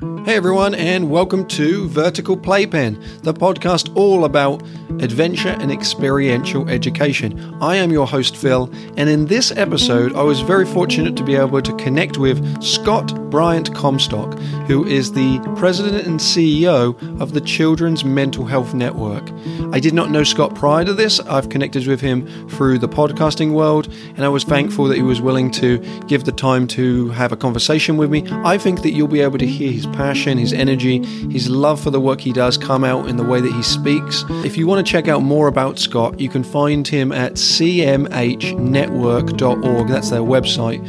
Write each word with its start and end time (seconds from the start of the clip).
Mm-hmm. 0.00 0.17
Hey 0.28 0.34
everyone, 0.34 0.74
and 0.74 1.08
welcome 1.08 1.46
to 1.46 1.88
Vertical 1.88 2.36
Playpen, 2.36 3.02
the 3.22 3.32
podcast 3.32 3.96
all 3.96 4.26
about 4.26 4.60
adventure 5.00 5.56
and 5.58 5.72
experiential 5.72 6.68
education. 6.68 7.56
I 7.62 7.76
am 7.76 7.90
your 7.90 8.06
host, 8.06 8.36
Phil, 8.36 8.70
and 8.98 9.08
in 9.08 9.24
this 9.24 9.52
episode, 9.52 10.14
I 10.14 10.22
was 10.22 10.42
very 10.42 10.66
fortunate 10.66 11.16
to 11.16 11.24
be 11.24 11.34
able 11.34 11.62
to 11.62 11.74
connect 11.76 12.18
with 12.18 12.62
Scott 12.62 13.30
Bryant 13.30 13.74
Comstock, 13.74 14.38
who 14.66 14.84
is 14.86 15.12
the 15.12 15.38
president 15.56 16.06
and 16.06 16.20
CEO 16.20 17.20
of 17.22 17.32
the 17.32 17.40
Children's 17.40 18.04
Mental 18.04 18.44
Health 18.44 18.74
Network. 18.74 19.30
I 19.72 19.80
did 19.80 19.94
not 19.94 20.10
know 20.10 20.24
Scott 20.24 20.54
prior 20.54 20.84
to 20.84 20.92
this. 20.92 21.20
I've 21.20 21.48
connected 21.48 21.86
with 21.86 22.02
him 22.02 22.48
through 22.50 22.80
the 22.80 22.88
podcasting 22.88 23.52
world, 23.52 23.90
and 24.16 24.26
I 24.26 24.28
was 24.28 24.44
thankful 24.44 24.88
that 24.88 24.96
he 24.96 25.02
was 25.02 25.22
willing 25.22 25.50
to 25.52 25.78
give 26.06 26.24
the 26.24 26.32
time 26.32 26.66
to 26.68 27.08
have 27.10 27.32
a 27.32 27.36
conversation 27.36 27.96
with 27.96 28.10
me. 28.10 28.26
I 28.44 28.58
think 28.58 28.82
that 28.82 28.90
you'll 28.90 29.08
be 29.08 29.20
able 29.20 29.38
to 29.38 29.46
hear 29.46 29.72
his 29.72 29.86
passion, 29.86 30.17
his 30.26 30.52
energy, 30.52 31.04
his 31.30 31.48
love 31.48 31.80
for 31.80 31.90
the 31.90 32.00
work 32.00 32.20
he 32.20 32.32
does 32.32 32.58
come 32.58 32.84
out 32.84 33.08
in 33.08 33.16
the 33.16 33.24
way 33.24 33.40
that 33.40 33.52
he 33.52 33.62
speaks. 33.62 34.24
If 34.44 34.56
you 34.56 34.66
want 34.66 34.84
to 34.84 34.90
check 34.90 35.08
out 35.08 35.22
more 35.22 35.48
about 35.48 35.78
Scott, 35.78 36.18
you 36.18 36.28
can 36.28 36.42
find 36.42 36.86
him 36.86 37.12
at 37.12 37.34
cmhnetwork.org. 37.34 39.88
That's 39.88 40.10
their 40.10 40.20
website. 40.20 40.80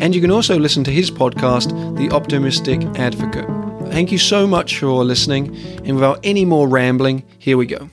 And 0.00 0.14
you 0.14 0.20
can 0.20 0.30
also 0.30 0.58
listen 0.58 0.84
to 0.84 0.90
his 0.90 1.10
podcast, 1.10 1.96
The 1.96 2.14
Optimistic 2.14 2.82
Advocate. 2.96 3.48
Thank 3.92 4.10
you 4.10 4.18
so 4.18 4.46
much 4.46 4.78
for 4.78 5.04
listening. 5.04 5.54
And 5.84 5.96
without 5.96 6.18
any 6.24 6.44
more 6.44 6.66
rambling, 6.66 7.24
here 7.38 7.56
we 7.56 7.66
go. 7.66 7.88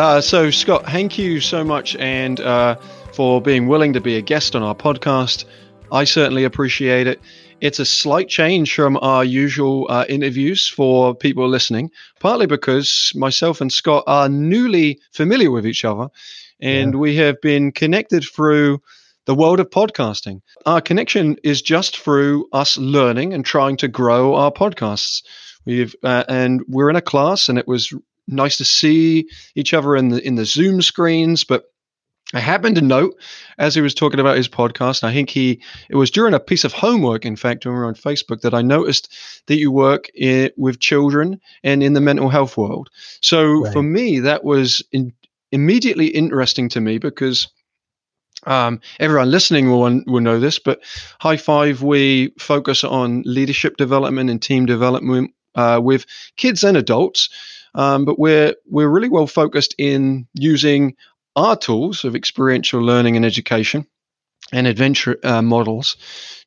Uh, 0.00 0.18
so, 0.18 0.50
Scott, 0.50 0.86
thank 0.86 1.18
you 1.18 1.40
so 1.40 1.62
much 1.62 1.94
and 1.96 2.40
uh, 2.40 2.74
for 3.12 3.42
being 3.42 3.68
willing 3.68 3.92
to 3.92 4.00
be 4.00 4.16
a 4.16 4.22
guest 4.22 4.56
on 4.56 4.62
our 4.62 4.74
podcast. 4.74 5.44
I 5.92 6.04
certainly 6.04 6.42
appreciate 6.44 7.06
it. 7.06 7.20
It's 7.60 7.78
a 7.78 7.84
slight 7.84 8.30
change 8.30 8.74
from 8.74 8.96
our 9.02 9.26
usual 9.26 9.86
uh, 9.90 10.06
interviews 10.08 10.66
for 10.66 11.14
people 11.14 11.46
listening, 11.46 11.90
partly 12.18 12.46
because 12.46 13.12
myself 13.14 13.60
and 13.60 13.70
Scott 13.70 14.04
are 14.06 14.30
newly 14.30 14.98
familiar 15.12 15.50
with 15.50 15.66
each 15.66 15.84
other 15.84 16.08
and 16.60 16.94
yeah. 16.94 16.98
we 16.98 17.16
have 17.16 17.38
been 17.42 17.70
connected 17.70 18.24
through 18.24 18.80
the 19.26 19.34
world 19.34 19.60
of 19.60 19.68
podcasting. 19.68 20.40
Our 20.64 20.80
connection 20.80 21.36
is 21.44 21.60
just 21.60 21.98
through 21.98 22.48
us 22.54 22.78
learning 22.78 23.34
and 23.34 23.44
trying 23.44 23.76
to 23.76 23.86
grow 23.86 24.34
our 24.34 24.50
podcasts. 24.50 25.22
We've 25.66 25.94
uh, 26.02 26.24
and 26.26 26.62
we're 26.68 26.88
in 26.88 26.96
a 26.96 27.02
class, 27.02 27.50
and 27.50 27.58
it 27.58 27.68
was 27.68 27.92
nice 28.30 28.56
to 28.58 28.64
see 28.64 29.28
each 29.54 29.74
other 29.74 29.96
in 29.96 30.08
the 30.08 30.26
in 30.26 30.36
the 30.36 30.44
Zoom 30.44 30.82
screens, 30.82 31.44
but 31.44 31.64
I 32.32 32.38
happened 32.38 32.76
to 32.76 32.82
note 32.82 33.16
as 33.58 33.74
he 33.74 33.80
was 33.80 33.94
talking 33.94 34.20
about 34.20 34.36
his 34.36 34.48
podcast, 34.48 35.02
I 35.02 35.12
think 35.12 35.30
he 35.30 35.60
it 35.88 35.96
was 35.96 36.10
during 36.10 36.34
a 36.34 36.40
piece 36.40 36.64
of 36.64 36.72
homework, 36.72 37.26
in 37.26 37.36
fact, 37.36 37.66
when 37.66 37.74
we 37.74 37.80
were 37.80 37.86
on 37.86 37.94
Facebook, 37.94 38.42
that 38.42 38.54
I 38.54 38.62
noticed 38.62 39.12
that 39.46 39.58
you 39.58 39.72
work 39.72 40.08
in, 40.14 40.50
with 40.56 40.78
children 40.78 41.40
and 41.64 41.82
in 41.82 41.94
the 41.94 42.00
mental 42.00 42.28
health 42.28 42.56
world. 42.56 42.88
So 43.20 43.62
right. 43.62 43.72
for 43.72 43.82
me, 43.82 44.20
that 44.20 44.44
was 44.44 44.82
in, 44.92 45.12
immediately 45.50 46.06
interesting 46.06 46.68
to 46.70 46.80
me 46.80 46.98
because 46.98 47.48
um, 48.46 48.80
everyone 49.00 49.30
listening 49.30 49.70
will 49.70 50.02
will 50.06 50.20
know 50.20 50.38
this, 50.38 50.58
but 50.58 50.80
High 51.20 51.36
Five 51.36 51.82
we 51.82 52.32
focus 52.38 52.84
on 52.84 53.22
leadership 53.26 53.76
development 53.76 54.30
and 54.30 54.40
team 54.40 54.66
development 54.66 55.34
uh, 55.56 55.80
with 55.82 56.06
kids 56.36 56.62
and 56.62 56.76
adults. 56.76 57.28
Um, 57.74 58.04
but 58.04 58.18
we're 58.18 58.54
we're 58.66 58.88
really 58.88 59.08
well 59.08 59.26
focused 59.26 59.74
in 59.78 60.26
using 60.34 60.96
our 61.36 61.56
tools 61.56 62.04
of 62.04 62.16
experiential 62.16 62.80
learning 62.80 63.16
and 63.16 63.24
education 63.24 63.86
and 64.52 64.66
adventure 64.66 65.18
uh, 65.22 65.42
models 65.42 65.96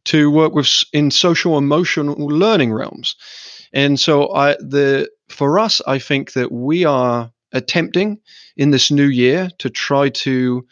to 0.05 0.29
work 0.29 0.53
with 0.53 0.67
in 0.91 1.11
social 1.11 1.57
emotional 1.57 2.15
learning 2.15 2.73
realms. 2.73 3.15
And 3.71 3.99
so 3.99 4.33
I 4.33 4.55
the 4.55 5.09
for 5.29 5.59
us 5.59 5.81
I 5.87 5.99
think 5.99 6.33
that 6.33 6.51
we 6.51 6.85
are 6.85 7.31
attempting 7.53 8.19
in 8.57 8.71
this 8.71 8.91
new 8.91 9.07
year 9.07 9.49
to 9.59 9.69
try 9.69 10.09
to 10.09 10.65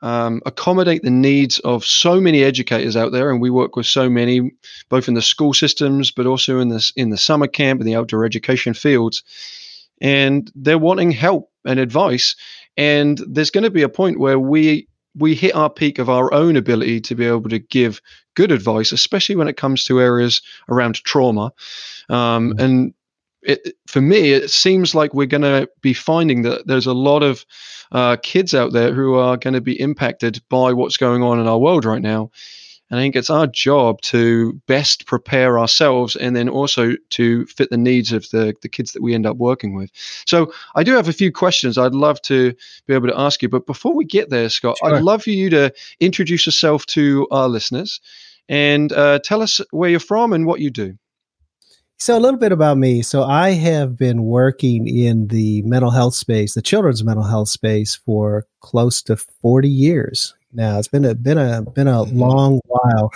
um, 0.00 0.40
accommodate 0.46 1.02
the 1.02 1.10
needs 1.10 1.58
of 1.60 1.84
so 1.84 2.20
many 2.20 2.44
educators 2.44 2.96
out 2.96 3.12
there, 3.12 3.30
and 3.30 3.40
we 3.40 3.50
work 3.50 3.74
with 3.74 3.86
so 3.86 4.08
many, 4.08 4.52
both 4.88 5.08
in 5.08 5.14
the 5.14 5.22
school 5.22 5.52
systems, 5.52 6.10
but 6.12 6.26
also 6.26 6.60
in 6.60 6.68
this 6.68 6.92
in 6.96 7.10
the 7.10 7.16
summer 7.16 7.48
camp 7.48 7.80
and 7.80 7.88
the 7.88 7.96
outdoor 7.96 8.24
education 8.24 8.74
fields. 8.74 9.22
And 10.00 10.50
they're 10.54 10.78
wanting 10.78 11.10
help 11.10 11.50
and 11.64 11.78
advice 11.78 12.36
and 12.78 13.20
there's 13.26 13.50
going 13.50 13.64
to 13.64 13.70
be 13.70 13.82
a 13.82 13.88
point 13.88 14.20
where 14.20 14.38
we 14.38 14.88
we 15.16 15.34
hit 15.34 15.54
our 15.54 15.68
peak 15.68 15.98
of 15.98 16.08
our 16.08 16.32
own 16.32 16.56
ability 16.56 17.00
to 17.00 17.14
be 17.16 17.26
able 17.26 17.48
to 17.48 17.58
give 17.58 18.00
good 18.36 18.52
advice, 18.52 18.92
especially 18.92 19.34
when 19.34 19.48
it 19.48 19.56
comes 19.56 19.84
to 19.84 20.00
areas 20.00 20.40
around 20.68 21.02
trauma. 21.02 21.52
Um, 22.08 22.50
mm-hmm. 22.50 22.60
and 22.60 22.94
it, 23.42 23.76
for 23.88 24.00
me, 24.00 24.30
it 24.30 24.48
seems 24.50 24.94
like 24.94 25.12
we're 25.12 25.26
going 25.26 25.42
to 25.42 25.68
be 25.80 25.92
finding 25.92 26.42
that 26.42 26.68
there's 26.68 26.86
a 26.86 26.92
lot 26.92 27.24
of 27.24 27.44
uh, 27.90 28.16
kids 28.22 28.54
out 28.54 28.72
there 28.72 28.94
who 28.94 29.14
are 29.14 29.36
going 29.36 29.54
to 29.54 29.60
be 29.60 29.80
impacted 29.80 30.40
by 30.48 30.72
what's 30.72 30.96
going 30.96 31.24
on 31.24 31.40
in 31.40 31.48
our 31.48 31.58
world 31.58 31.84
right 31.84 32.02
now. 32.02 32.30
And 32.90 32.98
I 32.98 33.02
think 33.02 33.16
it's 33.16 33.30
our 33.30 33.46
job 33.46 34.00
to 34.02 34.54
best 34.66 35.06
prepare 35.06 35.58
ourselves 35.58 36.16
and 36.16 36.34
then 36.34 36.48
also 36.48 36.94
to 37.10 37.46
fit 37.46 37.70
the 37.70 37.76
needs 37.76 38.12
of 38.12 38.28
the, 38.30 38.54
the 38.62 38.68
kids 38.68 38.92
that 38.92 39.02
we 39.02 39.14
end 39.14 39.26
up 39.26 39.36
working 39.36 39.74
with. 39.74 39.90
So 40.26 40.52
I 40.74 40.84
do 40.84 40.94
have 40.94 41.08
a 41.08 41.12
few 41.12 41.30
questions 41.30 41.76
I'd 41.76 41.94
love 41.94 42.20
to 42.22 42.54
be 42.86 42.94
able 42.94 43.08
to 43.08 43.18
ask 43.18 43.42
you. 43.42 43.48
But 43.48 43.66
before 43.66 43.94
we 43.94 44.04
get 44.04 44.30
there, 44.30 44.48
Scott, 44.48 44.76
sure. 44.82 44.94
I'd 44.94 45.02
love 45.02 45.22
for 45.22 45.30
you 45.30 45.50
to 45.50 45.72
introduce 46.00 46.46
yourself 46.46 46.86
to 46.86 47.26
our 47.30 47.48
listeners 47.48 48.00
and 48.48 48.92
uh, 48.92 49.18
tell 49.18 49.42
us 49.42 49.60
where 49.70 49.90
you're 49.90 50.00
from 50.00 50.32
and 50.32 50.46
what 50.46 50.60
you 50.60 50.70
do. 50.70 50.96
So, 52.00 52.16
a 52.16 52.20
little 52.20 52.38
bit 52.38 52.52
about 52.52 52.78
me. 52.78 53.02
So, 53.02 53.24
I 53.24 53.50
have 53.50 53.96
been 53.96 54.22
working 54.22 54.86
in 54.86 55.26
the 55.26 55.62
mental 55.62 55.90
health 55.90 56.14
space, 56.14 56.54
the 56.54 56.62
children's 56.62 57.02
mental 57.02 57.24
health 57.24 57.48
space, 57.48 57.96
for 57.96 58.46
close 58.60 59.02
to 59.02 59.16
40 59.16 59.68
years 59.68 60.32
now. 60.52 60.78
It's 60.78 60.86
been 60.86 61.04
a 61.04 61.16
been 61.16 61.38
a 61.38 61.62
been 61.62 61.88
a 61.88 62.04
mm-hmm. 62.04 62.16
long 62.16 62.60
while, 62.66 63.10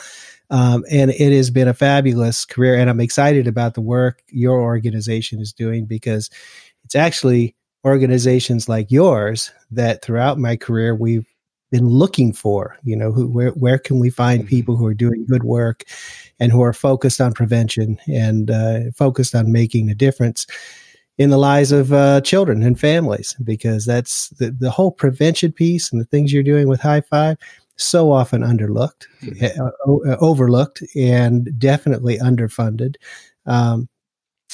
um, 0.50 0.84
and 0.90 1.12
it 1.12 1.32
has 1.32 1.48
been 1.48 1.68
a 1.68 1.74
fabulous 1.74 2.44
career. 2.44 2.74
And 2.74 2.90
I'm 2.90 3.00
excited 3.00 3.46
about 3.46 3.74
the 3.74 3.80
work 3.80 4.20
your 4.28 4.60
organization 4.60 5.40
is 5.40 5.52
doing 5.52 5.84
because 5.84 6.28
it's 6.84 6.96
actually 6.96 7.54
organizations 7.84 8.68
like 8.68 8.90
yours 8.90 9.52
that 9.70 10.02
throughout 10.02 10.38
my 10.38 10.56
career 10.56 10.94
we've 10.96 11.26
been 11.70 11.88
looking 11.88 12.32
for. 12.32 12.76
You 12.82 12.96
know, 12.96 13.12
who 13.12 13.28
where 13.28 13.50
where 13.50 13.78
can 13.78 14.00
we 14.00 14.10
find 14.10 14.40
mm-hmm. 14.40 14.48
people 14.48 14.76
who 14.76 14.86
are 14.86 14.94
doing 14.94 15.24
good 15.28 15.44
work 15.44 15.84
and 16.42 16.50
who 16.50 16.60
are 16.60 16.72
focused 16.72 17.20
on 17.20 17.32
prevention 17.32 18.00
and 18.08 18.50
uh, 18.50 18.80
focused 18.96 19.32
on 19.32 19.52
making 19.52 19.88
a 19.88 19.94
difference 19.94 20.44
in 21.16 21.30
the 21.30 21.38
lives 21.38 21.70
of 21.70 21.92
uh, 21.92 22.20
children 22.22 22.64
and 22.64 22.80
families 22.80 23.36
because 23.44 23.86
that's 23.86 24.30
the, 24.30 24.50
the 24.50 24.72
whole 24.72 24.90
prevention 24.90 25.52
piece 25.52 25.92
and 25.92 26.00
the 26.00 26.06
things 26.06 26.32
you're 26.32 26.42
doing 26.42 26.66
with 26.66 26.80
high 26.80 27.02
five 27.02 27.36
so 27.76 28.10
often 28.10 28.42
underlooked 28.42 29.06
mm-hmm. 29.22 29.62
uh, 29.62 29.70
uh, 30.10 30.16
overlooked 30.20 30.82
and 30.96 31.56
definitely 31.60 32.18
underfunded 32.18 32.96
um, 33.46 33.88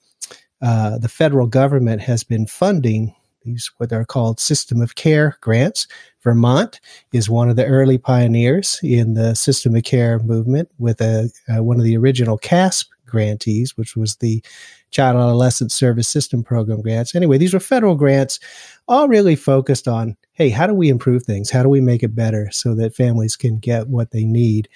uh, 0.63 0.99
the 0.99 1.09
federal 1.09 1.47
government 1.47 2.03
has 2.03 2.23
been 2.23 2.47
funding 2.47 3.15
these 3.43 3.71
what 3.79 3.93
are 3.93 4.05
called 4.05 4.41
system 4.41 4.81
of 4.81 4.95
care 4.95 5.37
grants. 5.41 5.87
Vermont 6.23 6.81
is 7.13 7.31
one 7.31 7.49
of 7.49 7.57
the 7.57 7.67
early 7.67 7.99
pioneers 7.99 8.79
in 8.83 9.15
the 9.15 9.35
system 9.35 9.75
of 9.75 9.85
care 9.85 10.19
movement 10.19 10.71
with 10.79 11.01
a, 11.01 11.31
uh, 11.49 11.63
one 11.63 11.79
of 11.79 11.85
the 11.85 11.97
original 11.97 12.39
CASSP 12.39 12.87
grantees, 13.07 13.77
which 13.77 13.97
was 13.97 14.17
the 14.17 14.43
Child 14.91 15.17
Adolescent 15.17 15.73
Service 15.73 16.09
System 16.09 16.43
Program 16.43 16.81
grants. 16.81 17.15
Anyway, 17.15 17.39
these 17.39 17.55
were 17.55 17.61
federal 17.61 17.95
grants, 17.95 18.41
all 18.89 19.09
really 19.09 19.37
focused 19.37 19.87
on 19.87 20.17
hey, 20.33 20.49
how 20.49 20.67
do 20.67 20.73
we 20.73 20.89
improve 20.89 21.23
things? 21.23 21.51
How 21.51 21.63
do 21.63 21.69
we 21.69 21.83
make 21.83 22.03
it 22.03 22.15
better 22.15 22.49
so 22.51 22.75
that 22.75 22.95
families 22.95 23.37
can 23.37 23.59
get 23.59 23.89
what 23.89 24.11
they 24.11 24.25
need? 24.25 24.71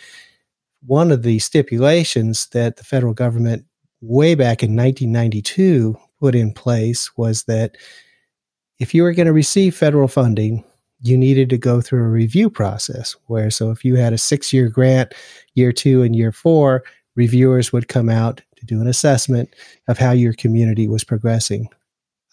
One 0.85 1.11
of 1.11 1.23
the 1.23 1.39
stipulations 1.39 2.49
that 2.49 2.77
the 2.77 2.85
federal 2.85 3.15
government, 3.15 3.65
way 4.03 4.35
back 4.35 4.63
in 4.63 4.77
1992, 4.77 5.97
put 6.21 6.35
in 6.35 6.53
place 6.53 7.11
was 7.17 7.45
that 7.45 7.77
if 8.79 8.95
you 8.95 9.03
were 9.03 9.13
going 9.13 9.27
to 9.27 9.33
receive 9.33 9.77
federal 9.77 10.09
funding, 10.09 10.65
you 11.01 11.19
needed 11.19 11.51
to 11.51 11.59
go 11.59 11.81
through 11.81 12.05
a 12.05 12.09
review 12.09 12.49
process 12.49 13.15
where 13.27 13.51
so 13.51 13.71
if 13.71 13.85
you 13.85 13.97
had 13.97 14.13
a 14.13 14.19
six 14.19 14.53
year 14.53 14.69
grant, 14.69 15.13
year 15.55 15.73
two 15.73 16.03
and 16.03 16.17
year 16.17 16.33
four, 16.33 16.83
reviewers 17.15 17.73
would 17.73 17.89
come 17.89 18.09
out 18.09 18.41
to 18.57 18.65
do 18.65 18.81
an 18.81 18.87
assessment 18.87 19.55
of 19.89 19.99
how 19.99 20.13
your 20.13 20.33
community 20.33 20.89
was 20.89 21.05
progressing. 21.05 21.69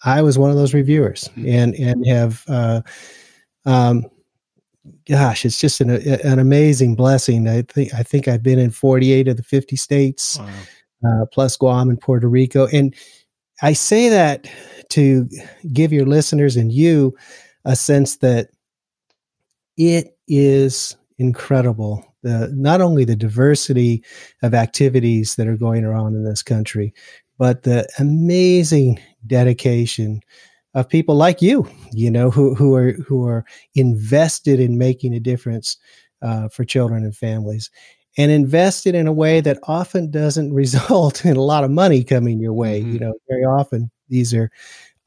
I 0.04 0.22
was 0.22 0.38
one 0.38 0.50
of 0.50 0.56
those 0.56 0.74
reviewers 0.74 1.28
mm-hmm. 1.36 1.48
and 1.48 1.74
and 1.74 2.06
have 2.06 2.44
uh, 2.48 2.82
um, 3.64 4.06
gosh, 5.08 5.44
it's 5.44 5.60
just 5.60 5.80
an, 5.80 5.90
an 5.90 6.38
amazing 6.38 6.94
blessing. 6.94 7.48
I 7.48 7.62
think 7.62 7.94
I 7.94 8.02
think 8.02 8.28
I've 8.28 8.42
been 8.42 8.58
in 8.58 8.70
48 8.70 9.28
of 9.28 9.36
the 9.36 9.42
50 9.42 9.76
states, 9.76 10.38
wow. 10.38 10.48
uh, 11.06 11.26
plus 11.26 11.56
Guam 11.56 11.88
and 11.88 12.00
Puerto 12.00 12.28
Rico, 12.28 12.66
and 12.66 12.94
I 13.62 13.72
say 13.72 14.08
that 14.08 14.48
to 14.90 15.28
give 15.72 15.92
your 15.92 16.06
listeners 16.06 16.56
and 16.56 16.72
you 16.72 17.16
a 17.64 17.76
sense 17.76 18.16
that 18.16 18.48
it 19.76 20.16
is 20.28 20.96
incredible 21.18 22.04
the 22.22 22.52
not 22.54 22.80
only 22.80 23.04
the 23.04 23.16
diversity 23.16 24.04
of 24.42 24.54
activities 24.54 25.36
that 25.36 25.46
are 25.46 25.56
going 25.56 25.84
around 25.84 26.14
in 26.14 26.24
this 26.24 26.42
country 26.42 26.92
but 27.38 27.62
the 27.62 27.88
amazing 27.98 29.00
dedication 29.26 30.20
of 30.74 30.88
people 30.88 31.14
like 31.14 31.42
you, 31.42 31.68
you 31.92 32.10
know, 32.10 32.30
who 32.30 32.54
who 32.54 32.74
are 32.74 32.92
who 32.92 33.26
are 33.26 33.44
invested 33.74 34.60
in 34.60 34.78
making 34.78 35.14
a 35.14 35.20
difference 35.20 35.76
uh, 36.22 36.48
for 36.48 36.64
children 36.64 37.04
and 37.04 37.16
families, 37.16 37.70
and 38.18 38.30
invested 38.30 38.94
in 38.94 39.06
a 39.06 39.12
way 39.12 39.40
that 39.40 39.58
often 39.64 40.10
doesn't 40.10 40.52
result 40.54 41.24
in 41.24 41.36
a 41.36 41.42
lot 41.42 41.64
of 41.64 41.70
money 41.70 42.04
coming 42.04 42.40
your 42.40 42.52
way. 42.52 42.80
Mm-hmm. 42.80 42.92
You 42.92 42.98
know, 43.00 43.14
very 43.28 43.44
often 43.44 43.90
these 44.08 44.34
are 44.34 44.50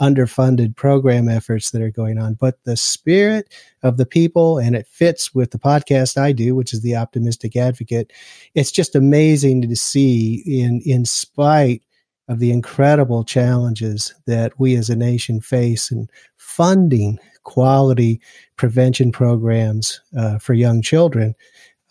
underfunded 0.02 0.76
program 0.76 1.30
efforts 1.30 1.72
that 1.72 1.82
are 1.82 1.92
going 1.92 2.18
on, 2.18 2.34
but 2.34 2.62
the 2.66 2.76
spirit 2.76 3.54
of 3.82 3.98
the 3.98 4.06
people, 4.06 4.58
and 4.58 4.76
it 4.76 4.88
fits 4.88 5.34
with 5.34 5.52
the 5.52 5.60
podcast 5.60 6.18
I 6.18 6.34
do, 6.34 6.54
which 6.54 6.74
is 6.74 6.82
the 6.82 6.96
Optimistic 6.96 7.56
Advocate. 7.56 8.12
It's 8.56 8.72
just 8.72 8.96
amazing 8.96 9.62
to 9.62 9.76
see, 9.76 10.44
in 10.46 10.82
in 10.86 11.06
spite 11.06 11.82
of 12.28 12.40
the 12.40 12.52
incredible 12.52 13.24
challenges 13.24 14.14
that 14.26 14.60
we 14.60 14.76
as 14.76 14.90
a 14.90 14.96
nation 14.96 15.40
face 15.40 15.92
in 15.92 16.10
funding 16.38 17.20
quality 17.44 18.20
prevention 18.58 19.12
programs 19.12 20.02
uh, 20.18 20.40
for 20.40 20.54
young 20.54 20.82
children. 20.82 21.36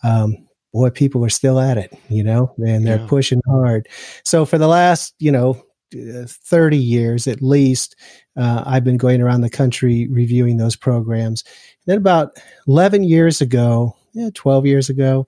Um, 0.03 0.44
boy, 0.75 0.89
people 0.89 1.23
are 1.23 1.29
still 1.29 1.57
at 1.57 1.77
it, 1.77 1.97
you 2.09 2.21
know, 2.21 2.53
and 2.57 2.85
they're 2.85 2.99
yeah. 2.99 3.07
pushing 3.07 3.41
hard. 3.47 3.87
So 4.25 4.45
for 4.45 4.57
the 4.57 4.67
last, 4.67 5.15
you 5.19 5.31
know, 5.31 5.63
30 5.93 6.77
years 6.77 7.27
at 7.27 7.41
least, 7.41 7.95
uh, 8.35 8.63
I've 8.65 8.83
been 8.83 8.97
going 8.97 9.21
around 9.21 9.39
the 9.39 9.49
country 9.49 10.09
reviewing 10.09 10.57
those 10.57 10.75
programs. 10.75 11.45
And 11.45 11.93
then 11.93 11.97
about 11.97 12.37
11 12.67 13.05
years 13.05 13.39
ago, 13.39 13.95
yeah, 14.11 14.31
12 14.33 14.65
years 14.65 14.89
ago, 14.89 15.25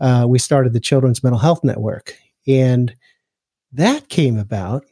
uh, 0.00 0.26
we 0.28 0.40
started 0.40 0.72
the 0.72 0.80
Children's 0.80 1.22
Mental 1.22 1.38
Health 1.38 1.62
Network. 1.62 2.16
And 2.48 2.92
that 3.72 4.08
came 4.08 4.36
about 4.36 4.84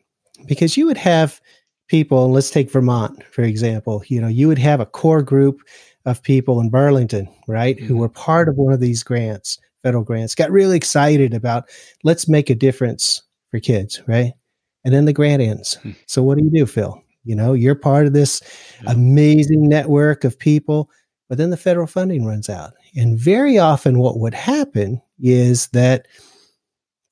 because 0.46 0.76
you 0.76 0.86
would 0.86 0.98
have 0.98 1.40
people, 1.88 2.30
let's 2.30 2.50
take 2.50 2.70
Vermont, 2.70 3.24
for 3.32 3.42
example, 3.42 4.04
you 4.06 4.20
know, 4.20 4.28
you 4.28 4.46
would 4.46 4.58
have 4.58 4.78
a 4.78 4.86
core 4.86 5.22
group 5.22 5.62
of 6.04 6.22
people 6.22 6.60
in 6.60 6.70
Burlington, 6.70 7.28
right, 7.48 7.76
mm-hmm. 7.76 7.86
who 7.86 7.96
were 7.96 8.08
part 8.08 8.48
of 8.48 8.54
one 8.54 8.72
of 8.72 8.78
these 8.78 9.02
grants, 9.02 9.58
federal 9.82 10.04
grants, 10.04 10.34
got 10.34 10.50
really 10.50 10.76
excited 10.76 11.34
about 11.34 11.68
let's 12.04 12.28
make 12.28 12.50
a 12.50 12.54
difference 12.54 13.22
for 13.50 13.60
kids, 13.60 14.02
right? 14.06 14.32
And 14.84 14.94
then 14.94 15.04
the 15.04 15.12
grant 15.12 15.42
ends. 15.42 15.76
Mm-hmm. 15.76 15.92
So 16.06 16.22
what 16.22 16.38
do 16.38 16.44
you 16.44 16.50
do, 16.50 16.66
Phil? 16.66 17.02
You 17.24 17.34
know, 17.34 17.52
you're 17.54 17.74
part 17.74 18.06
of 18.06 18.12
this 18.12 18.40
yeah. 18.82 18.92
amazing 18.92 19.68
network 19.68 20.24
of 20.24 20.38
people, 20.38 20.90
but 21.28 21.38
then 21.38 21.50
the 21.50 21.56
federal 21.56 21.88
funding 21.88 22.24
runs 22.24 22.48
out. 22.48 22.74
And 22.94 23.18
very 23.18 23.58
often 23.58 23.98
what 23.98 24.20
would 24.20 24.34
happen 24.34 25.02
is 25.18 25.66
that 25.68 26.06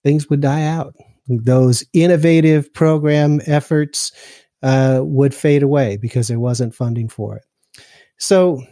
things 0.05 0.31
would 0.31 0.41
die 0.41 0.65
out 0.65 0.95
those 1.29 1.85
innovative 1.93 2.73
program 2.73 3.41
efforts 3.47 4.13
uh, 4.63 5.01
would 5.03 5.35
fade 5.35 5.63
away 5.63 5.97
because 5.97 6.29
there 6.29 6.41
wasn't 6.41 6.75
funding 6.75 7.09
for 7.09 7.37
it. 7.37 7.45
So 8.19 8.63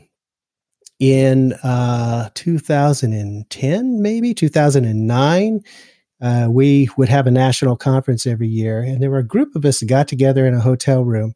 in 1.03 1.53
uh, 1.65 2.29
2010, 2.35 4.03
maybe 4.03 4.33
2009, 4.33 5.61
uh, 6.21 6.47
we 6.49 6.89
would 6.97 7.09
have 7.09 7.27
a 7.27 7.31
national 7.33 7.77
conference 7.77 8.25
every 8.25 8.47
year, 8.47 8.81
and 8.83 9.03
there 9.03 9.11
were 9.11 9.19
a 9.19 9.27
group 9.27 9.57
of 9.57 9.65
us 9.65 9.81
that 9.81 9.87
got 9.87 10.07
together 10.07 10.47
in 10.47 10.55
a 10.55 10.61
hotel 10.61 11.05
room 11.05 11.35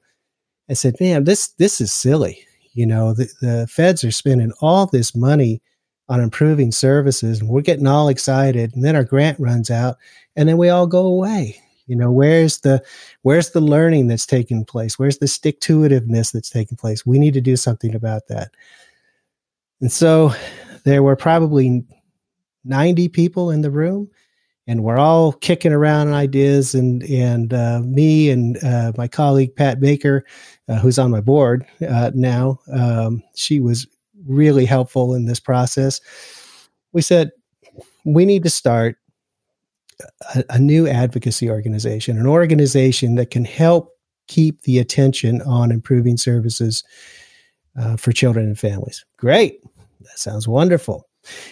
and 0.69 0.79
said, 0.79 0.95
"Man, 1.01 1.25
this 1.25 1.49
this 1.49 1.81
is 1.81 1.93
silly. 1.93 2.47
You 2.75 2.87
know, 2.87 3.13
the, 3.13 3.29
the 3.41 3.67
feds 3.69 4.05
are 4.05 4.13
spending 4.13 4.53
all 4.61 4.87
this 4.87 5.17
money 5.17 5.61
on 6.09 6.21
improving 6.21 6.71
services 6.71 7.41
and 7.41 7.49
we're 7.49 7.61
getting 7.61 7.89
all 7.89 8.09
excited 8.09 8.73
and 8.73 8.85
then 8.85 8.95
our 8.95 9.03
grant 9.03 9.41
runs 9.41 9.73
out 9.73 9.97
and 10.37 10.49
then 10.49 10.59
we 10.59 10.69
all 10.69 10.87
go 10.87 11.05
away. 11.05 11.61
You 11.89 11.97
know 11.97 12.13
where's 12.13 12.61
the 12.61 12.85
where's 13.23 13.51
the 13.51 13.61
learning 13.61 14.07
that's 14.07 14.27
taking 14.27 14.65
place? 14.65 14.97
Where's 14.97 15.19
the 15.19 15.27
stick 15.27 15.59
to 15.63 15.81
itiveness 15.81 16.33
that's 16.33 16.51
taking 16.51 16.77
place? 16.77 17.05
We 17.05 17.19
need 17.19 17.35
to 17.35 17.41
do 17.41 17.57
something 17.57 17.97
about 17.97 18.29
that 18.29 18.53
and 19.81 19.91
so 19.91 20.33
there 20.85 21.03
were 21.03 21.17
probably 21.17 21.85
90 22.65 23.09
people 23.09 23.51
in 23.51 23.63
the 23.63 23.71
room 23.71 24.11
and 24.67 24.83
we're 24.83 24.99
all 24.99 25.33
kicking 25.33 25.73
around 25.73 26.13
ideas 26.13 26.75
and 26.75 27.03
and 27.05 27.55
uh, 27.55 27.81
me 27.85 28.31
and 28.31 28.63
uh, 28.65 28.93
my 28.97 29.07
colleague 29.07 29.55
pat 29.55 29.81
baker 29.81 30.25
uh, 30.69 30.79
who's 30.79 30.99
on 30.99 31.11
my 31.11 31.21
board 31.21 31.65
uh, 31.89 32.11
now 32.15 32.59
um, 32.73 33.23
she 33.35 33.61
was 33.61 33.87
really 34.27 34.65
helpful 34.65 35.15
in 35.15 35.27
this 35.27 35.41
process. 35.41 36.01
We 36.93 37.03
said 37.03 37.31
we 38.05 38.25
need 38.25 38.43
to 38.45 38.51
start 38.51 38.97
a, 40.35 40.45
a 40.51 40.59
new 40.59 40.87
advocacy 40.87 41.51
organization, 41.51 42.19
an 42.19 42.27
organization 42.27 43.17
that 43.17 43.31
can 43.31 43.45
help 43.45 43.91
keep 44.29 44.63
the 44.63 44.79
attention 44.79 45.41
on 45.43 45.71
improving 45.71 46.17
services 46.17 46.83
uh, 47.79 47.97
for 47.97 48.13
children 48.13 48.47
and 48.47 48.59
families. 48.59 49.05
Great. 49.17 49.61
That 50.01 50.19
sounds 50.19 50.47
wonderful. 50.47 51.09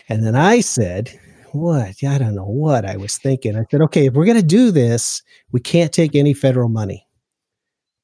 And 0.09 0.25
then 0.25 0.37
I 0.37 0.61
said, 0.61 1.19
what? 1.53 2.03
I 2.03 2.19
don't 2.19 2.35
know 2.35 2.45
what 2.45 2.85
I 2.85 2.97
was 2.97 3.17
thinking. 3.17 3.57
I 3.57 3.65
said, 3.71 3.81
okay, 3.83 4.07
if 4.07 4.15
we're 4.15 4.25
going 4.25 4.37
to 4.37 4.43
do 4.43 4.71
this, 4.71 5.23
we 5.53 5.61
can't 5.61 5.93
take 5.93 6.15
any 6.15 6.35
federal 6.35 6.69
money. 6.69 7.07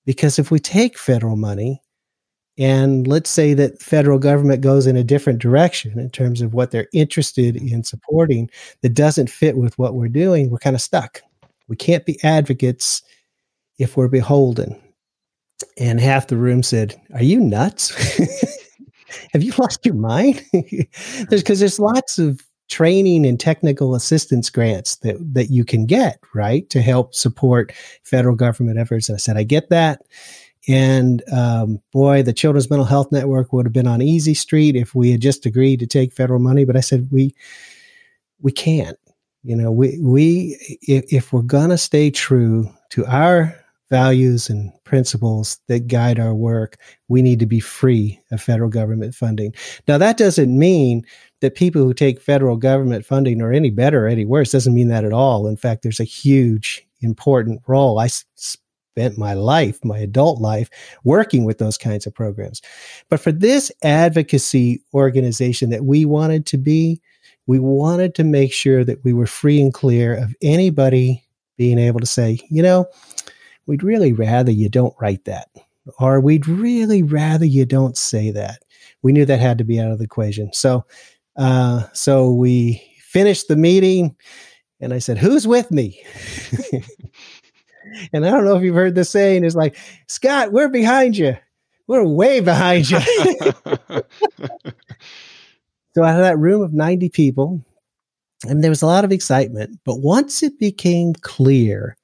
Because 0.06 0.38
if 0.38 0.50
we 0.50 0.58
take 0.58 0.98
federal 0.98 1.36
money, 1.36 1.82
and 2.58 3.06
let's 3.06 3.30
say 3.30 3.54
that 3.54 3.80
federal 3.80 4.18
government 4.18 4.60
goes 4.60 4.86
in 4.86 4.96
a 4.96 5.04
different 5.04 5.38
direction 5.38 5.98
in 5.98 6.10
terms 6.10 6.42
of 6.42 6.52
what 6.52 6.70
they're 6.70 6.88
interested 6.92 7.56
in 7.56 7.84
supporting 7.84 8.50
that 8.82 8.94
doesn't 8.94 9.30
fit 9.30 9.56
with 9.56 9.78
what 9.78 9.94
we're 9.94 10.08
doing, 10.08 10.50
we're 10.50 10.58
kind 10.58 10.76
of 10.76 10.82
stuck. 10.82 11.22
We 11.68 11.76
can't 11.76 12.04
be 12.04 12.18
advocates 12.22 13.02
if 13.78 13.96
we're 13.96 14.08
beholden. 14.08 14.80
And 15.78 16.00
half 16.00 16.28
the 16.28 16.36
room 16.36 16.62
said, 16.62 17.00
Are 17.14 17.22
you 17.22 17.40
nuts? 17.40 17.90
Have 19.32 19.42
you 19.42 19.52
lost 19.58 19.84
your 19.84 19.94
mind? 19.94 20.44
there's 20.52 21.42
because 21.42 21.60
there's 21.60 21.78
lots 21.78 22.18
of 22.18 22.40
training 22.68 23.26
and 23.26 23.38
technical 23.38 23.94
assistance 23.94 24.48
grants 24.48 24.96
that, 24.96 25.16
that 25.34 25.50
you 25.50 25.64
can 25.64 25.86
get, 25.86 26.20
right, 26.34 26.70
to 26.70 26.80
help 26.80 27.14
support 27.14 27.72
federal 28.04 28.36
government 28.36 28.78
efforts. 28.78 29.08
And 29.08 29.16
I 29.16 29.18
said, 29.18 29.36
I 29.36 29.42
get 29.42 29.68
that. 29.70 30.02
And 30.68 31.22
um, 31.32 31.80
boy, 31.92 32.22
the 32.22 32.32
Children's 32.32 32.70
Mental 32.70 32.86
Health 32.86 33.10
Network 33.10 33.52
would 33.52 33.66
have 33.66 33.72
been 33.72 33.88
on 33.88 34.02
easy 34.02 34.34
street 34.34 34.76
if 34.76 34.94
we 34.94 35.10
had 35.10 35.20
just 35.20 35.46
agreed 35.46 35.80
to 35.80 35.86
take 35.86 36.12
federal 36.12 36.38
money. 36.38 36.64
But 36.64 36.76
I 36.76 36.80
said 36.80 37.08
we 37.10 37.34
we 38.40 38.52
can't. 38.52 38.98
You 39.42 39.56
know, 39.56 39.72
we 39.72 39.98
we 40.00 40.56
if, 40.82 41.12
if 41.12 41.32
we're 41.32 41.42
gonna 41.42 41.78
stay 41.78 42.10
true 42.10 42.70
to 42.90 43.06
our 43.06 43.56
values 43.90 44.48
and 44.48 44.72
principles 44.84 45.58
that 45.68 45.88
guide 45.88 46.18
our 46.18 46.34
work, 46.34 46.78
we 47.08 47.22
need 47.22 47.40
to 47.40 47.46
be 47.46 47.60
free 47.60 48.20
of 48.30 48.40
federal 48.40 48.70
government 48.70 49.14
funding. 49.14 49.52
Now, 49.88 49.98
that 49.98 50.16
doesn't 50.16 50.56
mean 50.56 51.04
that 51.40 51.56
people 51.56 51.82
who 51.82 51.92
take 51.92 52.20
federal 52.20 52.56
government 52.56 53.04
funding 53.04 53.42
are 53.42 53.52
any 53.52 53.70
better 53.70 54.06
or 54.06 54.08
any 54.08 54.24
worse. 54.24 54.52
Doesn't 54.52 54.74
mean 54.74 54.88
that 54.88 55.04
at 55.04 55.12
all. 55.12 55.46
In 55.46 55.56
fact, 55.56 55.82
there's 55.82 56.00
a 56.00 56.04
huge 56.04 56.86
important 57.00 57.60
role. 57.66 57.98
I 57.98 58.06
spent 58.06 59.18
my 59.18 59.34
life, 59.34 59.84
my 59.84 59.98
adult 59.98 60.40
life, 60.40 60.70
working 61.04 61.44
with 61.44 61.58
those 61.58 61.78
kinds 61.78 62.06
of 62.06 62.14
programs. 62.14 62.60
But 63.08 63.20
for 63.20 63.32
this 63.32 63.72
advocacy 63.82 64.82
organization 64.94 65.70
that 65.70 65.84
we 65.84 66.04
wanted 66.04 66.46
to 66.46 66.58
be, 66.58 67.00
we 67.46 67.58
wanted 67.58 68.14
to 68.16 68.24
make 68.24 68.52
sure 68.52 68.84
that 68.84 69.02
we 69.02 69.12
were 69.12 69.26
free 69.26 69.60
and 69.60 69.74
clear 69.74 70.14
of 70.14 70.34
anybody 70.42 71.24
being 71.56 71.78
able 71.78 72.00
to 72.00 72.06
say, 72.06 72.38
you 72.48 72.62
know, 72.62 72.86
we'd 73.66 73.82
really 73.82 74.12
rather 74.12 74.50
you 74.50 74.68
don't 74.68 74.94
write 75.00 75.24
that, 75.24 75.48
or 75.98 76.20
we'd 76.20 76.48
really 76.48 77.02
rather 77.02 77.44
you 77.44 77.64
don't 77.64 77.96
say 77.96 78.30
that. 78.30 78.62
We 79.02 79.12
knew 79.12 79.24
that 79.24 79.40
had 79.40 79.58
to 79.58 79.64
be 79.64 79.80
out 79.80 79.90
of 79.90 79.98
the 79.98 80.04
equation. 80.04 80.52
So, 80.52 80.84
uh, 81.36 81.84
so 81.92 82.32
we 82.32 82.82
finished 82.98 83.48
the 83.48 83.56
meeting, 83.56 84.16
and 84.80 84.92
I 84.92 84.98
said, 84.98 85.18
"Who's 85.18 85.46
with 85.46 85.70
me?" 85.70 86.02
And 88.12 88.26
I 88.26 88.30
don't 88.30 88.44
know 88.44 88.56
if 88.56 88.62
you've 88.62 88.74
heard 88.74 88.94
the 88.94 89.04
saying 89.04 89.44
is 89.44 89.56
like, 89.56 89.76
Scott, 90.06 90.52
we're 90.52 90.68
behind 90.68 91.16
you. 91.16 91.36
we're 91.86 92.04
way 92.04 92.40
behind 92.40 92.90
you. 92.90 93.00
so 95.94 96.04
out 96.04 96.16
of 96.16 96.22
that 96.22 96.38
room 96.38 96.62
of 96.62 96.72
90 96.72 97.08
people, 97.10 97.64
and 98.44 98.62
there 98.62 98.70
was 98.70 98.82
a 98.82 98.86
lot 98.86 99.04
of 99.04 99.12
excitement. 99.12 99.78
But 99.84 100.00
once 100.00 100.42
it 100.42 100.58
became 100.58 101.14
clear 101.14 101.96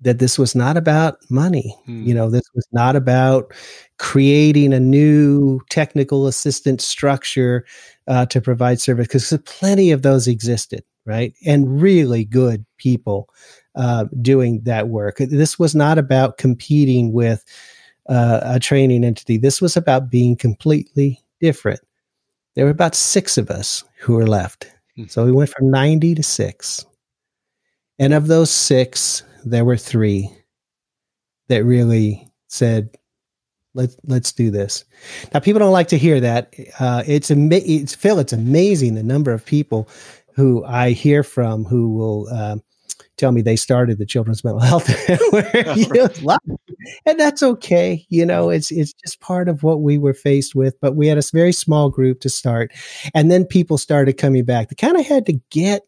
that 0.00 0.18
this 0.18 0.38
was 0.38 0.54
not 0.54 0.76
about 0.76 1.18
money, 1.30 1.74
hmm. 1.86 2.04
you 2.04 2.14
know, 2.14 2.28
this 2.28 2.44
was 2.54 2.66
not 2.72 2.96
about 2.96 3.52
creating 3.98 4.72
a 4.72 4.80
new 4.80 5.60
technical 5.70 6.26
assistant 6.26 6.80
structure 6.80 7.64
uh, 8.06 8.26
to 8.26 8.40
provide 8.40 8.80
service, 8.80 9.06
because 9.06 9.32
plenty 9.46 9.90
of 9.90 10.02
those 10.02 10.28
existed, 10.28 10.84
right? 11.06 11.34
And 11.46 11.80
really 11.80 12.24
good 12.24 12.64
people 12.76 13.28
uh, 13.74 14.04
doing 14.20 14.60
that 14.64 14.88
work. 14.88 15.16
This 15.18 15.58
was 15.58 15.74
not 15.74 15.98
about 15.98 16.38
competing 16.38 17.12
with 17.12 17.44
uh, 18.08 18.40
a 18.42 18.60
training 18.60 19.02
entity. 19.02 19.38
This 19.38 19.60
was 19.60 19.76
about 19.76 20.10
being 20.10 20.36
completely 20.36 21.20
different. 21.40 21.80
There 22.54 22.64
were 22.64 22.70
about 22.70 22.94
six 22.94 23.36
of 23.38 23.50
us 23.50 23.82
who 23.98 24.14
were 24.14 24.26
left 24.26 24.66
Hmm. 24.96 25.04
So 25.06 25.24
we 25.24 25.32
went 25.32 25.50
from 25.50 25.70
90 25.70 26.14
to 26.16 26.22
six. 26.22 26.84
And 27.98 28.12
of 28.12 28.26
those 28.26 28.50
six, 28.50 29.22
there 29.46 29.64
were 29.64 29.76
three 29.76 30.30
that 31.48 31.64
really 31.64 32.30
said, 32.48 32.90
let's 33.74 33.96
let's 34.04 34.32
do 34.32 34.50
this. 34.50 34.84
Now, 35.32 35.40
people 35.40 35.60
don't 35.60 35.72
like 35.72 35.88
to 35.88 35.98
hear 35.98 36.20
that. 36.20 36.54
Uh, 36.80 37.02
it's 37.06 37.30
ama- 37.30 37.56
it's 37.56 37.94
Phil. 37.94 38.18
It's 38.18 38.32
amazing 38.32 38.94
the 38.94 39.02
number 39.02 39.32
of 39.32 39.44
people 39.44 39.88
who 40.34 40.64
I 40.64 40.90
hear 40.90 41.22
from 41.22 41.64
who 41.64 41.94
will 41.94 42.28
uh, 42.30 42.56
tell 43.16 43.32
me 43.32 43.40
they 43.40 43.56
started 43.56 43.98
the 43.98 44.06
children's 44.06 44.44
mental 44.44 44.60
health 44.60 44.88
you 45.76 45.88
know, 46.26 46.38
and 47.06 47.18
that's 47.18 47.42
okay 47.42 48.04
you 48.08 48.26
know 48.26 48.50
it's 48.50 48.70
it's 48.70 48.92
just 48.92 49.20
part 49.20 49.48
of 49.48 49.62
what 49.62 49.80
we 49.80 49.96
were 49.98 50.14
faced 50.14 50.54
with 50.54 50.78
but 50.80 50.96
we 50.96 51.06
had 51.06 51.18
a 51.18 51.22
very 51.32 51.52
small 51.52 51.88
group 51.88 52.20
to 52.20 52.28
start 52.28 52.72
and 53.14 53.30
then 53.30 53.44
people 53.44 53.78
started 53.78 54.14
coming 54.14 54.44
back 54.44 54.68
they 54.68 54.74
kind 54.74 54.98
of 54.98 55.06
had 55.06 55.24
to 55.26 55.32
get 55.50 55.82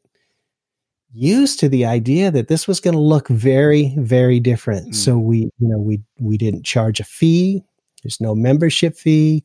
used 1.18 1.58
to 1.60 1.68
the 1.68 1.84
idea 1.84 2.30
that 2.30 2.48
this 2.48 2.68
was 2.68 2.80
going 2.80 2.94
to 2.94 3.00
look 3.00 3.28
very 3.28 3.94
very 3.98 4.40
different 4.40 4.88
mm. 4.88 4.94
so 4.94 5.18
we 5.18 5.50
you 5.58 5.68
know 5.68 5.78
we 5.78 6.00
we 6.20 6.36
didn't 6.36 6.64
charge 6.64 7.00
a 7.00 7.04
fee 7.04 7.62
there's 8.02 8.20
no 8.20 8.34
membership 8.34 8.96
fee 8.96 9.44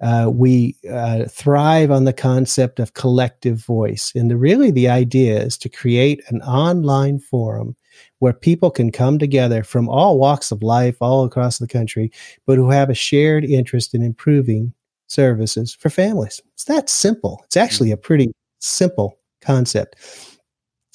uh, 0.00 0.30
we 0.32 0.76
uh, 0.90 1.24
thrive 1.24 1.90
on 1.90 2.04
the 2.04 2.12
concept 2.12 2.78
of 2.78 2.94
collective 2.94 3.64
voice. 3.64 4.12
And 4.14 4.30
the, 4.30 4.36
really, 4.36 4.70
the 4.70 4.88
idea 4.88 5.40
is 5.40 5.56
to 5.58 5.68
create 5.68 6.22
an 6.28 6.42
online 6.42 7.18
forum 7.18 7.74
where 8.18 8.34
people 8.34 8.70
can 8.70 8.92
come 8.92 9.18
together 9.18 9.62
from 9.62 9.88
all 9.88 10.18
walks 10.18 10.52
of 10.52 10.62
life, 10.62 10.96
all 11.00 11.24
across 11.24 11.58
the 11.58 11.66
country, 11.66 12.12
but 12.46 12.58
who 12.58 12.68
have 12.70 12.90
a 12.90 12.94
shared 12.94 13.44
interest 13.44 13.94
in 13.94 14.02
improving 14.02 14.72
services 15.06 15.74
for 15.74 15.88
families. 15.88 16.42
It's 16.54 16.64
that 16.64 16.90
simple. 16.90 17.42
It's 17.46 17.56
actually 17.56 17.90
a 17.90 17.96
pretty 17.96 18.32
simple 18.58 19.18
concept. 19.40 19.96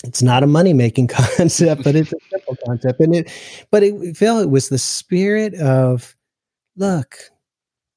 It's 0.04 0.22
not 0.22 0.44
a 0.44 0.48
money 0.48 0.74
making 0.74 1.08
concept, 1.38 1.84
but 1.84 1.96
it's 1.96 2.14
a 2.14 2.18
simple 2.32 2.58
concept. 2.66 3.00
And 3.00 3.16
it, 3.16 3.32
but 3.70 3.84
it, 3.84 4.18
Phil, 4.18 4.40
it 4.40 4.50
was 4.50 4.70
the 4.70 4.78
spirit 4.78 5.54
of, 5.56 6.16
look, 6.76 7.18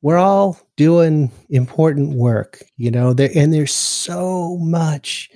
we're 0.02 0.18
all 0.18 0.58
doing 0.76 1.30
important 1.48 2.14
work, 2.16 2.62
you 2.76 2.90
know, 2.90 3.14
there 3.14 3.30
and 3.34 3.54
there's 3.54 3.72
so 3.72 4.58
much 4.58 5.30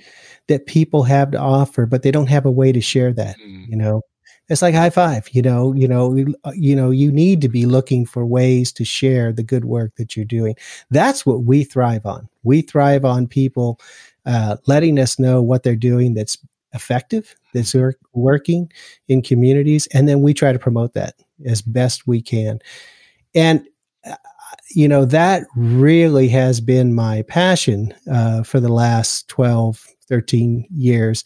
that 0.47 0.67
people 0.67 1.03
have 1.03 1.31
to 1.31 1.39
offer, 1.39 1.87
but 1.87 2.03
they 2.03 2.11
don't 2.11 2.29
have 2.29 2.45
a 2.45 2.51
way 2.51 2.71
to 2.71 2.81
share 2.81 3.11
that, 3.13 3.35
mm. 3.39 3.67
you 3.67 3.75
know. 3.75 4.01
It's 4.47 4.63
like 4.63 4.73
high 4.73 4.89
five, 4.89 5.29
you 5.31 5.43
know, 5.43 5.73
you 5.73 5.87
know, 5.87 6.15
you 6.55 6.75
know, 6.75 6.89
you 6.89 7.11
need 7.11 7.39
to 7.41 7.49
be 7.49 7.67
looking 7.67 8.03
for 8.03 8.25
ways 8.25 8.71
to 8.73 8.83
share 8.83 9.31
the 9.31 9.43
good 9.43 9.65
work 9.65 9.93
that 9.97 10.15
you're 10.15 10.25
doing. 10.25 10.55
That's 10.89 11.23
what 11.23 11.43
we 11.43 11.63
thrive 11.63 12.05
on. 12.07 12.27
We 12.41 12.61
thrive 12.61 13.05
on 13.05 13.27
people 13.27 13.79
uh, 14.25 14.57
letting 14.65 14.99
us 14.99 15.19
know 15.19 15.41
what 15.41 15.61
they're 15.61 15.75
doing 15.75 16.15
that's 16.15 16.37
effective, 16.73 17.35
that's 17.53 17.75
working 18.13 18.71
in 19.07 19.21
communities, 19.21 19.87
and 19.87 20.07
then 20.07 20.21
we 20.21 20.33
try 20.33 20.51
to 20.51 20.59
promote 20.59 20.93
that 20.93 21.15
as 21.45 21.61
best 21.61 22.07
we 22.07 22.21
can. 22.21 22.59
And 23.33 23.65
you 24.71 24.87
know, 24.87 25.05
that 25.05 25.45
really 25.55 26.27
has 26.29 26.61
been 26.61 26.93
my 26.93 27.23
passion 27.23 27.93
uh, 28.11 28.43
for 28.43 28.59
the 28.59 28.71
last 28.71 29.27
12, 29.27 29.85
13 30.07 30.67
years 30.71 31.23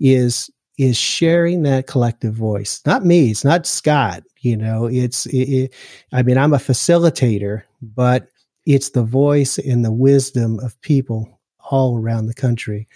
is 0.00 0.50
is 0.76 0.96
sharing 0.96 1.62
that 1.62 1.86
collective 1.86 2.34
voice. 2.34 2.80
Not 2.84 3.04
me, 3.04 3.30
it's 3.30 3.44
not 3.44 3.64
Scott, 3.64 4.24
you 4.40 4.56
know, 4.56 4.86
it's 4.86 5.26
it, 5.26 5.48
it, 5.48 5.74
I 6.12 6.22
mean, 6.22 6.36
I'm 6.36 6.52
a 6.52 6.58
facilitator, 6.58 7.62
but 7.80 8.28
it's 8.66 8.90
the 8.90 9.04
voice 9.04 9.58
and 9.58 9.84
the 9.84 9.92
wisdom 9.92 10.58
of 10.60 10.80
people 10.80 11.40
all 11.70 11.98
around 11.98 12.26
the 12.26 12.34
country. 12.34 12.88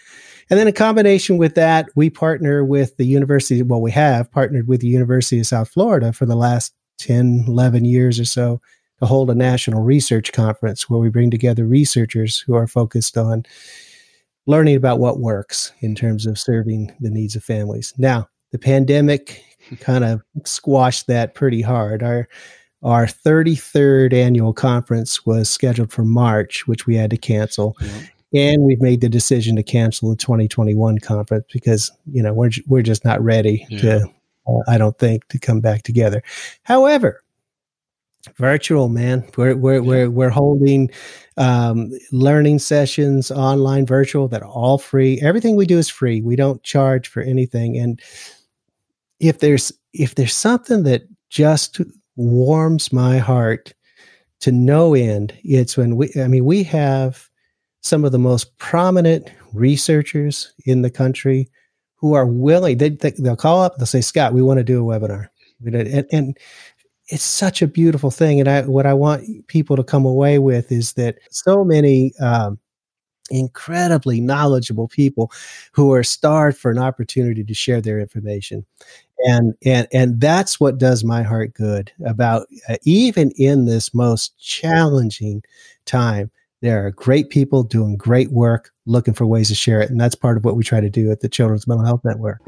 And 0.50 0.58
then 0.58 0.68
in 0.68 0.74
combination 0.74 1.38
with 1.38 1.54
that, 1.54 1.88
we 1.94 2.10
partner 2.10 2.64
with 2.64 2.96
the 2.96 3.04
University, 3.04 3.62
well, 3.62 3.80
we 3.80 3.90
have 3.92 4.30
partnered 4.30 4.68
with 4.68 4.80
the 4.80 4.88
University 4.88 5.40
of 5.40 5.46
South 5.46 5.68
Florida 5.68 6.12
for 6.12 6.26
the 6.26 6.36
last 6.36 6.74
10, 6.98 7.44
11 7.46 7.84
years 7.84 8.18
or 8.18 8.24
so 8.24 8.60
to 8.98 9.06
hold 9.06 9.30
a 9.30 9.34
national 9.34 9.82
research 9.82 10.32
conference 10.32 10.88
where 10.88 10.98
we 10.98 11.08
bring 11.08 11.30
together 11.30 11.64
researchers 11.64 12.38
who 12.38 12.54
are 12.54 12.66
focused 12.66 13.16
on 13.16 13.44
learning 14.46 14.76
about 14.76 14.98
what 14.98 15.20
works 15.20 15.72
in 15.80 15.94
terms 15.94 16.26
of 16.26 16.38
serving 16.38 16.92
the 17.00 17.10
needs 17.10 17.36
of 17.36 17.44
families. 17.44 17.94
Now, 17.98 18.28
the 18.50 18.58
pandemic 18.58 19.44
kind 19.80 20.04
of 20.04 20.22
squashed 20.44 21.06
that 21.06 21.34
pretty 21.34 21.60
hard. 21.62 22.02
Our 22.02 22.28
our 22.82 23.06
33rd 23.06 24.12
annual 24.12 24.52
conference 24.52 25.26
was 25.26 25.50
scheduled 25.50 25.90
for 25.90 26.04
March, 26.04 26.68
which 26.68 26.86
we 26.86 26.94
had 26.94 27.10
to 27.10 27.16
cancel. 27.16 27.76
Yeah. 27.80 28.02
And 28.34 28.62
we've 28.62 28.80
made 28.80 29.00
the 29.00 29.08
decision 29.08 29.56
to 29.56 29.62
cancel 29.62 30.10
the 30.10 30.16
2021 30.16 30.98
conference 30.98 31.46
because, 31.52 31.90
you 32.12 32.22
know, 32.22 32.34
we're, 32.34 32.50
we're 32.66 32.82
just 32.82 33.04
not 33.04 33.22
ready 33.22 33.66
yeah. 33.70 33.80
to, 33.80 34.10
uh, 34.46 34.58
I 34.68 34.76
don't 34.76 34.98
think, 34.98 35.26
to 35.28 35.38
come 35.38 35.60
back 35.60 35.82
together. 35.82 36.22
However, 36.62 37.22
virtual 38.36 38.88
man 38.88 39.24
we're 39.36 39.56
we're 39.56 39.82
we're, 39.82 40.10
we're 40.10 40.30
holding 40.30 40.90
um, 41.36 41.90
learning 42.12 42.58
sessions 42.58 43.30
online 43.30 43.86
virtual 43.86 44.28
that 44.28 44.42
are 44.42 44.48
all 44.48 44.78
free 44.78 45.20
everything 45.22 45.56
we 45.56 45.66
do 45.66 45.78
is 45.78 45.88
free 45.88 46.20
we 46.20 46.36
don't 46.36 46.62
charge 46.62 47.08
for 47.08 47.22
anything 47.22 47.78
and 47.78 48.00
if 49.20 49.38
there's 49.38 49.72
if 49.92 50.14
there's 50.14 50.34
something 50.34 50.82
that 50.82 51.02
just 51.30 51.80
warms 52.16 52.92
my 52.92 53.18
heart 53.18 53.72
to 54.40 54.50
no 54.52 54.94
end 54.94 55.32
it's 55.42 55.76
when 55.76 55.96
we 55.96 56.10
i 56.20 56.26
mean 56.26 56.44
we 56.44 56.62
have 56.62 57.27
some 57.80 58.04
of 58.04 58.12
the 58.12 58.18
most 58.18 58.56
prominent 58.58 59.30
researchers 59.52 60.52
in 60.66 60.82
the 60.82 60.90
country 60.90 61.48
who 61.96 62.14
are 62.14 62.26
willing 62.26 62.78
they, 62.78 62.90
they 62.90 63.12
will 63.18 63.36
call 63.36 63.62
up 63.62 63.76
they'll 63.76 63.86
say 63.86 64.00
scott 64.00 64.32
we 64.32 64.42
want 64.42 64.58
to 64.58 64.64
do 64.64 64.88
a 64.90 64.98
webinar 64.98 65.28
and, 65.64 66.06
and 66.12 66.38
it's 67.08 67.24
such 67.24 67.62
a 67.62 67.66
beautiful 67.66 68.10
thing. 68.10 68.38
And 68.40 68.48
I, 68.48 68.62
what 68.62 68.86
I 68.86 68.94
want 68.94 69.46
people 69.48 69.76
to 69.76 69.84
come 69.84 70.04
away 70.04 70.38
with 70.38 70.70
is 70.70 70.92
that 70.94 71.18
so 71.30 71.64
many 71.64 72.12
um, 72.20 72.58
incredibly 73.30 74.20
knowledgeable 74.20 74.88
people 74.88 75.32
who 75.72 75.92
are 75.92 76.02
starved 76.02 76.58
for 76.58 76.70
an 76.70 76.78
opportunity 76.78 77.44
to 77.44 77.54
share 77.54 77.80
their 77.80 77.98
information. 77.98 78.64
And, 79.26 79.54
and, 79.64 79.88
and 79.92 80.20
that's 80.20 80.60
what 80.60 80.78
does 80.78 81.02
my 81.02 81.22
heart 81.22 81.54
good 81.54 81.90
about 82.06 82.46
uh, 82.68 82.76
even 82.84 83.32
in 83.36 83.64
this 83.64 83.92
most 83.92 84.38
challenging 84.38 85.42
time. 85.86 86.30
There 86.60 86.84
are 86.84 86.90
great 86.90 87.30
people 87.30 87.62
doing 87.62 87.96
great 87.96 88.32
work, 88.32 88.72
looking 88.84 89.14
for 89.14 89.24
ways 89.26 89.46
to 89.46 89.54
share 89.54 89.80
it. 89.80 89.90
And 89.90 90.00
that's 90.00 90.16
part 90.16 90.36
of 90.36 90.44
what 90.44 90.56
we 90.56 90.64
try 90.64 90.80
to 90.80 90.90
do 90.90 91.12
at 91.12 91.20
the 91.20 91.28
Children's 91.28 91.68
Mental 91.68 91.86
Health 91.86 92.00
Network. 92.04 92.40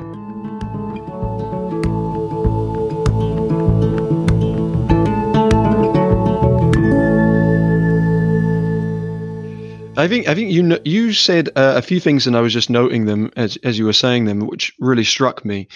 I 9.96 10.08
think 10.08 10.26
I 10.26 10.34
think 10.34 10.50
you 10.50 10.78
you 10.84 11.12
said 11.12 11.50
uh, 11.50 11.74
a 11.76 11.82
few 11.82 12.00
things, 12.00 12.26
and 12.26 12.36
I 12.36 12.40
was 12.40 12.52
just 12.52 12.70
noting 12.70 13.04
them 13.04 13.30
as 13.36 13.58
as 13.62 13.78
you 13.78 13.84
were 13.84 13.92
saying 13.92 14.24
them, 14.24 14.40
which 14.40 14.72
really 14.80 15.04
struck 15.04 15.44
me. 15.44 15.68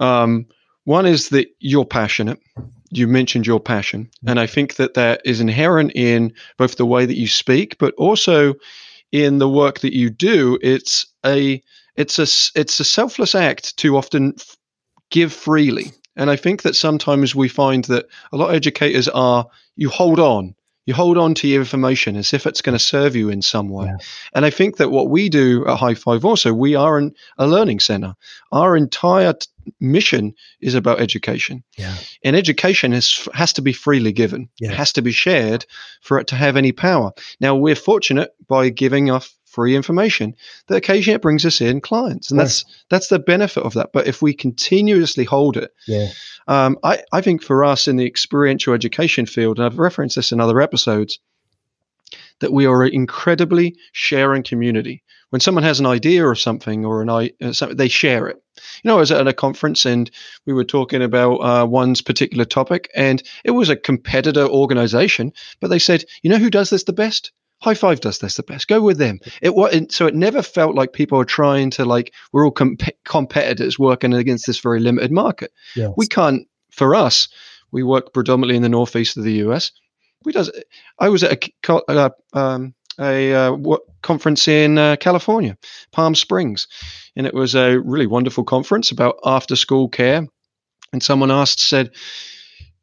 Um, 0.00 0.46
one 0.84 1.06
is 1.06 1.28
that 1.28 1.48
you're 1.60 1.84
passionate. 1.84 2.40
You 2.90 3.06
mentioned 3.08 3.46
your 3.46 3.60
passion, 3.60 4.04
mm-hmm. 4.04 4.28
and 4.28 4.40
I 4.40 4.46
think 4.46 4.76
that 4.76 4.94
that 4.94 5.22
is 5.24 5.40
inherent 5.40 5.92
in 5.94 6.32
both 6.56 6.76
the 6.76 6.86
way 6.86 7.06
that 7.06 7.18
you 7.18 7.28
speak, 7.28 7.76
but 7.78 7.94
also 7.94 8.54
in 9.12 9.38
the 9.38 9.48
work 9.48 9.80
that 9.80 9.94
you 9.94 10.10
do. 10.10 10.58
It's 10.62 11.06
a 11.24 11.62
it's 11.96 12.18
a 12.18 12.58
it's 12.58 12.80
a 12.80 12.84
selfless 12.84 13.34
act 13.34 13.76
to 13.78 13.96
often 13.96 14.34
f- 14.38 14.56
give 15.10 15.32
freely, 15.32 15.92
and 16.16 16.30
I 16.30 16.36
think 16.36 16.62
that 16.62 16.76
sometimes 16.76 17.34
we 17.34 17.48
find 17.48 17.84
that 17.84 18.06
a 18.32 18.36
lot 18.36 18.50
of 18.50 18.54
educators 18.54 19.08
are 19.08 19.46
you 19.76 19.88
hold 19.88 20.20
on 20.20 20.54
You 20.86 20.94
hold 20.94 21.18
on 21.18 21.34
to 21.34 21.48
your 21.48 21.60
information 21.60 22.16
as 22.16 22.32
if 22.32 22.46
it's 22.46 22.62
going 22.62 22.78
to 22.78 22.84
serve 22.84 23.16
you 23.16 23.28
in 23.28 23.42
some 23.42 23.68
way. 23.68 23.86
Yeah. 23.86 23.96
And 24.34 24.44
I 24.44 24.50
think 24.50 24.76
that 24.76 24.90
what 24.90 25.10
we 25.10 25.28
do 25.28 25.66
at 25.66 25.78
High 25.78 25.94
Five 25.94 26.24
also, 26.24 26.54
we 26.54 26.74
are 26.76 26.96
an, 26.96 27.14
a 27.38 27.46
learning 27.46 27.80
center. 27.80 28.14
Our 28.52 28.76
entire 28.76 29.32
t- 29.32 29.48
mission 29.80 30.34
is 30.60 30.74
about 30.74 31.00
education. 31.00 31.64
Yeah. 31.76 31.94
And 32.22 32.36
education 32.36 32.92
is, 32.92 33.28
has 33.34 33.52
to 33.54 33.62
be 33.62 33.72
freely 33.72 34.12
given. 34.12 34.48
Yeah. 34.60 34.70
It 34.70 34.76
has 34.76 34.92
to 34.92 35.02
be 35.02 35.12
shared 35.12 35.66
for 36.02 36.18
it 36.20 36.28
to 36.28 36.36
have 36.36 36.56
any 36.56 36.72
power. 36.72 37.12
Now, 37.40 37.56
we're 37.56 37.74
fortunate 37.74 38.34
by 38.46 38.68
giving 38.68 39.10
off 39.10 39.35
free 39.56 39.74
information 39.74 40.34
that 40.66 40.76
occasionally 40.76 41.14
it 41.14 41.22
brings 41.22 41.46
us 41.46 41.60
in 41.62 41.80
clients. 41.80 42.30
And 42.30 42.38
Right. 42.38 42.44
that's 42.44 42.64
that's 42.90 43.08
the 43.08 43.18
benefit 43.18 43.62
of 43.64 43.72
that. 43.74 43.90
But 43.92 44.06
if 44.06 44.20
we 44.20 44.34
continuously 44.34 45.24
hold 45.24 45.56
it, 45.56 45.72
Yeah. 45.88 46.08
um, 46.46 46.78
I, 46.84 46.94
I 47.10 47.22
think 47.22 47.42
for 47.42 47.64
us 47.64 47.88
in 47.88 47.96
the 47.96 48.06
experiential 48.06 48.74
education 48.74 49.24
field, 49.26 49.58
and 49.58 49.64
I've 49.66 49.78
referenced 49.78 50.16
this 50.16 50.30
in 50.30 50.40
other 50.40 50.60
episodes, 50.60 51.18
that 52.40 52.52
we 52.52 52.66
are 52.66 52.82
an 52.84 52.92
incredibly 52.92 53.74
sharing 53.92 54.42
community. 54.42 55.02
When 55.30 55.40
someone 55.40 55.64
has 55.64 55.80
an 55.80 55.86
idea 55.86 56.24
or 56.24 56.34
something, 56.34 56.84
or 56.84 57.02
an 57.02 57.08
i, 57.10 57.32
uh, 57.42 57.52
something, 57.52 57.76
they 57.78 57.88
share 57.88 58.28
it. 58.28 58.36
You 58.82 58.88
know, 58.88 58.96
I 58.96 59.00
was 59.00 59.10
at 59.10 59.26
a 59.26 59.32
conference 59.32 59.84
and 59.86 60.10
we 60.46 60.52
were 60.52 60.64
talking 60.64 61.02
about 61.02 61.36
uh, 61.38 61.66
one's 61.66 62.02
particular 62.02 62.44
topic, 62.44 62.90
and 62.94 63.22
it 63.42 63.52
was 63.52 63.68
a 63.70 63.76
competitor 63.76 64.46
organization, 64.46 65.32
but 65.60 65.68
they 65.68 65.80
said, 65.80 66.04
"You 66.22 66.30
know 66.30 66.38
who 66.38 66.50
does 66.50 66.68
this 66.70 66.84
the 66.84 66.92
best? 67.04 67.32
High 67.62 67.74
Five 67.74 68.00
does 68.00 68.18
this 68.18 68.36
the 68.36 68.42
best. 68.42 68.68
Go 68.68 68.80
with 68.80 68.98
them." 68.98 69.18
It 69.42 69.54
was 69.54 69.74
so 69.90 70.06
it 70.06 70.14
never 70.14 70.42
felt 70.42 70.74
like 70.74 70.92
people 70.92 71.18
are 71.20 71.24
trying 71.24 71.70
to 71.70 71.84
like 71.84 72.12
we're 72.32 72.44
all 72.44 72.52
comp- 72.52 72.82
competitors 73.04 73.78
working 73.78 74.12
against 74.12 74.46
this 74.46 74.60
very 74.60 74.80
limited 74.80 75.12
market 75.12 75.52
Yes. 75.74 75.92
we 75.96 76.06
can't 76.06 76.46
for 76.70 76.94
us 76.94 77.28
we 77.72 77.82
work 77.82 78.12
predominantly 78.12 78.56
in 78.56 78.62
the 78.62 78.68
northeast 78.68 79.16
of 79.16 79.24
the 79.24 79.32
us 79.32 79.72
we 80.24 80.32
does 80.32 80.50
i 80.98 81.08
was 81.08 81.22
at 81.24 81.48
a 81.68 81.72
uh, 81.72 82.10
um, 82.34 82.74
a 82.98 83.32
uh, 83.34 83.56
conference 84.02 84.48
in 84.48 84.78
uh, 84.78 84.96
california 84.96 85.56
palm 85.92 86.14
springs 86.14 86.66
and 87.14 87.26
it 87.26 87.34
was 87.34 87.54
a 87.54 87.78
really 87.80 88.06
wonderful 88.06 88.44
conference 88.44 88.90
about 88.90 89.16
after 89.24 89.56
school 89.56 89.88
care 89.88 90.26
and 90.92 91.02
someone 91.02 91.30
asked 91.30 91.60
said 91.60 91.90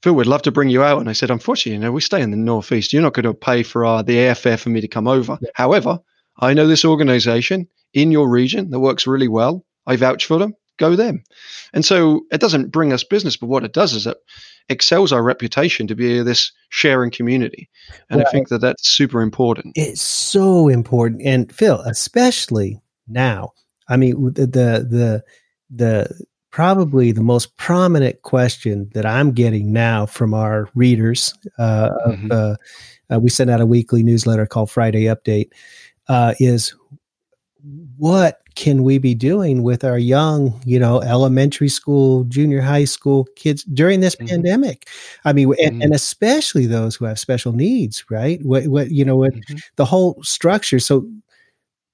Phil, 0.04 0.14
we'd 0.14 0.28
love 0.28 0.42
to 0.42 0.52
bring 0.52 0.68
you 0.68 0.84
out. 0.84 1.00
And 1.00 1.10
I 1.10 1.14
said, 1.14 1.32
unfortunately, 1.32 1.78
you 1.78 1.80
know, 1.80 1.94
we 1.94 2.02
stay 2.02 2.22
in 2.22 2.32
the 2.32 2.38
Northeast. 2.38 2.92
You're 2.92 3.02
not 3.02 3.14
going 3.14 3.24
to 3.24 3.34
pay 3.34 3.64
for 3.64 3.86
uh, 3.86 4.02
the 4.02 4.18
airfare 4.18 4.60
for 4.60 4.68
me 4.68 4.82
to 4.82 4.88
come 4.88 5.08
over. 5.08 5.40
Yeah. 5.42 5.50
However, 5.56 5.98
I 6.40 6.54
know 6.54 6.68
this 6.68 6.84
organization 6.84 7.70
in 7.94 8.12
your 8.12 8.30
region 8.30 8.70
that 8.72 8.82
works 8.82 9.08
really 9.08 9.30
well. 9.30 9.66
I 9.88 9.96
vouch 9.96 10.26
for 10.26 10.38
them. 10.40 10.56
Go 10.78 10.98
them. 10.98 11.24
And 11.74 11.86
so 11.86 12.26
it 12.34 12.42
doesn't 12.42 12.70
bring 12.70 12.92
us 12.92 13.06
business, 13.06 13.38
but 13.38 13.48
what 13.48 13.64
it 13.64 13.72
does 13.72 13.94
is 13.94 14.06
it 14.06 14.18
excels 14.68 15.14
our 15.14 15.24
reputation 15.24 15.88
to 15.88 15.96
be 15.96 16.22
this 16.22 16.52
sharing 16.68 17.10
community. 17.10 17.70
And 18.10 18.22
I 18.22 18.26
think 18.30 18.50
that 18.50 18.60
that's 18.60 18.90
super 18.90 19.22
important. 19.22 19.74
It's 19.78 20.02
so 20.02 20.68
important. 20.68 21.22
And 21.24 21.50
Phil, 21.54 21.80
especially 21.82 22.82
now. 23.08 23.54
I 23.88 23.96
mean, 23.96 24.34
the 24.34 24.48
the 24.48 24.88
the, 24.90 25.24
the 25.70 26.26
probably 26.54 27.12
the 27.12 27.24
most 27.24 27.58
prominent 27.58 28.22
question 28.22 28.88
that 28.94 29.08
I'm 29.08 29.32
getting 29.32 29.74
now 29.74 30.06
from 30.06 30.36
our 30.36 30.70
readers. 30.76 31.34
Uh, 31.58 31.90
Mhm. 32.08 32.26
of, 32.26 32.32
uh, 32.32 32.56
uh, 33.16 33.20
we 33.20 33.32
send 33.32 33.50
out 33.50 33.60
a 33.60 33.66
weekly 33.66 34.04
newsletter 34.04 34.46
called 34.46 34.70
Friday 34.70 35.06
Update. 35.06 35.50
Uh, 36.08 36.36
is 36.40 36.76
what 37.98 38.42
can 38.54 38.84
we 38.84 39.00
be 39.00 39.16
doing 39.16 39.64
with 39.64 39.84
our 39.84 39.98
young, 39.98 40.62
you 40.64 40.78
know, 40.78 41.02
elementary 41.02 41.70
school, 41.70 42.24
junior 42.26 42.62
high 42.62 42.86
school 42.86 43.26
kids 43.36 43.64
during 43.64 44.02
this 44.02 44.16
Mhm. 44.16 44.28
pandemic? 44.28 44.88
I 45.26 45.34
mean, 45.34 45.52
and, 45.60 45.74
Mhm. 45.74 45.86
and 45.86 45.94
especially 45.96 46.68
those 46.68 46.96
who 46.96 47.06
have 47.06 47.18
special 47.18 47.54
needs, 47.54 48.04
right? 48.12 48.40
What, 48.46 48.68
what 48.68 48.92
you 48.92 49.04
know, 49.04 49.16
what 49.18 49.34
Mhm. 49.34 49.60
the 49.78 49.86
whole 49.86 50.22
structure. 50.22 50.80
So 50.80 51.04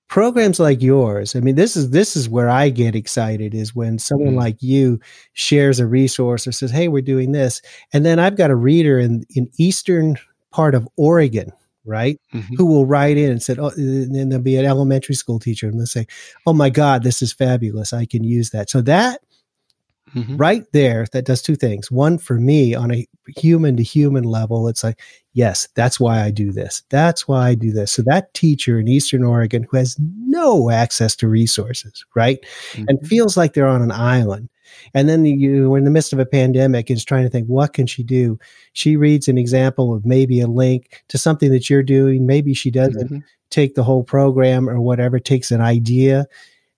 programs 0.09 0.59
like 0.59 0.81
yours, 0.81 1.35
I 1.35 1.39
mean, 1.39 1.55
this 1.55 1.77
is 1.77 1.91
this 1.91 2.15
is 2.17 2.27
where 2.29 2.49
I 2.49 2.69
get 2.69 2.95
excited 2.95 3.53
is 3.55 3.75
when 3.75 3.99
someone 3.99 4.33
Mhm. 4.33 4.37
like 4.37 4.61
you 4.61 4.99
shares 5.33 5.79
a 5.79 5.87
resource 5.87 6.47
or 6.47 6.51
says, 6.51 6.71
"Hey, 6.71 6.87
we're 6.89 7.01
doing 7.01 7.31
this," 7.31 7.61
and 7.93 8.05
then 8.05 8.19
I've 8.19 8.35
got 8.37 8.51
a 8.51 8.55
reader 8.55 8.99
in 8.99 9.23
in 9.35 9.49
eastern 9.57 10.17
part 10.51 10.75
of 10.75 10.87
Oregon. 10.97 11.51
Right, 11.85 12.19
Mhm. 12.35 12.57
who 12.57 12.65
will 12.67 12.85
write 12.85 13.17
in 13.17 13.31
and 13.31 13.41
said, 13.41 13.57
"Oh," 13.57 13.71
and 13.75 14.13
then 14.13 14.29
there'll 14.29 14.43
be 14.43 14.57
an 14.57 14.65
elementary 14.65 15.15
school 15.15 15.39
teacher, 15.39 15.67
and 15.67 15.79
they'll 15.79 15.87
say, 15.87 16.05
"Oh 16.45 16.53
my 16.53 16.69
God, 16.69 17.03
this 17.03 17.21
is 17.21 17.33
fabulous! 17.33 17.93
I 17.93 18.05
can 18.05 18.23
use 18.23 18.51
that." 18.51 18.69
So 18.69 18.81
that 18.81 19.21
Mhm. 20.15 20.39
right 20.39 20.63
there 20.73 21.05
that 21.11 21.25
does 21.25 21.41
two 21.41 21.55
things. 21.55 21.91
One 21.91 22.17
for 22.17 22.39
me 22.39 22.73
on 22.75 22.91
a 22.91 23.07
human 23.37 23.77
to 23.77 23.83
human 23.83 24.23
level 24.23 24.67
it's 24.67 24.83
like 24.83 24.99
yes 25.33 25.67
that's 25.75 25.99
why 25.99 26.21
i 26.23 26.31
do 26.31 26.51
this. 26.51 26.81
That's 26.89 27.27
why 27.27 27.49
i 27.49 27.55
do 27.55 27.71
this. 27.71 27.91
So 27.91 28.01
that 28.03 28.33
teacher 28.33 28.79
in 28.79 28.87
eastern 28.87 29.23
oregon 29.23 29.65
who 29.69 29.77
has 29.77 29.95
no 30.25 30.69
access 30.71 31.15
to 31.17 31.27
resources 31.27 32.05
right 32.15 32.39
and 32.75 32.99
Mhm. 32.99 33.07
feels 33.07 33.37
like 33.37 33.53
they're 33.53 33.67
on 33.67 33.81
an 33.81 33.91
island. 33.91 34.49
And 34.93 35.09
then 35.09 35.25
you 35.25 35.75
in 35.75 35.83
the 35.83 35.91
midst 35.91 36.13
of 36.13 36.19
a 36.19 36.25
pandemic 36.25 36.89
is 36.91 37.03
trying 37.05 37.23
to 37.23 37.29
think 37.29 37.47
what 37.47 37.73
can 37.73 37.87
she 37.87 38.03
do? 38.03 38.37
She 38.73 38.95
reads 38.95 39.27
an 39.27 39.37
example 39.37 39.93
of 39.93 40.05
maybe 40.05 40.39
a 40.41 40.47
link 40.47 41.03
to 41.09 41.17
something 41.17 41.51
that 41.51 41.69
you're 41.69 41.83
doing. 41.83 42.25
Maybe 42.27 42.53
she 42.53 42.69
doesn't 42.71 43.09
Mhm. 43.11 43.23
take 43.49 43.73
the 43.75 43.83
whole 43.83 44.03
program 44.03 44.69
or 44.69 44.79
whatever 44.79 45.17
takes 45.19 45.49
an 45.51 45.59
idea 45.61 46.27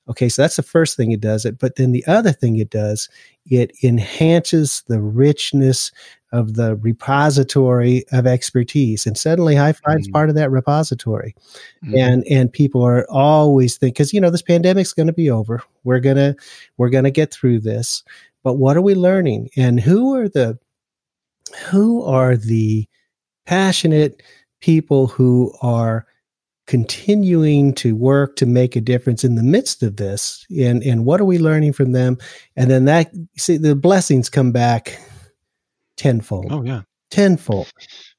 okay 0.07 0.27
so 0.29 0.41
that's 0.41 0.55
the 0.55 0.63
first 0.63 0.97
thing 0.97 1.11
it 1.11 1.21
does 1.21 1.45
it 1.45 1.57
but 1.59 1.75
then 1.75 1.91
the 1.91 2.05
other 2.07 2.31
thing 2.31 2.57
it 2.57 2.69
does 2.69 3.07
it 3.49 3.71
enhances 3.83 4.83
the 4.87 4.99
richness 5.01 5.91
of 6.31 6.53
the 6.55 6.75
repository 6.77 8.03
of 8.11 8.25
expertise 8.25 9.05
and 9.05 9.17
suddenly 9.17 9.55
high 9.55 9.73
five's 9.73 10.07
Mhm. 10.07 10.13
part 10.13 10.29
of 10.29 10.35
that 10.35 10.49
repository 10.51 11.35
Mhm. 11.83 11.97
and 11.99 12.23
and 12.29 12.51
people 12.53 12.81
are 12.83 13.05
always 13.09 13.77
think 13.77 13.95
because 13.95 14.13
you 14.13 14.19
know 14.21 14.29
this 14.29 14.41
pandemic's 14.41 14.93
going 14.93 15.07
to 15.07 15.13
be 15.13 15.29
over 15.29 15.61
we're 15.83 15.99
gonna 15.99 16.35
we're 16.77 16.89
gonna 16.89 17.11
get 17.11 17.31
through 17.31 17.59
this 17.59 18.03
but 18.43 18.53
what 18.55 18.75
are 18.77 18.81
we 18.81 18.95
learning 18.95 19.49
and 19.55 19.79
who 19.79 20.15
are 20.15 20.27
the 20.29 20.57
who 21.69 22.01
are 22.03 22.35
the 22.37 22.87
passionate 23.45 24.21
people 24.61 25.07
who 25.07 25.53
are 25.61 26.05
continuing 26.71 27.73
to 27.73 27.97
work 27.97 28.37
to 28.37 28.45
make 28.45 28.77
a 28.77 28.79
difference 28.81 29.25
in 29.25 29.35
the 29.35 29.43
midst 29.43 29.83
of 29.83 29.97
this 29.97 30.45
and 30.57 30.81
and 30.83 31.03
what 31.03 31.19
are 31.19 31.25
we 31.25 31.37
learning 31.37 31.73
from 31.73 31.91
them 31.91 32.17
and 32.55 32.71
then 32.71 32.85
that 32.85 33.11
see 33.35 33.57
the 33.57 33.75
blessings 33.75 34.29
come 34.29 34.53
back 34.53 34.97
tenfold 35.97 36.47
Oh 36.49 36.63
yeah. 36.63 36.83
tenfold 37.09 37.67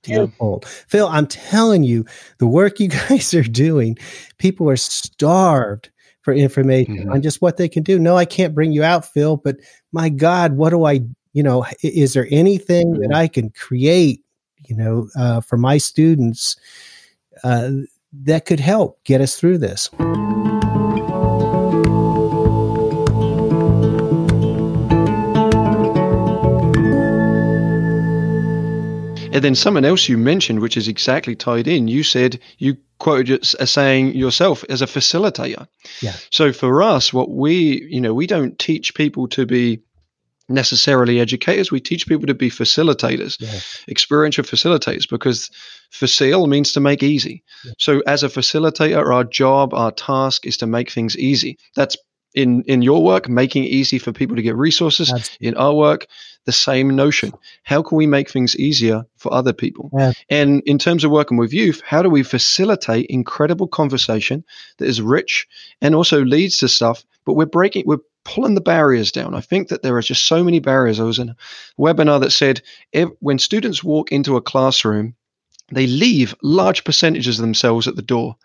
Yeah. 0.06 0.16
tenfold 0.26 0.66
phil 0.66 1.08
i'm 1.08 1.26
telling 1.26 1.82
you 1.82 2.04
the 2.40 2.46
work 2.46 2.78
you 2.78 2.88
guys 3.08 3.32
are 3.32 3.42
doing 3.42 3.96
people 4.36 4.68
are 4.68 4.76
starved 4.76 5.88
for 6.20 6.34
information 6.34 7.06
Mhm. 7.06 7.10
on 7.14 7.22
just 7.22 7.40
what 7.40 7.56
they 7.56 7.70
can 7.70 7.82
do 7.82 7.98
no 7.98 8.18
i 8.18 8.26
can't 8.26 8.54
bring 8.54 8.70
you 8.70 8.84
out 8.84 9.06
phil 9.06 9.38
but 9.38 9.56
my 9.92 10.10
god 10.10 10.58
what 10.58 10.70
do 10.70 10.84
i 10.84 11.00
you 11.32 11.42
know 11.42 11.64
is 11.82 12.12
there 12.12 12.28
anything 12.30 13.00
that 13.00 13.14
i 13.14 13.26
can 13.26 13.48
create 13.48 14.22
you 14.68 14.76
know 14.76 15.08
uh, 15.16 15.40
for 15.40 15.56
my 15.56 15.78
students 15.78 16.54
uh, 17.44 17.70
that 18.12 18.44
could 18.44 18.60
help 18.60 19.02
get 19.04 19.20
us 19.20 19.36
through 19.36 19.58
this 19.58 19.88
And 29.32 29.42
then 29.42 29.54
someone 29.54 29.86
else 29.86 30.10
you 30.10 30.18
mentioned, 30.18 30.60
which 30.60 30.76
is 30.76 30.88
exactly 30.88 31.34
tied 31.34 31.66
in, 31.66 31.88
you 31.88 32.02
said 32.02 32.38
you 32.58 32.76
quoted 32.98 33.42
as 33.58 33.70
saying 33.70 34.14
yourself 34.14 34.62
as 34.68 34.82
a 34.82 34.86
facilitator. 34.86 35.66
Yeah. 36.02 36.14
So 36.30 36.52
for 36.52 36.82
us, 36.82 37.12
what 37.12 37.30
we, 37.30 37.82
you 37.90 38.00
know, 38.00 38.12
we 38.12 38.26
don't 38.26 38.58
teach 38.58 38.94
people 38.94 39.26
to 39.28 39.46
be 39.46 39.80
necessarily 40.52 41.20
educators. 41.20 41.70
We 41.70 41.80
teach 41.80 42.06
people 42.06 42.26
to 42.26 42.34
be 42.34 42.50
facilitators, 42.50 43.36
Yeah. 43.40 43.60
experiential 43.88 44.44
facilitators, 44.44 45.08
because 45.08 45.50
facile 45.90 46.46
means 46.46 46.72
to 46.72 46.80
make 46.80 47.02
easy. 47.02 47.42
Yeah. 47.64 47.72
So 47.78 48.02
as 48.06 48.22
a 48.22 48.28
facilitator, 48.28 49.04
our 49.12 49.24
job, 49.24 49.74
our 49.74 49.92
task 49.92 50.46
is 50.46 50.56
to 50.58 50.66
make 50.66 50.90
things 50.90 51.16
easy. 51.16 51.58
That's 51.74 51.96
in 52.34 52.62
in 52.62 52.80
your 52.82 53.02
work, 53.02 53.28
making 53.28 53.64
it 53.64 53.68
easy 53.70 53.98
for 53.98 54.12
people 54.12 54.36
to 54.36 54.42
get 54.42 54.56
resources. 54.56 55.10
Absolutely. 55.12 55.48
In 55.48 55.54
our 55.56 55.74
work, 55.74 56.06
the 56.46 56.52
same 56.52 56.96
notion. 56.96 57.32
How 57.62 57.82
can 57.82 57.96
we 57.98 58.06
make 58.06 58.30
things 58.30 58.56
easier 58.56 59.04
for 59.16 59.32
other 59.32 59.52
people? 59.52 59.90
Yeah. 59.96 60.12
And 60.30 60.62
in 60.64 60.78
terms 60.78 61.04
of 61.04 61.10
working 61.10 61.36
with 61.36 61.52
youth, 61.52 61.82
how 61.84 62.02
do 62.02 62.08
we 62.08 62.22
facilitate 62.22 63.06
incredible 63.06 63.68
conversation 63.68 64.44
that 64.78 64.88
is 64.88 65.00
rich 65.02 65.46
and 65.80 65.94
also 65.94 66.24
leads 66.24 66.56
to 66.58 66.68
stuff, 66.68 67.04
but 67.26 67.34
we're 67.34 67.46
breaking, 67.46 67.84
we're 67.86 67.98
pulling 68.24 68.54
the 68.54 68.60
barriers 68.60 69.12
down. 69.12 69.34
I 69.34 69.40
think 69.40 69.68
that 69.68 69.82
there 69.82 69.96
are 69.96 70.02
just 70.02 70.24
so 70.24 70.44
many 70.44 70.60
barriers. 70.60 71.00
I 71.00 71.04
was 71.04 71.18
in 71.18 71.30
a 71.30 71.36
webinar 71.78 72.20
that 72.20 72.30
said 72.30 72.62
if, 72.92 73.08
when 73.20 73.38
students 73.38 73.82
walk 73.82 74.12
into 74.12 74.36
a 74.36 74.42
classroom, 74.42 75.14
they 75.70 75.86
leave 75.86 76.34
large 76.42 76.84
percentages 76.84 77.38
of 77.38 77.42
themselves 77.42 77.88
at 77.88 77.96
the 77.96 78.02
door. 78.02 78.36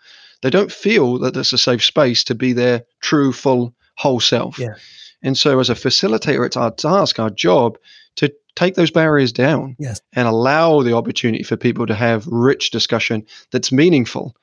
They 0.42 0.50
don't 0.50 0.72
feel 0.72 1.18
that 1.18 1.36
it's 1.36 1.52
a 1.52 1.58
safe 1.58 1.84
space 1.84 2.24
to 2.24 2.34
be 2.34 2.52
their 2.52 2.84
true, 3.00 3.32
full, 3.32 3.74
whole 3.96 4.20
self. 4.20 4.58
Yeah. 4.58 4.74
And 5.22 5.36
so, 5.36 5.58
as 5.58 5.68
a 5.68 5.74
facilitator, 5.74 6.46
it's 6.46 6.56
our 6.56 6.70
task, 6.70 7.18
our 7.18 7.30
job 7.30 7.76
to 8.16 8.32
take 8.54 8.74
those 8.74 8.90
barriers 8.90 9.32
down 9.32 9.76
yes. 9.78 10.00
and 10.12 10.28
allow 10.28 10.82
the 10.82 10.94
opportunity 10.94 11.42
for 11.42 11.56
people 11.56 11.86
to 11.86 11.94
have 11.94 12.26
rich 12.26 12.70
discussion 12.70 13.26
that's 13.50 13.72
meaningful 13.72 14.36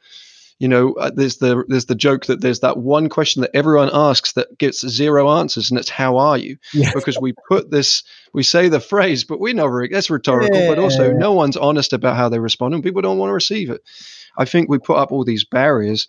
you 0.60 0.68
know 0.68 0.94
uh, 0.94 1.12
there's 1.14 1.38
the 1.38 1.64
there's 1.68 1.86
the 1.86 1.96
joke 1.96 2.26
that 2.26 2.42
there's 2.42 2.62
that 2.62 2.78
one 2.78 3.10
question 3.10 3.42
that 3.42 3.52
everyone 3.54 3.90
asks 3.94 4.34
that 4.34 4.58
gets 4.58 4.88
zero 4.88 5.30
answers 5.30 5.70
and 5.70 5.80
it's 5.80 5.90
how 5.90 6.18
are 6.18 6.38
you? 6.38 6.58
Yes. 6.74 6.94
because 6.94 7.20
we 7.20 7.34
put 7.48 7.72
this 7.72 8.04
we 8.34 8.44
say 8.44 8.68
the 8.68 8.80
phrase 8.80 9.24
but 9.24 9.40
we 9.40 9.54
never 9.54 9.88
that's 9.88 10.10
rhetorical 10.10 10.60
yeah. 10.60 10.68
but 10.68 10.80
also 10.80 11.12
no 11.12 11.32
one's 11.32 11.58
honest 11.58 11.94
about 11.94 12.18
how 12.18 12.30
they 12.30 12.40
respond 12.40 12.74
and 12.74 12.84
people 12.84 13.02
don't 13.02 13.18
want 13.18 13.30
to 13.30 13.34
receive 13.34 13.70
it. 13.70 13.82
I 14.38 14.46
think 14.46 14.70
we 14.70 14.78
put 14.78 14.98
up 14.98 15.12
all 15.12 15.24
these 15.24 15.46
barriers 15.46 16.08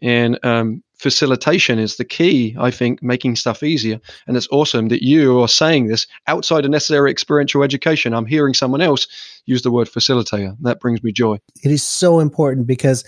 and 0.00 0.38
um, 0.44 0.82
facilitation 0.98 1.78
is 1.78 1.96
the 1.96 2.04
key 2.04 2.56
i 2.58 2.70
think 2.70 3.02
making 3.02 3.36
stuff 3.36 3.62
easier. 3.62 4.00
And 4.26 4.36
it's 4.36 4.48
awesome 4.50 4.88
that 4.88 5.02
you 5.02 5.40
are 5.40 5.48
saying 5.48 5.86
this 5.86 6.06
outside 6.26 6.64
of 6.64 6.70
necessary 6.70 7.10
experiential 7.10 7.62
education. 7.62 8.14
I'm 8.14 8.26
hearing 8.26 8.54
someone 8.54 8.80
else 8.80 9.06
use 9.46 9.62
the 9.62 9.70
word 9.70 9.88
facilitator. 9.88 10.56
That 10.60 10.80
brings 10.80 11.02
me 11.02 11.12
joy. 11.12 11.38
It 11.62 11.70
is 11.70 11.82
so 11.82 12.20
important 12.20 12.66
because 12.66 13.04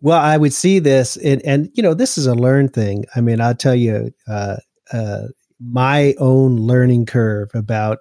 well 0.00 0.20
i 0.20 0.36
would 0.36 0.52
see 0.52 0.78
this 0.78 1.16
and, 1.18 1.42
and 1.44 1.70
you 1.74 1.82
know 1.82 1.94
this 1.94 2.18
is 2.18 2.26
a 2.26 2.34
learned 2.34 2.72
thing 2.72 3.04
i 3.14 3.20
mean 3.20 3.40
i'll 3.40 3.54
tell 3.54 3.74
you 3.74 4.12
uh, 4.28 4.56
uh, 4.92 5.22
my 5.60 6.14
own 6.18 6.56
learning 6.56 7.06
curve 7.06 7.50
about 7.54 7.98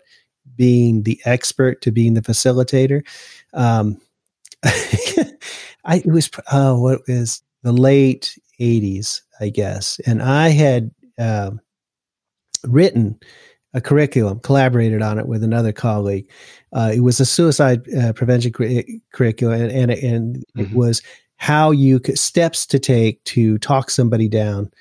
being 0.55 1.03
the 1.03 1.19
expert 1.25 1.81
to 1.81 1.91
being 1.91 2.13
the 2.13 2.21
facilitator 2.21 3.01
um, 3.53 3.99
I, 5.86 5.97
it 5.97 6.08
was 6.08 6.29
oh 6.51 6.79
what 6.79 7.01
was 7.08 7.41
the 7.63 7.73
late 7.73 8.38
80s, 8.60 9.21
I 9.39 9.49
guess. 9.49 9.99
And 10.05 10.21
I 10.21 10.49
had 10.49 10.91
uh, 11.17 11.51
written 12.63 13.19
a 13.73 13.81
curriculum, 13.81 14.39
collaborated 14.39 15.01
on 15.01 15.19
it 15.19 15.27
with 15.27 15.43
another 15.43 15.73
colleague. 15.73 16.29
Uh, 16.73 16.91
it 16.95 17.01
was 17.01 17.19
a 17.19 17.25
suicide 17.25 17.81
uh, 17.93 18.13
prevention 18.13 18.53
curriculum, 19.12 19.62
and, 19.62 19.71
and, 19.71 19.91
and 19.91 20.36
mm-hmm. 20.36 20.62
it 20.62 20.73
was 20.73 21.01
how 21.38 21.71
you 21.71 22.00
could, 22.00 22.17
steps 22.17 22.65
to 22.67 22.80
take 22.80 23.24
to 23.26 23.58
talk 23.60 23.89
somebody 23.89 24.28
down 24.28 24.71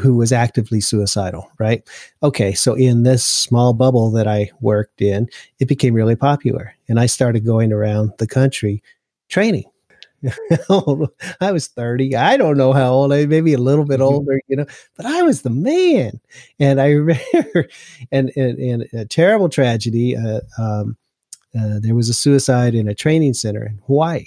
who 0.00 0.14
was 0.14 0.32
actively 0.32 0.80
suicidal, 0.80 1.50
right? 1.58 1.82
Okay, 2.22 2.54
so 2.54 2.74
in 2.74 3.02
this 3.02 3.24
small 3.24 3.72
bubble 3.72 4.10
that 4.12 4.28
I 4.28 4.50
worked 4.60 5.02
in, 5.02 5.28
it 5.58 5.66
became 5.66 5.94
really 5.94 6.14
popular. 6.14 6.74
And 6.88 7.00
I 7.00 7.06
started 7.06 7.44
going 7.44 7.72
around 7.72 8.12
the 8.18 8.28
country 8.28 8.82
training 9.28 9.64
I 11.40 11.52
was 11.52 11.68
30. 11.68 12.16
I 12.16 12.36
don't 12.36 12.56
know 12.56 12.72
how 12.72 12.92
old 12.92 13.12
I 13.12 13.26
maybe 13.26 13.52
a 13.52 13.58
little 13.58 13.84
bit 13.84 14.00
mm-hmm. 14.00 14.14
older, 14.14 14.40
you 14.48 14.56
know, 14.56 14.66
but 14.96 15.06
I 15.06 15.22
was 15.22 15.42
the 15.42 15.50
man. 15.50 16.20
And 16.58 16.80
I 16.80 16.90
remember, 16.90 17.68
and, 18.10 18.32
and, 18.36 18.58
and 18.58 18.82
a 18.92 19.04
terrible 19.04 19.48
tragedy. 19.48 20.16
Uh, 20.16 20.40
um, 20.58 20.96
uh, 21.58 21.78
there 21.80 21.94
was 21.94 22.08
a 22.08 22.14
suicide 22.14 22.74
in 22.74 22.88
a 22.88 22.94
training 22.94 23.34
center 23.34 23.64
in 23.64 23.80
Hawaii. 23.86 24.26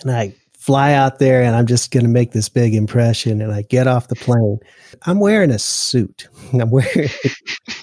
And 0.00 0.10
I 0.10 0.34
fly 0.70 0.92
out 0.92 1.18
there 1.18 1.42
and 1.42 1.56
I'm 1.56 1.66
just 1.66 1.90
going 1.90 2.04
to 2.04 2.08
make 2.08 2.30
this 2.30 2.48
big 2.48 2.76
impression. 2.76 3.40
And 3.40 3.52
I 3.52 3.62
get 3.62 3.88
off 3.88 4.06
the 4.06 4.14
plane. 4.14 4.60
I'm 5.02 5.18
wearing 5.18 5.50
a 5.50 5.58
suit. 5.58 6.28
I'm 6.52 6.70
wearing, 6.70 7.08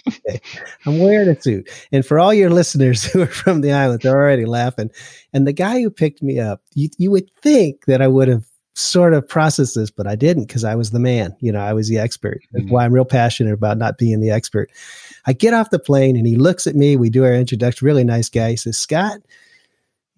I'm 0.86 0.97
wearing 0.97 1.28
a 1.28 1.41
suit. 1.41 1.69
And 1.91 2.06
for 2.06 2.17
all 2.17 2.34
your 2.34 2.50
listeners 2.50 3.04
who 3.12 3.23
are 3.23 3.28
from 3.28 3.60
the 3.60 3.73
island, 3.73 4.04
they're 4.04 4.15
already 4.15 4.45
laughing. 4.45 4.89
And 5.34 5.45
the 5.45 5.52
guy 5.52 5.82
who 5.82 5.89
picked 5.89 6.23
me 6.23 6.39
up, 6.39 6.62
you, 6.76 6.88
you 6.97 7.12
would 7.12 7.30
think 7.41 7.88
that 7.88 8.02
I 8.02 8.08
would 8.08 8.30
have 8.30 8.45
sort 8.73 9.13
of 9.13 9.28
processed 9.28 9.76
this, 9.76 9.91
but 9.91 10.08
I 10.08 10.15
didn't 10.15 10.45
because 10.45 10.63
I 10.63 10.76
was 10.76 10.91
the 10.91 11.00
man. 11.00 11.36
You 11.41 11.52
know, 11.52 11.60
I 11.60 11.73
was 11.73 11.89
the 11.89 11.97
expert. 11.97 12.39
That's 12.54 12.63
mm-hmm. 12.63 12.73
why 12.73 12.86
I'm 12.86 12.93
real 12.93 13.04
passionate 13.04 13.52
about 13.52 13.78
not 13.78 13.97
being 13.97 14.21
the 14.21 14.32
expert. 14.32 14.71
I 15.26 15.34
get 15.34 15.54
off 15.54 15.71
the 15.71 15.80
plane 15.80 16.15
and 16.15 16.26
he 16.26 16.38
looks 16.38 16.65
at 16.65 16.76
me. 16.78 16.95
We 16.95 17.10
do 17.10 17.26
our 17.26 17.34
introduction. 17.34 17.86
Really 17.86 18.06
nice 18.06 18.30
guy. 18.30 18.52
He 18.52 18.56
says, 18.56 18.78
Scott, 18.78 19.19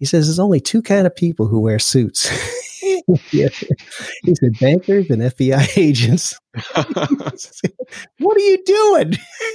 he 0.00 0.06
says 0.06 0.26
there's 0.26 0.38
only 0.38 0.60
two 0.60 0.82
kind 0.82 1.06
of 1.06 1.14
people 1.14 1.46
who 1.46 1.60
wear 1.60 1.78
suits. 1.78 2.28
yeah. 3.30 3.48
He 4.24 4.34
said 4.34 4.58
bankers 4.58 5.10
and 5.10 5.22
FBI 5.22 5.68
agents. 5.76 6.36
what 8.18 8.36
are 8.36 8.40
you 8.40 8.64
doing? 8.64 9.10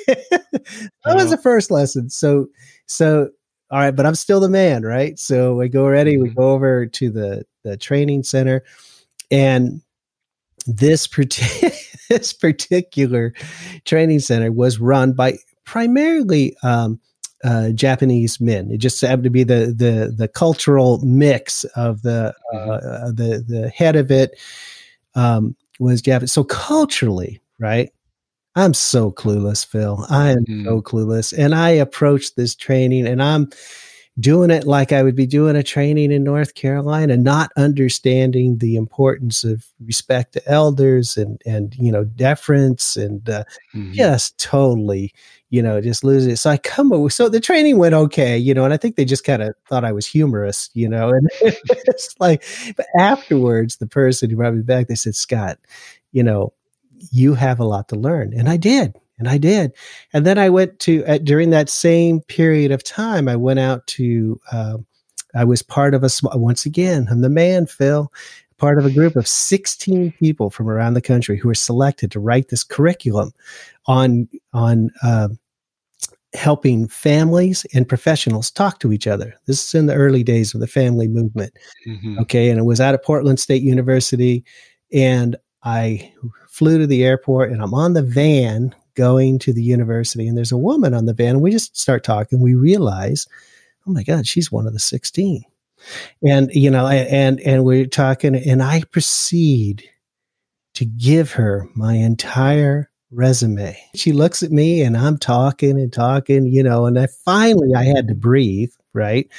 that 0.08 1.16
was 1.16 1.32
the 1.32 1.40
first 1.42 1.72
lesson. 1.72 2.10
So 2.10 2.48
so 2.86 3.32
all 3.72 3.80
right, 3.80 3.96
but 3.96 4.06
I'm 4.06 4.16
still 4.16 4.40
the 4.40 4.48
man, 4.48 4.84
right? 4.84 5.18
So 5.18 5.56
we 5.56 5.68
go 5.68 5.88
ready, 5.88 6.18
we 6.18 6.30
mm-hmm. 6.30 6.40
go 6.40 6.52
over 6.52 6.86
to 6.86 7.10
the 7.10 7.44
the 7.64 7.76
training 7.76 8.22
center 8.22 8.64
and 9.32 9.82
this 10.68 11.08
particular 11.08 11.74
this 12.10 12.34
particular 12.34 13.34
training 13.84 14.20
center 14.20 14.52
was 14.52 14.80
run 14.80 15.14
by 15.14 15.40
primarily 15.66 16.56
um, 16.62 17.00
uh, 17.46 17.70
Japanese 17.70 18.42
men. 18.42 18.72
It 18.72 18.78
just 18.78 19.00
happened 19.02 19.26
to 19.26 19.30
be 19.30 19.44
the 19.44 19.68
the 19.68 20.14
the 20.16 20.28
cultural 20.28 21.00
mix 21.06 21.64
of 21.76 22.02
the 22.02 22.34
uh, 22.54 22.58
mm-hmm. 22.58 22.70
uh, 22.72 23.12
the 23.12 23.46
the 23.48 23.70
head 23.70 23.96
of 23.96 24.12
it 24.12 24.40
um, 25.14 25.56
was 25.80 26.02
Japanese. 26.02 26.32
So 26.32 26.44
culturally, 26.44 27.42
right? 27.60 27.92
I'm 28.56 28.74
so 28.74 29.12
clueless, 29.12 29.66
Phil. 29.66 30.06
I 30.10 30.30
am 30.30 30.46
mm. 30.46 30.66
so 30.66 30.82
clueless, 30.82 31.38
and 31.38 31.54
I 31.54 31.72
approached 31.72 32.36
this 32.36 32.56
training, 32.56 33.06
and 33.06 33.22
I'm 33.22 33.50
doing 34.20 34.50
it 34.50 34.66
like 34.66 34.92
I 34.92 35.04
would 35.04 35.16
be 35.16 35.26
doing 35.28 35.56
a 35.56 35.64
training 35.64 36.12
in 36.12 36.24
North 36.24 36.56
Carolina, 36.56 37.18
not 37.18 37.52
understanding 37.58 38.58
the 38.58 38.78
importance 38.78 39.44
of 39.44 39.68
respect 39.86 40.34
to 40.34 40.48
elders 40.50 41.18
and 41.18 41.42
and 41.46 41.76
you 41.76 41.92
know 41.92 42.06
deference 42.06 42.96
and 42.96 43.30
uh, 43.30 43.44
mm-hmm. 43.76 43.92
just 43.92 44.40
totally 44.40 45.14
you 45.56 45.62
know 45.62 45.80
just 45.80 46.04
lose 46.04 46.26
it. 46.28 46.36
So 46.36 46.50
I 46.50 46.58
come 46.58 46.92
over. 46.92 47.10
So 47.10 47.30
the 47.30 47.40
training 47.40 47.78
went 47.78 47.96
okay, 47.96 48.38
you 48.38 48.54
know, 48.54 48.66
and 48.66 48.74
I 48.74 48.78
think 48.78 48.98
they 48.98 49.06
just 49.06 49.24
kind 49.24 49.42
of 49.42 49.56
thought 49.70 49.86
I 49.86 49.94
was 49.94 50.06
humorous, 50.06 50.70
you 50.74 50.90
know, 50.90 51.10
and 51.10 51.30
it's 51.42 52.14
like, 52.20 52.44
but 52.76 52.88
afterwards, 53.00 53.78
the 53.78 53.88
person 53.88 54.30
who 54.30 54.36
brought 54.36 54.54
me 54.54 54.64
back, 54.64 54.88
they 54.88 54.96
said, 54.96 55.16
Scott, 55.16 55.58
you 56.12 56.24
know, 56.24 56.52
you 57.12 57.36
have 57.36 57.60
a 57.60 57.66
lot 57.66 57.88
to 57.90 57.96
learn, 57.96 58.34
and 58.38 58.50
I 58.50 58.58
did 58.58 58.96
and 59.18 59.30
I 59.30 59.38
did. 59.38 59.72
And 60.12 60.26
then 60.26 60.38
I 60.38 60.50
went 60.50 60.80
to 60.82 61.04
during 61.20 61.52
that 61.52 61.70
same 61.70 62.20
period 62.22 62.72
of 62.72 62.84
time, 62.84 63.30
I 63.30 63.38
went 63.38 63.60
out 63.60 63.88
to. 63.88 64.40
Uh, 64.52 64.78
I 65.34 65.44
was 65.44 65.62
part 65.62 65.94
of 65.94 66.04
a. 66.04 66.10
Once 66.34 66.66
again, 66.66 67.08
I'm 67.10 67.22
the 67.22 67.30
man, 67.30 67.66
Phil. 67.66 68.12
Part 68.58 68.78
of 68.78 68.86
a 68.86 68.92
group 68.92 69.18
of 69.18 69.28
16 69.28 70.14
people 70.14 70.50
from 70.50 70.70
around 70.70 70.94
the 70.94 71.02
country 71.02 71.38
who 71.38 71.50
were 71.50 71.56
selected 71.56 72.10
to 72.12 72.22
write 72.22 72.48
this 72.48 72.64
curriculum 72.64 73.34
on 73.86 74.30
on 74.54 74.92
uh, 75.04 75.28
helping 76.36 76.88
families 76.88 77.66
and 77.74 77.88
professionals 77.88 78.52
talk 78.52 78.80
to 78.80 78.92
each 78.92 79.08
other. 79.08 79.36
This 79.46 79.68
is 79.68 79.74
in 79.74 79.88
the 79.88 79.96
early 79.96 80.24
days 80.24 80.54
of 80.54 80.62
the 80.62 80.68
family 80.68 81.08
movement. 81.08 81.54
Mm-hmm. 81.88 82.20
Okay, 82.20 82.50
and 82.50 82.60
it 82.60 82.64
was 82.64 82.82
out 82.82 82.94
of 82.94 83.04
Portland 83.04 83.40
State 83.40 83.64
University, 83.64 84.44
and 84.94 85.36
I 85.64 86.14
flew 86.48 86.78
to 86.78 86.88
the 86.88 87.04
airport, 87.04 87.52
and 87.52 87.62
I'm 87.62 87.74
on 87.74 87.94
the 87.94 88.04
van 88.04 88.76
going 88.96 89.38
to 89.40 89.54
the 89.54 89.64
university 89.64 90.28
and 90.28 90.38
there's 90.38 90.52
a 90.52 90.58
woman 90.58 90.94
on 90.94 91.06
the 91.06 91.14
van 91.14 91.32
and 91.32 91.42
we 91.42 91.52
just 91.52 91.78
start 91.78 92.04
talking 92.04 92.40
we 92.40 92.56
realize 92.56 93.28
oh 93.86 93.92
my 93.92 94.04
god 94.04 94.26
she's 94.26 94.52
one 94.52 94.66
of 94.66 94.74
the 94.74 94.80
16 94.80 95.44
and 96.26 96.50
you 96.54 96.72
know 96.72 96.88
and 96.88 97.40
and 97.42 97.66
we're 97.66 97.86
talking 97.86 98.36
and 98.36 98.64
i 98.64 98.82
proceed 98.92 99.84
to 100.74 100.86
give 100.86 101.32
her 101.32 101.68
my 101.76 101.94
entire 101.94 102.90
resume 103.16 103.78
she 103.96 104.12
looks 104.12 104.44
at 104.44 104.52
me 104.52 104.82
and 104.82 104.98
i'm 104.98 105.18
talking 105.18 105.80
and 105.80 105.94
talking 105.94 106.46
you 106.46 106.62
know 106.62 106.86
and 106.86 107.00
i 107.00 107.08
finally 107.08 107.74
i 107.76 107.84
had 107.84 108.08
to 108.08 108.16
breathe 108.16 108.72
right 108.94 109.30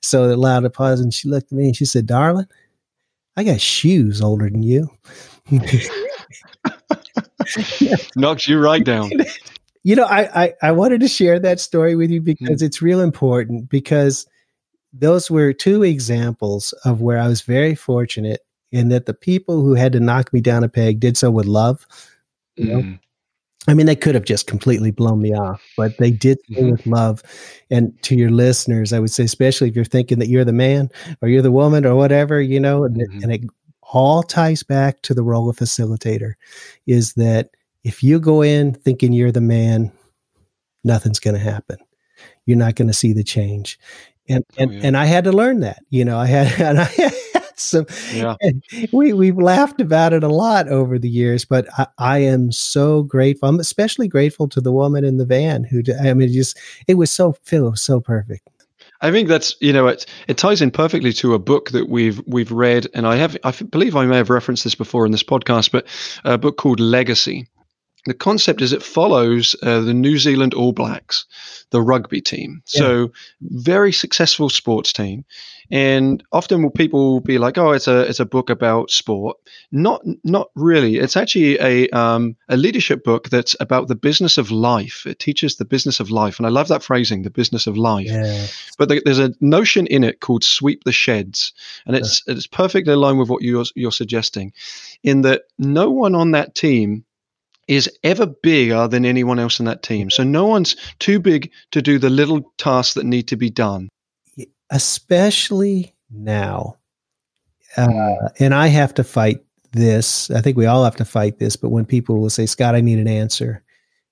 so 0.00 0.28
it 0.28 0.32
allowed 0.32 0.64
a 0.64 0.70
pause 0.70 1.00
and 1.00 1.12
she 1.12 1.28
looked 1.28 1.52
at 1.52 1.58
me 1.58 1.66
and 1.66 1.76
she 1.76 1.84
said 1.84 2.06
darling 2.06 2.46
i 3.36 3.44
got 3.44 3.60
shoes 3.60 4.22
older 4.22 4.48
than 4.48 4.62
you 4.62 4.88
Knocks 8.16 8.48
you 8.48 8.58
right 8.58 8.84
down. 8.84 9.10
You 9.82 9.94
know, 9.94 10.06
I, 10.06 10.46
I, 10.46 10.54
I 10.64 10.72
wanted 10.72 10.98
to 11.02 11.06
share 11.06 11.38
that 11.38 11.60
story 11.60 11.94
with 11.94 12.10
you 12.10 12.20
because 12.20 12.60
mm. 12.60 12.66
it's 12.66 12.82
real 12.82 12.98
important 12.98 13.68
because 13.68 14.26
those 14.92 15.30
were 15.30 15.52
two 15.52 15.84
examples 15.84 16.72
of 16.84 17.02
where 17.02 17.18
I 17.18 17.28
was 17.28 17.42
very 17.42 17.76
fortunate 17.76 18.40
in 18.72 18.88
that 18.88 19.06
the 19.06 19.14
people 19.14 19.60
who 19.60 19.74
had 19.74 19.92
to 19.92 20.00
knock 20.00 20.32
me 20.32 20.40
down 20.40 20.64
a 20.64 20.68
peg 20.68 20.98
did 20.98 21.16
so 21.16 21.30
with 21.30 21.46
love. 21.46 21.86
You 22.56 22.64
know? 22.64 22.80
Mm. 22.80 22.98
I 23.68 23.74
mean, 23.74 23.86
they 23.86 23.96
could 23.96 24.14
have 24.14 24.24
just 24.24 24.46
completely 24.46 24.90
blown 24.90 25.20
me 25.20 25.34
off, 25.34 25.62
but 25.76 25.96
they 25.98 26.10
did 26.10 26.38
mm-hmm. 26.50 26.70
with 26.70 26.86
love. 26.86 27.22
And 27.70 28.00
to 28.02 28.14
your 28.14 28.30
listeners, 28.30 28.92
I 28.92 29.00
would 29.00 29.10
say, 29.10 29.24
especially 29.24 29.68
if 29.68 29.76
you're 29.76 29.84
thinking 29.84 30.18
that 30.20 30.28
you're 30.28 30.44
the 30.44 30.52
man 30.52 30.88
or 31.20 31.28
you're 31.28 31.42
the 31.42 31.52
woman 31.52 31.84
or 31.84 31.94
whatever, 31.96 32.40
you 32.40 32.60
know, 32.60 32.82
mm-hmm. 32.82 33.22
and 33.22 33.32
it 33.32 33.42
all 33.82 34.22
ties 34.22 34.62
back 34.62 35.02
to 35.02 35.14
the 35.14 35.22
role 35.22 35.48
of 35.48 35.56
facilitator 35.56 36.34
is 36.86 37.14
that 37.14 37.50
if 37.84 38.02
you 38.02 38.18
go 38.18 38.42
in 38.42 38.74
thinking 38.74 39.12
you're 39.12 39.32
the 39.32 39.40
man, 39.40 39.92
nothing's 40.84 41.20
going 41.20 41.34
to 41.34 41.40
happen. 41.40 41.78
You're 42.46 42.56
not 42.56 42.74
going 42.74 42.88
to 42.88 42.94
see 42.94 43.12
the 43.12 43.24
change. 43.24 43.78
And, 44.28 44.44
oh, 44.52 44.62
and, 44.62 44.70
oh, 44.70 44.74
yeah. 44.74 44.80
and 44.84 44.96
I 44.96 45.04
had 45.04 45.24
to 45.24 45.32
learn 45.32 45.60
that, 45.60 45.82
you 45.90 46.04
know, 46.04 46.18
I 46.18 46.26
had, 46.26 46.60
and 46.60 46.80
I, 46.80 47.12
so 47.56 47.84
yeah. 48.12 48.36
we 48.92 49.12
we've 49.12 49.38
laughed 49.38 49.80
about 49.80 50.12
it 50.12 50.22
a 50.22 50.28
lot 50.28 50.68
over 50.68 50.98
the 50.98 51.08
years, 51.08 51.44
but 51.44 51.66
I, 51.78 51.86
I, 51.98 52.18
am 52.18 52.52
so 52.52 53.02
grateful. 53.02 53.48
I'm 53.48 53.60
especially 53.60 54.08
grateful 54.08 54.48
to 54.48 54.60
the 54.60 54.72
woman 54.72 55.04
in 55.04 55.16
the 55.16 55.26
van 55.26 55.64
who 55.64 55.82
I 56.02 56.14
mean, 56.14 56.32
just 56.32 56.58
it 56.86 56.94
was 56.94 57.10
so 57.10 57.32
Phil 57.42 57.74
so 57.76 58.00
perfect. 58.00 58.48
I 59.00 59.10
think 59.10 59.28
that's 59.28 59.56
you 59.60 59.72
know 59.72 59.86
it 59.88 60.06
it 60.28 60.38
ties 60.38 60.62
in 60.62 60.70
perfectly 60.70 61.12
to 61.14 61.34
a 61.34 61.38
book 61.38 61.70
that 61.70 61.88
we've 61.88 62.22
we've 62.26 62.52
read, 62.52 62.86
and 62.94 63.06
I 63.06 63.16
have 63.16 63.36
I 63.44 63.52
believe 63.52 63.96
I 63.96 64.06
may 64.06 64.16
have 64.16 64.30
referenced 64.30 64.64
this 64.64 64.74
before 64.74 65.06
in 65.06 65.12
this 65.12 65.22
podcast, 65.22 65.70
but 65.70 65.86
a 66.24 66.38
book 66.38 66.56
called 66.56 66.80
Legacy 66.80 67.46
the 68.06 68.14
concept 68.14 68.62
is 68.62 68.72
it 68.72 68.82
follows 68.82 69.56
uh, 69.62 69.80
the 69.80 69.94
New 69.94 70.18
Zealand 70.18 70.54
All 70.54 70.72
Blacks, 70.72 71.26
the 71.70 71.82
rugby 71.82 72.20
team. 72.20 72.62
Yeah. 72.68 72.80
So 72.80 73.12
very 73.40 73.92
successful 73.92 74.48
sports 74.48 74.92
team, 74.92 75.24
and 75.70 76.22
often 76.30 76.62
will 76.62 76.70
people 76.70 77.14
will 77.14 77.20
be 77.20 77.38
like, 77.38 77.58
"Oh, 77.58 77.72
it's 77.72 77.88
a 77.88 78.02
it's 78.02 78.20
a 78.20 78.24
book 78.24 78.48
about 78.48 78.90
sport." 78.90 79.36
Not 79.72 80.02
not 80.22 80.50
really. 80.54 80.96
It's 80.96 81.16
actually 81.16 81.58
a 81.58 81.88
um, 81.90 82.36
a 82.48 82.56
leadership 82.56 83.02
book 83.02 83.28
that's 83.28 83.56
about 83.58 83.88
the 83.88 83.96
business 83.96 84.38
of 84.38 84.50
life. 84.52 85.04
It 85.06 85.18
teaches 85.18 85.56
the 85.56 85.64
business 85.64 85.98
of 85.98 86.10
life, 86.10 86.38
and 86.38 86.46
I 86.46 86.50
love 86.50 86.68
that 86.68 86.84
phrasing, 86.84 87.22
the 87.22 87.30
business 87.30 87.66
of 87.66 87.76
life. 87.76 88.06
Yeah. 88.06 88.46
But 88.78 88.88
the, 88.88 89.02
there's 89.04 89.18
a 89.18 89.34
notion 89.40 89.86
in 89.88 90.04
it 90.04 90.20
called 90.20 90.44
"sweep 90.44 90.84
the 90.84 90.92
sheds," 90.92 91.52
and 91.86 91.96
it's 91.96 92.22
yeah. 92.26 92.34
it's 92.34 92.46
perfectly 92.46 92.92
aligned 92.92 93.18
with 93.18 93.28
what 93.28 93.42
you're 93.42 93.64
you're 93.74 93.90
suggesting, 93.90 94.52
in 95.02 95.22
that 95.22 95.42
no 95.58 95.90
one 95.90 96.14
on 96.14 96.30
that 96.30 96.54
team 96.54 97.04
is 97.68 97.90
ever 98.02 98.26
bigger 98.26 98.86
than 98.88 99.04
anyone 99.04 99.38
else 99.38 99.58
in 99.58 99.66
that 99.66 99.82
team. 99.82 100.10
So 100.10 100.22
no 100.22 100.46
one's 100.46 100.76
too 100.98 101.18
big 101.18 101.50
to 101.72 101.82
do 101.82 101.98
the 101.98 102.10
little 102.10 102.52
tasks 102.58 102.94
that 102.94 103.04
need 103.04 103.28
to 103.28 103.36
be 103.36 103.50
done. 103.50 103.88
Especially 104.70 105.94
now. 106.10 106.76
Uh, 107.76 108.28
and 108.38 108.54
I 108.54 108.68
have 108.68 108.94
to 108.94 109.04
fight 109.04 109.38
this. 109.72 110.30
I 110.30 110.40
think 110.40 110.56
we 110.56 110.66
all 110.66 110.84
have 110.84 110.96
to 110.96 111.04
fight 111.04 111.38
this. 111.38 111.56
But 111.56 111.70
when 111.70 111.84
people 111.84 112.20
will 112.20 112.30
say, 112.30 112.46
Scott, 112.46 112.74
I 112.74 112.80
need 112.80 112.98
an 112.98 113.08
answer, 113.08 113.62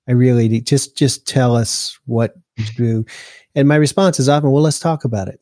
I 0.08 0.12
really 0.12 0.48
need, 0.48 0.66
just 0.66 0.96
just 0.96 1.26
tell 1.26 1.56
us 1.56 1.98
what 2.06 2.34
to 2.58 2.72
do. 2.76 3.06
And 3.54 3.66
my 3.66 3.76
response 3.76 4.20
is 4.20 4.28
often, 4.28 4.50
well, 4.50 4.62
let's 4.62 4.80
talk 4.80 5.04
about 5.04 5.28
it. 5.28 5.40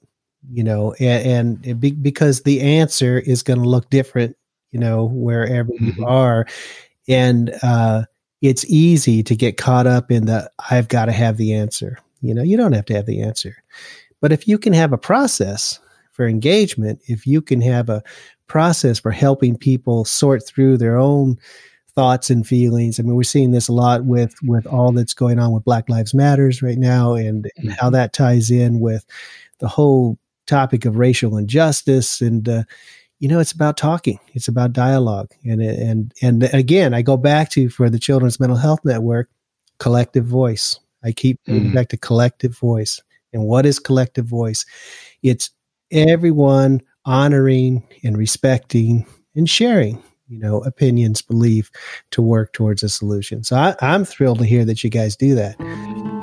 You 0.50 0.64
know, 0.64 0.92
and, 1.00 1.64
and 1.64 1.80
be, 1.80 1.92
because 1.92 2.42
the 2.42 2.60
answer 2.60 3.18
is 3.18 3.42
going 3.42 3.60
to 3.60 3.68
look 3.68 3.90
different, 3.90 4.36
you 4.70 4.80
know, 4.80 5.04
wherever 5.04 5.70
you 5.72 5.92
mm-hmm. 5.92 6.04
are 6.04 6.46
and 7.08 7.52
uh, 7.62 8.04
it's 8.40 8.64
easy 8.66 9.22
to 9.22 9.36
get 9.36 9.56
caught 9.56 9.86
up 9.86 10.10
in 10.10 10.26
the 10.26 10.50
I've 10.70 10.88
got 10.88 11.06
to 11.06 11.12
have 11.12 11.36
the 11.36 11.54
answer. 11.54 11.98
You 12.20 12.34
know, 12.34 12.42
you 12.42 12.56
don't 12.56 12.72
have 12.72 12.86
to 12.86 12.94
have 12.94 13.06
the 13.06 13.22
answer, 13.22 13.56
but 14.20 14.32
if 14.32 14.46
you 14.46 14.58
can 14.58 14.72
have 14.72 14.92
a 14.92 14.98
process 14.98 15.80
for 16.12 16.26
engagement, 16.26 17.00
if 17.06 17.26
you 17.26 17.40
can 17.42 17.60
have 17.60 17.88
a 17.88 18.02
process 18.46 18.98
for 18.98 19.10
helping 19.10 19.56
people 19.56 20.04
sort 20.04 20.46
through 20.46 20.76
their 20.76 20.98
own 20.98 21.38
thoughts 21.94 22.30
and 22.30 22.46
feelings. 22.46 22.98
I 22.98 23.02
mean, 23.02 23.14
we're 23.14 23.22
seeing 23.22 23.50
this 23.50 23.68
a 23.68 23.72
lot 23.72 24.04
with 24.04 24.34
with 24.42 24.66
all 24.66 24.92
that's 24.92 25.14
going 25.14 25.38
on 25.38 25.52
with 25.52 25.64
Black 25.64 25.88
Lives 25.88 26.14
Matters 26.14 26.62
right 26.62 26.78
now, 26.78 27.14
and, 27.14 27.50
and 27.56 27.72
how 27.72 27.86
mm-hmm. 27.86 27.94
that 27.94 28.12
ties 28.12 28.50
in 28.50 28.80
with 28.80 29.04
the 29.58 29.68
whole 29.68 30.18
topic 30.46 30.84
of 30.84 30.96
racial 30.96 31.36
injustice 31.36 32.20
and 32.20 32.48
uh, 32.48 32.64
you 33.22 33.28
know, 33.28 33.38
it's 33.38 33.52
about 33.52 33.76
talking. 33.76 34.18
It's 34.34 34.48
about 34.48 34.72
dialogue. 34.72 35.30
And 35.44 35.62
and 35.62 36.12
and 36.22 36.42
again, 36.52 36.92
I 36.92 37.02
go 37.02 37.16
back 37.16 37.50
to 37.50 37.68
for 37.68 37.88
the 37.88 38.00
Children's 38.00 38.40
Mental 38.40 38.58
Health 38.58 38.80
Network, 38.84 39.30
collective 39.78 40.24
voice. 40.24 40.80
I 41.04 41.12
keep 41.12 41.38
going 41.46 41.70
mm. 41.70 41.74
back 41.74 41.88
to 41.90 41.96
collective 41.96 42.58
voice. 42.58 43.00
And 43.32 43.44
what 43.44 43.64
is 43.64 43.78
collective 43.78 44.26
voice? 44.26 44.66
It's 45.22 45.50
everyone 45.92 46.82
honoring 47.04 47.86
and 48.02 48.18
respecting 48.18 49.06
and 49.36 49.48
sharing, 49.48 50.02
you 50.26 50.40
know, 50.40 50.58
opinions, 50.64 51.22
belief 51.22 51.70
to 52.10 52.22
work 52.22 52.52
towards 52.52 52.82
a 52.82 52.88
solution. 52.88 53.44
So 53.44 53.54
I, 53.54 53.76
I'm 53.80 54.04
thrilled 54.04 54.40
to 54.40 54.44
hear 54.44 54.64
that 54.64 54.82
you 54.82 54.90
guys 54.90 55.14
do 55.14 55.36
that. 55.36 56.21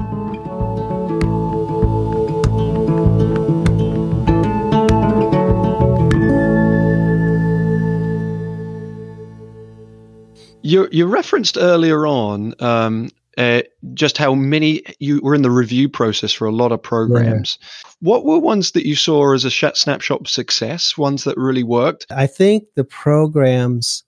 You 10.61 10.87
you 10.91 11.05
referenced 11.07 11.57
earlier 11.57 12.05
on 12.05 12.53
um, 12.59 13.09
uh, 13.37 13.61
just 13.93 14.17
how 14.17 14.35
many 14.35 14.83
you 14.99 15.21
were 15.21 15.33
in 15.33 15.41
the 15.41 15.51
review 15.51 15.87
process 15.87 16.33
for 16.33 16.45
a 16.45 16.51
lot 16.51 16.71
of 16.71 16.83
programs. 16.83 17.57
Yeah. 17.61 17.89
What 18.01 18.25
were 18.25 18.39
ones 18.39 18.71
that 18.71 18.85
you 18.85 18.95
saw 18.95 19.33
as 19.33 19.45
a 19.45 19.51
snapshot 19.51 20.27
success? 20.27 20.97
Ones 20.97 21.23
that 21.23 21.37
really 21.37 21.63
worked? 21.63 22.05
I 22.09 22.27
think 22.27 22.65
the 22.75 22.83
programs 22.83 24.03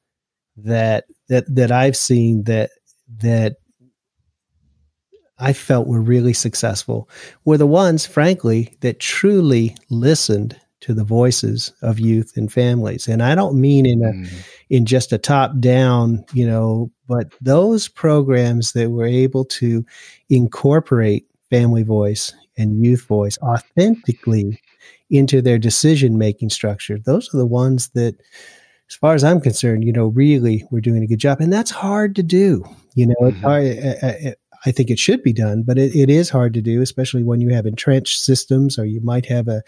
that 0.58 1.06
that 1.30 1.46
that 1.54 1.72
I've 1.72 1.96
seen 1.96 2.44
that 2.44 2.72
that 3.20 3.56
I 5.40 5.54
felt 5.54 5.88
were 5.88 6.02
really 6.02 6.34
successful 6.34 7.10
were 7.46 7.58
the 7.58 7.66
ones, 7.66 8.06
frankly, 8.06 8.78
that 8.82 9.00
truly 9.00 9.76
listened 9.90 10.60
to 10.82 10.94
the 10.94 11.04
voices 11.04 11.72
of 11.82 12.00
youth 12.00 12.34
and 12.36 12.52
families. 12.52 13.08
And 13.08 13.24
I 13.24 13.36
don't 13.36 13.60
mean 13.60 13.86
in 13.86 14.04
a 14.04 14.12
mm. 14.12 14.46
in 14.70 14.86
just 14.86 15.14
a 15.14 15.18
top 15.18 15.60
down, 15.60 16.26
you 16.34 16.46
know, 16.46 16.92
but 17.08 17.34
those 17.40 17.88
programs 17.88 18.74
that 18.74 18.90
were 18.90 19.06
able 19.06 19.46
to 19.46 19.86
incorporate 20.30 21.28
family 21.50 21.84
voice 21.84 22.34
and 22.58 22.84
youth 22.84 23.04
voice 23.04 23.38
authentically 23.42 24.60
into 25.10 25.42
their 25.42 25.58
decision 25.58 26.18
making 26.18 26.50
structure. 26.50 26.98
Those 26.98 27.34
are 27.34 27.38
the 27.38 27.46
ones 27.46 27.90
that 27.90 28.16
as 28.90 28.96
far 28.96 29.14
as 29.14 29.24
I'm 29.24 29.40
concerned, 29.40 29.84
you 29.84 29.94
know, 29.94 30.08
really 30.08 30.66
we're 30.72 30.82
doing 30.82 31.04
a 31.04 31.08
good 31.08 31.20
job. 31.20 31.40
And 31.40 31.52
that's 31.52 31.72
hard 31.72 32.16
to 32.16 32.24
do. 32.24 32.64
You 32.96 33.08
know, 33.08 33.16
mm-hmm. 33.22 33.46
I, 33.46 34.08
I, 34.08 34.36
I, 34.66 34.72
think 34.72 34.90
it 34.90 35.00
should 35.00 35.24
be 35.24 35.32
done, 35.32 35.64
but 35.64 35.78
it, 35.78 35.96
it 35.96 36.10
is 36.10 36.30
hard 36.30 36.54
to 36.56 36.62
do, 36.62 36.82
especially 36.82 37.24
when 37.24 37.40
you 37.40 37.50
have 37.50 37.66
entrenched 37.66 38.22
systems 38.22 38.78
or 38.78 38.84
you 38.84 39.00
might 39.00 39.26
have 39.28 39.48
a 39.48 39.64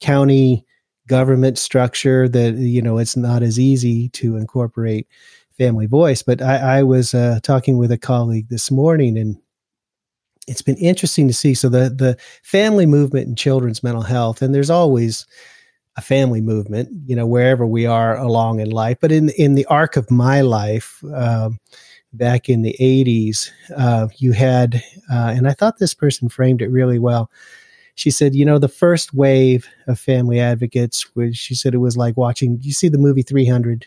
county 0.00 0.64
government 1.06 1.58
structure 1.58 2.28
that 2.28 2.54
you 2.54 2.80
know 2.80 2.98
it's 2.98 3.16
not 3.16 3.42
as 3.42 3.58
easy 3.58 4.08
to 4.10 4.36
incorporate 4.36 5.06
family 5.58 5.86
voice. 5.86 6.22
But 6.22 6.40
i, 6.40 6.78
I 6.78 6.82
was 6.82 7.14
uh, 7.14 7.40
talking 7.42 7.78
with 7.78 7.90
a 7.92 7.98
colleague 7.98 8.48
this 8.48 8.70
morning 8.70 9.18
and 9.18 9.36
it's 10.46 10.62
been 10.62 10.76
interesting 10.76 11.28
to 11.28 11.34
see. 11.34 11.54
So 11.54 11.68
the 11.68 11.90
the 11.90 12.16
family 12.42 12.86
movement 12.86 13.28
in 13.28 13.36
children's 13.36 13.82
mental 13.82 14.02
health 14.02 14.42
and 14.42 14.54
there's 14.54 14.70
always 14.70 15.26
a 15.96 16.00
family 16.00 16.40
movement 16.40 16.88
you 17.06 17.16
know 17.16 17.26
wherever 17.26 17.66
we 17.66 17.86
are 17.86 18.16
along 18.16 18.60
in 18.60 18.70
life. 18.70 18.98
But 19.00 19.12
in 19.12 19.30
in 19.30 19.54
the 19.54 19.66
arc 19.66 19.96
of 19.96 20.10
my 20.10 20.40
life 20.40 21.02
um, 21.14 21.58
back 22.12 22.48
in 22.48 22.62
the 22.62 22.76
80s 22.80 23.50
uh, 23.76 24.08
you 24.16 24.32
had 24.32 24.82
uh, 25.12 25.32
and 25.36 25.48
i 25.48 25.52
thought 25.52 25.78
this 25.78 25.94
person 25.94 26.28
framed 26.28 26.60
it 26.62 26.68
really 26.68 26.98
well 26.98 27.30
she 27.94 28.10
said, 28.10 28.34
you 28.34 28.44
know, 28.44 28.58
the 28.58 28.68
first 28.68 29.12
wave 29.14 29.68
of 29.86 29.98
family 29.98 30.40
advocates, 30.40 31.14
which 31.14 31.36
she 31.36 31.54
said 31.54 31.74
it 31.74 31.78
was 31.78 31.96
like 31.96 32.16
watching, 32.16 32.58
you 32.62 32.72
see 32.72 32.88
the 32.88 32.98
movie 32.98 33.22
300? 33.22 33.86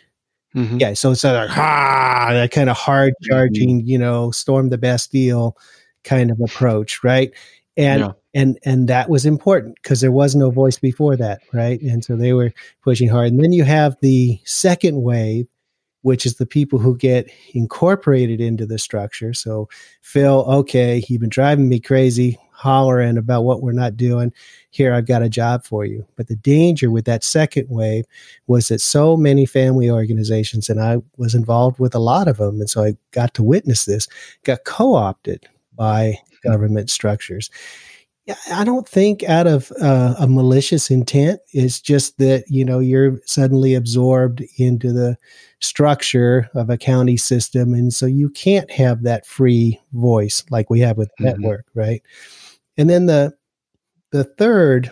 Mm-hmm. 0.56 0.78
Yeah. 0.78 0.94
So 0.94 1.12
it's 1.12 1.24
like, 1.24 1.50
ha, 1.50 2.28
that 2.32 2.52
kind 2.52 2.70
of 2.70 2.78
hard 2.78 3.14
mm-hmm. 3.14 3.34
charging, 3.34 3.80
mm-hmm. 3.80 3.88
you 3.88 3.98
know, 3.98 4.32
storm 4.32 4.70
the 4.70 4.78
Bastille 4.78 5.58
kind 6.04 6.30
of 6.30 6.40
approach. 6.40 7.04
Right. 7.04 7.34
And, 7.76 8.02
yeah. 8.02 8.12
and, 8.36 8.60
and 8.64 8.88
that 8.88 9.10
was 9.10 9.26
important 9.26 9.78
because 9.82 10.02
there 10.02 10.12
was 10.12 10.36
no 10.36 10.52
voice 10.52 10.78
before 10.78 11.16
that. 11.18 11.42
Right. 11.52 11.82
And 11.82 12.06
so 12.06 12.16
they 12.16 12.34
were 12.34 12.54
pushing 12.84 13.10
hard. 13.10 13.32
And 13.32 13.44
then 13.44 13.52
you 13.52 13.64
have 13.64 13.98
the 14.02 14.40
second 14.46 15.02
wave, 15.02 15.48
which 16.04 16.26
is 16.26 16.36
the 16.36 16.46
people 16.46 16.78
who 16.78 16.98
get 16.98 17.32
incorporated 17.54 18.42
into 18.42 18.66
the 18.66 18.78
structure. 18.78 19.34
So, 19.34 19.70
Phil, 20.02 20.46
okay, 20.48 21.04
you've 21.08 21.22
been 21.22 21.30
driving 21.30 21.70
me 21.70 21.80
crazy 21.80 22.38
hollering 22.64 23.18
about 23.18 23.44
what 23.44 23.62
we're 23.62 23.74
not 23.74 23.98
doing. 23.98 24.32
Here, 24.72 24.94
I've 24.94 25.06
got 25.06 25.22
a 25.22 25.30
job 25.30 25.66
for 25.66 25.84
you. 25.84 26.08
But 26.16 26.30
the 26.30 26.38
danger 26.38 26.90
with 26.90 27.04
that 27.06 27.24
second 27.24 27.68
wave 27.70 28.06
was 28.48 28.70
that 28.70 28.80
so 28.80 29.18
many 29.18 29.46
family 29.46 29.90
organizations, 29.90 30.70
and 30.70 30.80
I 30.80 30.98
was 31.18 31.36
involved 31.36 31.78
with 31.78 31.94
a 31.94 32.00
lot 32.00 32.30
of 32.30 32.38
them, 32.38 32.62
and 32.62 32.70
so 32.70 32.84
I 32.84 32.96
got 33.12 33.34
to 33.36 33.44
witness 33.44 33.84
this, 33.84 34.08
got 34.46 34.64
co 34.64 34.96
opted 34.96 35.46
by 35.76 36.18
government 36.44 36.90
structures. 36.90 37.50
I 38.54 38.64
don't 38.64 38.88
think 38.88 39.24
out 39.24 39.48
of 39.48 39.70
uh, 39.82 40.16
a 40.18 40.28
malicious 40.28 40.90
intent. 40.90 41.42
It's 41.52 41.82
just 41.82 42.18
that 42.20 42.46
you 42.48 42.64
know 42.64 42.80
you're 42.80 43.20
suddenly 43.26 43.76
absorbed 43.76 44.42
into 44.58 44.94
the 44.94 45.18
structure 45.60 46.50
of 46.56 46.70
a 46.70 46.78
county 46.78 47.18
system, 47.18 47.74
and 47.74 47.94
so 47.94 48.06
you 48.06 48.30
can't 48.30 48.72
have 48.72 49.04
that 49.04 49.26
free 49.26 49.80
voice 49.92 50.44
like 50.50 50.70
we 50.70 50.80
have 50.80 50.98
with 50.98 51.10
the 51.18 51.26
mm-hmm. 51.26 51.42
network, 51.42 51.66
right? 51.76 52.02
And 52.78 52.90
then 52.90 53.06
the 53.06 53.34
the 54.12 54.24
third 54.24 54.92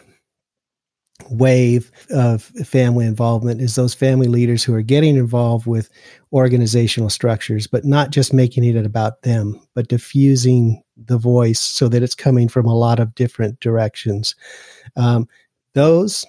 wave 1.29 1.91
of 2.09 2.43
family 2.43 3.05
involvement 3.05 3.61
is 3.61 3.75
those 3.75 3.93
family 3.93 4.27
leaders 4.27 4.63
who 4.63 4.73
are 4.73 4.81
getting 4.81 5.15
involved 5.15 5.67
with 5.67 5.89
organizational 6.33 7.09
structures, 7.09 7.67
but 7.67 7.85
not 7.85 8.09
just 8.09 8.33
making 8.33 8.63
it 8.63 8.85
about 8.85 9.21
them, 9.21 9.59
but 9.75 9.87
diffusing 9.87 10.81
the 10.97 11.17
voice 11.17 11.59
so 11.59 11.87
that 11.87 12.03
it's 12.03 12.15
coming 12.15 12.47
from 12.47 12.65
a 12.65 12.75
lot 12.75 12.99
of 12.99 13.13
different 13.15 13.59
directions. 13.59 14.35
Um, 14.95 15.27
those 15.73 16.25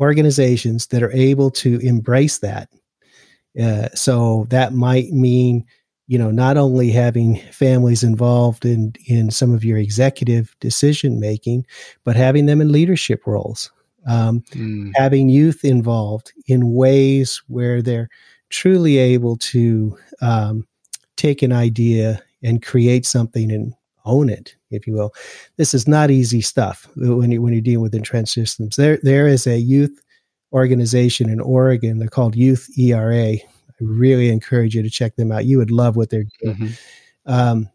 organizations 0.00 0.86
that 0.88 1.02
are 1.02 1.12
able 1.12 1.50
to 1.50 1.78
embrace 1.80 2.38
that. 2.38 2.68
Uh, 3.60 3.88
so 3.94 4.46
that 4.50 4.72
might 4.72 5.12
mean, 5.12 5.64
you 6.10 6.18
know, 6.18 6.32
not 6.32 6.56
only 6.56 6.90
having 6.90 7.36
families 7.52 8.02
involved 8.02 8.64
in 8.64 8.94
in 9.06 9.30
some 9.30 9.54
of 9.54 9.64
your 9.64 9.78
executive 9.78 10.56
decision 10.58 11.20
making, 11.20 11.64
but 12.02 12.16
having 12.16 12.46
them 12.46 12.60
in 12.60 12.72
leadership 12.72 13.24
roles, 13.28 13.70
um, 14.08 14.40
mm. 14.50 14.90
having 14.96 15.28
youth 15.28 15.64
involved 15.64 16.32
in 16.48 16.74
ways 16.74 17.40
where 17.46 17.80
they're 17.80 18.08
truly 18.48 18.98
able 18.98 19.36
to 19.36 19.96
um, 20.20 20.66
take 21.16 21.42
an 21.42 21.52
idea 21.52 22.20
and 22.42 22.60
create 22.60 23.06
something 23.06 23.52
and 23.52 23.72
own 24.04 24.28
it, 24.28 24.56
if 24.72 24.88
you 24.88 24.94
will. 24.94 25.14
This 25.58 25.74
is 25.74 25.86
not 25.86 26.10
easy 26.10 26.40
stuff 26.40 26.88
when 26.96 27.30
you 27.30 27.40
when 27.40 27.52
you're 27.52 27.62
dealing 27.62 27.82
with 27.82 27.94
entrenched 27.94 28.34
systems. 28.34 28.74
There 28.74 28.98
there 29.04 29.28
is 29.28 29.46
a 29.46 29.60
youth 29.60 29.96
organization 30.52 31.30
in 31.30 31.38
Oregon. 31.38 31.98
They're 32.00 32.08
called 32.08 32.34
Youth 32.34 32.68
ERA. 32.76 33.36
Really 33.80 34.28
encourage 34.28 34.74
you 34.74 34.82
to 34.82 34.90
check 34.90 35.16
them 35.16 35.32
out. 35.32 35.44
You 35.44 35.58
would 35.58 35.70
love 35.70 35.96
what 35.96 36.10
they're 36.10 36.26
doing. 36.42 36.56
Mm-hmm. 36.56 37.32
Um, 37.32 37.68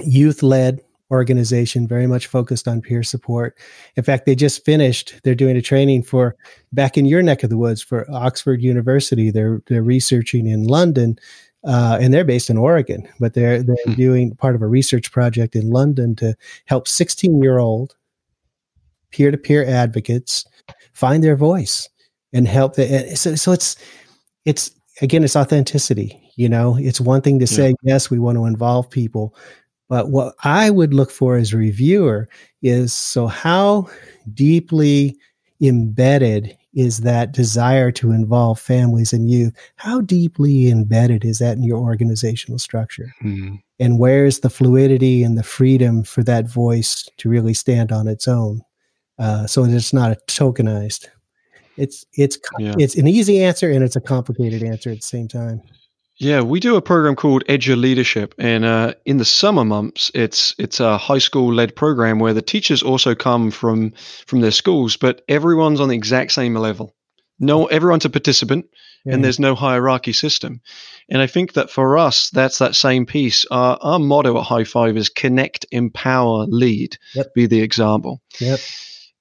youth 0.00 0.42
led 0.42 0.80
organization, 1.10 1.88
very 1.88 2.06
much 2.06 2.28
focused 2.28 2.68
on 2.68 2.80
peer 2.80 3.02
support. 3.02 3.58
In 3.96 4.04
fact, 4.04 4.26
they 4.26 4.34
just 4.34 4.64
finished. 4.64 5.20
They're 5.24 5.34
doing 5.34 5.56
a 5.56 5.62
training 5.62 6.04
for 6.04 6.36
back 6.72 6.96
in 6.96 7.04
your 7.04 7.22
neck 7.22 7.42
of 7.42 7.50
the 7.50 7.58
woods 7.58 7.82
for 7.82 8.08
Oxford 8.10 8.62
University. 8.62 9.30
They're 9.30 9.60
they're 9.66 9.82
researching 9.82 10.46
in 10.46 10.64
London 10.64 11.18
uh, 11.64 11.98
and 12.00 12.14
they're 12.14 12.24
based 12.24 12.48
in 12.48 12.56
Oregon, 12.56 13.06
but 13.18 13.34
they're 13.34 13.62
they're 13.62 13.76
hmm. 13.84 13.94
doing 13.94 14.36
part 14.36 14.54
of 14.54 14.62
a 14.62 14.66
research 14.66 15.12
project 15.12 15.54
in 15.54 15.70
London 15.70 16.16
to 16.16 16.34
help 16.66 16.88
16 16.88 17.42
year 17.42 17.58
old 17.58 17.96
peer 19.10 19.30
to 19.30 19.38
peer 19.38 19.66
advocates 19.66 20.44
find 20.92 21.22
their 21.22 21.36
voice 21.36 21.88
and 22.32 22.46
help. 22.46 22.76
The, 22.76 23.14
so 23.16 23.34
so 23.34 23.52
it's 23.52 23.76
it's 24.44 24.70
again 25.00 25.24
it's 25.24 25.36
authenticity. 25.36 26.20
You 26.36 26.48
know, 26.48 26.76
it's 26.78 27.00
one 27.00 27.22
thing 27.22 27.38
to 27.40 27.46
say 27.46 27.68
yeah. 27.68 27.92
yes, 27.94 28.10
we 28.10 28.18
want 28.18 28.36
to 28.38 28.46
involve 28.46 28.90
people, 28.90 29.34
but 29.88 30.10
what 30.10 30.34
I 30.44 30.70
would 30.70 30.94
look 30.94 31.10
for 31.10 31.36
as 31.36 31.52
a 31.52 31.56
reviewer 31.56 32.28
is 32.62 32.92
so 32.92 33.26
how 33.26 33.88
deeply 34.32 35.16
embedded 35.60 36.56
is 36.74 36.98
that 36.98 37.32
desire 37.32 37.90
to 37.90 38.12
involve 38.12 38.60
families 38.60 39.12
and 39.12 39.28
youth. 39.28 39.52
How 39.76 40.00
deeply 40.00 40.70
embedded 40.70 41.24
is 41.24 41.38
that 41.38 41.56
in 41.56 41.64
your 41.64 41.78
organizational 41.78 42.58
structure? 42.58 43.12
Mm-hmm. 43.22 43.56
And 43.80 43.98
where's 43.98 44.40
the 44.40 44.50
fluidity 44.50 45.22
and 45.24 45.36
the 45.36 45.42
freedom 45.42 46.04
for 46.04 46.22
that 46.24 46.46
voice 46.46 47.08
to 47.16 47.28
really 47.28 47.54
stand 47.54 47.90
on 47.90 48.06
its 48.06 48.28
own? 48.28 48.62
Uh, 49.18 49.46
so 49.46 49.64
it's 49.64 49.92
not 49.92 50.12
a 50.12 50.16
tokenized. 50.28 51.08
It's 51.80 52.04
it's 52.12 52.38
yeah. 52.58 52.74
it's 52.78 52.94
an 52.96 53.08
easy 53.08 53.42
answer 53.42 53.70
and 53.70 53.82
it's 53.82 53.96
a 53.96 54.00
complicated 54.02 54.62
answer 54.62 54.90
at 54.90 54.96
the 54.96 55.02
same 55.02 55.28
time. 55.28 55.62
Yeah, 56.18 56.42
we 56.42 56.60
do 56.60 56.76
a 56.76 56.82
program 56.82 57.16
called 57.16 57.44
Edge 57.48 57.66
Your 57.66 57.78
Leadership, 57.78 58.34
and 58.36 58.62
uh, 58.66 58.92
in 59.06 59.16
the 59.16 59.24
summer 59.24 59.64
months, 59.64 60.10
it's 60.14 60.54
it's 60.58 60.78
a 60.78 60.98
high 60.98 61.18
school 61.18 61.54
led 61.54 61.74
program 61.74 62.18
where 62.18 62.34
the 62.34 62.42
teachers 62.42 62.82
also 62.82 63.14
come 63.14 63.50
from 63.50 63.92
from 64.26 64.42
their 64.42 64.50
schools, 64.50 64.98
but 64.98 65.22
everyone's 65.26 65.80
on 65.80 65.88
the 65.88 65.96
exact 65.96 66.32
same 66.32 66.54
level. 66.54 66.94
No, 67.38 67.64
everyone's 67.68 68.04
a 68.04 68.10
participant, 68.10 68.66
yeah. 69.06 69.14
and 69.14 69.24
there's 69.24 69.40
no 69.40 69.54
hierarchy 69.54 70.12
system. 70.12 70.60
And 71.08 71.22
I 71.22 71.26
think 71.26 71.54
that 71.54 71.70
for 71.70 71.96
us, 71.96 72.28
that's 72.28 72.58
that 72.58 72.76
same 72.76 73.06
piece. 73.06 73.46
Our, 73.50 73.78
our 73.80 73.98
motto 73.98 74.36
at 74.36 74.44
High 74.44 74.64
Five 74.64 74.98
is 74.98 75.08
connect, 75.08 75.64
empower, 75.70 76.44
lead. 76.46 76.98
Yep. 77.14 77.34
Be 77.34 77.46
the 77.46 77.62
example. 77.62 78.20
Yep. 78.38 78.60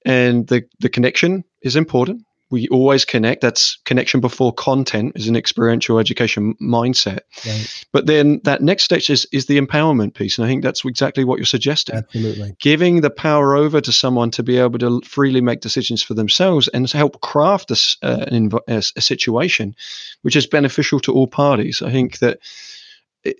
And 0.06 0.48
the 0.48 0.63
the 0.80 0.89
connection 0.89 1.45
is 1.62 1.78
important 1.78 2.24
we 2.52 2.68
always 2.70 3.06
connect. 3.06 3.42
That's 3.42 3.78
connection 3.86 4.22
before 4.22 4.54
content 4.54 5.14
is 5.16 5.28
an 5.28 5.36
experiential 5.36 6.00
education 6.00 6.56
mindset. 6.62 7.20
Right. 7.46 7.86
But 7.92 8.08
then 8.08 8.42
that 8.44 8.62
next 8.62 8.84
stage 8.84 9.10
is, 9.10 9.28
is 9.32 9.46
the 9.46 9.60
empowerment 9.60 10.16
piece. 10.16 10.38
And 10.38 10.46
I 10.46 10.50
think 10.50 10.64
that's 10.64 10.84
exactly 10.84 11.24
what 11.24 11.38
you're 11.38 11.46
suggesting. 11.46 11.96
Absolutely. 11.96 12.56
Giving 12.60 13.02
the 13.02 13.10
power 13.10 13.56
over 13.56 13.82
to 13.82 13.92
someone 13.92 14.32
to 14.32 14.44
be 14.44 14.58
able 14.58 14.80
to 14.80 15.02
freely 15.02 15.42
make 15.42 15.62
decisions 15.62 16.02
for 16.02 16.16
themselves 16.16 16.68
and 16.70 16.90
help 16.90 17.22
craft 17.22 17.72
a, 17.72 17.98
uh, 18.02 18.26
a, 18.68 18.84
a 18.96 19.02
situation 19.02 19.76
which 20.24 20.36
is 20.36 20.48
beneficial 20.48 21.00
to 21.02 21.14
all 21.14 21.28
parties. 21.28 21.82
I 21.82 21.92
think 21.92 22.20
that 22.20 22.40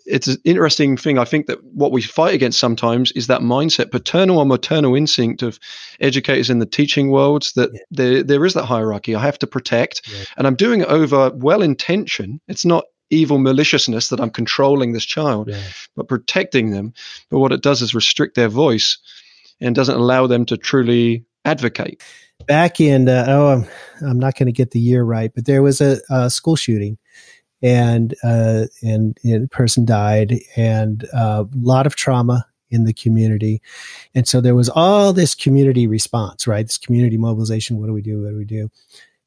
it's 0.06 0.28
an 0.28 0.38
interesting 0.43 0.97
thing. 0.97 1.17
I 1.17 1.25
think 1.25 1.47
that 1.47 1.63
what 1.63 1.91
we 1.91 2.02
fight 2.02 2.34
against 2.34 2.60
sometimes 2.60 3.12
is 3.13 3.28
that 3.28 3.41
mindset, 3.41 3.91
paternal 3.91 4.39
or 4.39 4.45
maternal 4.45 4.95
instinct 4.95 5.41
of 5.41 5.60
educators 5.99 6.49
in 6.49 6.60
the 6.60 6.65
teaching 6.65 7.10
worlds 7.10 7.54
that 7.54 7.71
yeah. 7.73 7.80
there, 7.91 8.23
there 8.23 8.45
is 8.45 8.54
that 8.54 8.65
hierarchy. 8.65 9.15
I 9.15 9.21
have 9.21 9.39
to 9.39 9.47
protect, 9.47 10.10
yeah. 10.12 10.23
and 10.38 10.47
I'm 10.47 10.56
doing 10.56 10.82
it 10.82 10.88
over 10.88 11.32
well 11.36 11.62
intention. 11.62 12.41
It's 12.47 12.65
not 12.65 12.86
evil 13.10 13.39
maliciousness 13.39 14.10
that 14.10 14.19
I'm 14.19 14.30
controlling 14.30 14.93
this 14.93 15.06
child, 15.06 15.49
yeah. 15.49 15.62
but 15.95 16.08
protecting 16.08 16.71
them. 16.71 16.93
But 17.30 17.39
what 17.39 17.52
it 17.52 17.62
does 17.62 17.82
is 17.82 17.95
restrict 17.95 18.36
their 18.36 18.49
voice 18.49 18.97
and 19.60 19.75
doesn't 19.75 19.95
allow 19.95 20.28
them 20.28 20.45
to 20.45 20.58
truly 20.58 21.25
advocate. 21.45 22.04
Back 22.47 22.80
in, 22.80 23.10
uh, 23.10 23.25
oh, 23.28 23.47
I'm, 23.47 23.67
I'm 24.08 24.19
not 24.19 24.38
going 24.38 24.47
to 24.47 24.54
get 24.54 24.71
the 24.71 24.80
year 24.80 25.04
right, 25.04 25.32
but 25.34 25.45
there 25.45 25.62
was 25.62 25.82
a, 25.82 25.99
a 26.10 26.30
school 26.30 26.56
shooting 26.56 26.97
and 27.62 28.15
uh, 28.24 28.65
and, 28.82 29.17
a 29.26 29.48
person 29.48 29.86
died, 29.86 30.39
and 30.56 31.04
a 31.13 31.17
uh, 31.17 31.45
lot 31.56 31.86
of 31.86 31.95
trauma 31.95 32.45
in 32.72 32.84
the 32.84 32.93
community, 32.93 33.62
and 34.15 34.28
so 34.28 34.41
there 34.41 34.56
was 34.56 34.69
all 34.69 35.12
this 35.12 35.36
community 35.36 35.88
response, 35.88 36.48
right? 36.48 36.65
This 36.65 36.78
community 36.78 37.17
mobilization. 37.17 37.78
What 37.78 37.88
do 37.88 37.93
we 37.93 38.02
do? 38.02 38.22
What 38.24 38.30
do 38.30 38.38
we 38.38 38.45
do? 38.45 38.69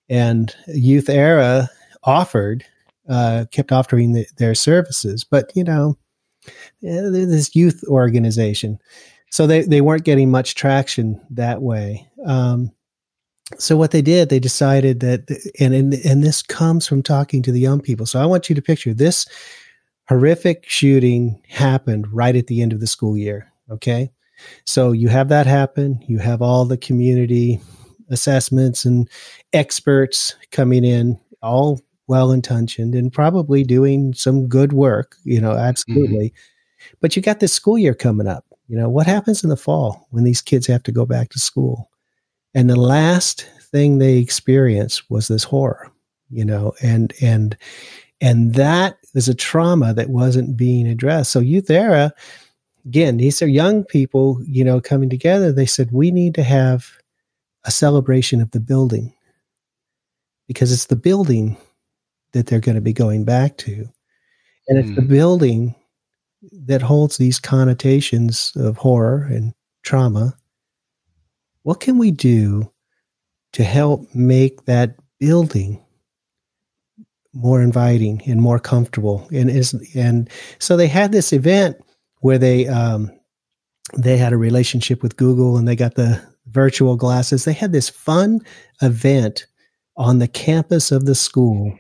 And 0.09 0.55
Youth 0.69 1.09
Era 1.09 1.69
offered, 2.05 2.65
uh, 3.09 3.47
kept 3.51 3.73
offering 3.73 4.13
the, 4.13 4.27
their 4.39 4.55
services, 4.55 5.25
but 5.25 5.51
you 5.55 5.65
know, 5.65 5.97
this 6.81 7.55
youth 7.55 7.85
organization, 7.89 8.79
so 9.31 9.47
they 9.47 9.63
they 9.63 9.81
weren't 9.81 10.05
getting 10.05 10.31
much 10.31 10.55
traction 10.55 11.21
that 11.31 11.63
way. 11.63 12.09
Um, 12.25 12.71
so 13.59 13.77
what 13.77 13.91
they 13.91 14.03
did, 14.03 14.29
they 14.29 14.39
decided 14.39 15.01
that, 15.01 15.31
and, 15.61 15.75
and 15.75 15.95
and 15.95 16.23
this 16.23 16.43
comes 16.43 16.87
from 16.87 17.03
talking 17.03 17.43
to 17.43 17.53
the 17.53 17.61
young 17.61 17.81
people. 17.81 18.07
So 18.07 18.21
I 18.21 18.27
want 18.27 18.49
you 18.49 18.55
to 18.55 18.63
picture 18.63 18.95
this 18.95 19.27
horrific 20.09 20.65
shooting 20.69 21.41
happened 21.49 22.13
right 22.13 22.37
at 22.37 22.47
the 22.47 22.63
end 22.63 22.73
of 22.73 22.81
the 22.81 22.87
school 22.87 23.17
year. 23.17 23.53
Okay, 23.71 24.11
so 24.65 24.93
you 24.93 25.09
have 25.09 25.29
that 25.29 25.47
happen. 25.47 26.03
You 26.07 26.19
have 26.19 26.43
all 26.43 26.65
the 26.65 26.77
community 26.77 27.61
assessments 28.11 28.85
and 28.85 29.09
experts 29.53 30.35
coming 30.51 30.85
in, 30.85 31.19
all 31.43 31.81
well 32.07 32.33
intentioned 32.33 32.95
and 32.95 33.13
probably 33.13 33.65
doing 33.65 34.13
some 34.15 34.49
good 34.49 34.73
work. 34.73 35.17
You 35.25 35.41
know, 35.41 35.53
absolutely. 35.53 36.31
Mm-hmm. 36.31 36.97
But 37.01 37.17
you 37.17 37.23
got 37.23 37.41
this 37.41 37.53
school 37.53 37.79
year 37.79 37.95
coming 37.95 38.27
up. 38.27 38.45
You 38.69 38.77
know, 38.77 38.89
what 38.89 39.07
happens 39.07 39.43
in 39.43 39.51
the 39.51 39.57
fall 39.57 40.07
when 40.11 40.25
these 40.25 40.43
kids 40.43 40.67
have 40.67 40.83
to 40.85 40.93
go 40.93 41.05
back 41.07 41.31
to 41.31 41.39
school? 41.39 41.91
And 42.55 42.69
the 42.69 42.77
last 42.77 43.49
thing 43.61 43.99
they 43.99 44.19
experienced 44.19 45.11
was 45.11 45.29
this 45.29 45.45
horror 45.45 45.91
you 46.33 46.45
know 46.45 46.73
and 46.83 47.13
and 47.21 47.57
and 48.21 48.55
that 48.55 48.97
is 49.15 49.29
a 49.29 49.35
trauma 49.35 49.93
that 49.93 50.09
wasn't 50.09 50.57
being 50.57 50.87
addressed. 50.87 51.31
So 51.31 51.41
youth 51.41 51.71
era 51.71 52.13
again 52.87 53.19
these 53.19 53.43
are 53.43 53.47
young 53.47 53.85
people 53.85 54.41
you 54.45 54.65
know 54.65 54.81
coming 54.81 55.11
together. 55.11 55.53
They 55.53 55.67
said 55.67 55.93
we 55.93 56.11
need 56.11 56.35
to 56.35 56.43
have 56.43 56.91
a 57.65 57.71
celebration 57.71 58.41
of 58.41 58.51
the 58.51 58.61
building 58.61 59.13
because 60.49 60.73
it's 60.73 60.87
the 60.87 60.97
building 60.97 61.57
that 62.33 62.47
they're 62.47 62.61
going 62.61 62.75
to 62.75 62.81
be 62.81 62.93
going 62.93 63.25
back 63.25 63.57
to. 63.59 63.89
And 64.69 64.79
it's 64.79 64.95
the 64.95 65.03
hmm. 65.03 65.09
building 65.09 65.75
that 66.53 66.83
holds 66.83 67.19
these 67.19 67.39
connotations 67.39 68.53
of 68.57 68.77
horror 68.77 69.29
and 69.31 69.55
trauma 69.83 70.37
what 71.63 71.81
can 71.81 71.99
we 71.99 72.11
do 72.11 72.71
to 73.53 73.65
help 73.65 74.15
make 74.15 74.65
that 74.65 74.97
building 75.19 75.83
more 77.33 77.63
inviting 77.63 78.23
and 78.27 78.41
more 78.41 78.59
comfortable? 78.59 79.29
And 79.33 79.51
is 79.51 79.75
and 79.95 80.29
so 80.59 80.77
they 80.77 80.89
had 80.89 81.13
this 81.13 81.33
event 81.33 81.77
where 82.21 82.39
they 82.39 82.67
um, 82.69 83.11
they 83.97 84.17
had 84.17 84.33
a 84.33 84.39
relationship 84.39 85.03
with 85.03 85.17
Google 85.17 85.57
and 85.57 85.67
they 85.67 85.77
got 85.77 85.95
the 85.95 86.23
virtual 86.47 86.97
glasses. 86.97 87.45
They 87.45 87.53
had 87.53 87.73
this 87.73 87.89
fun 87.89 88.41
event 88.81 89.47
on 89.97 90.19
the 90.19 90.29
campus 90.29 90.91
of 90.91 91.05
the 91.05 91.15
school 91.15 91.79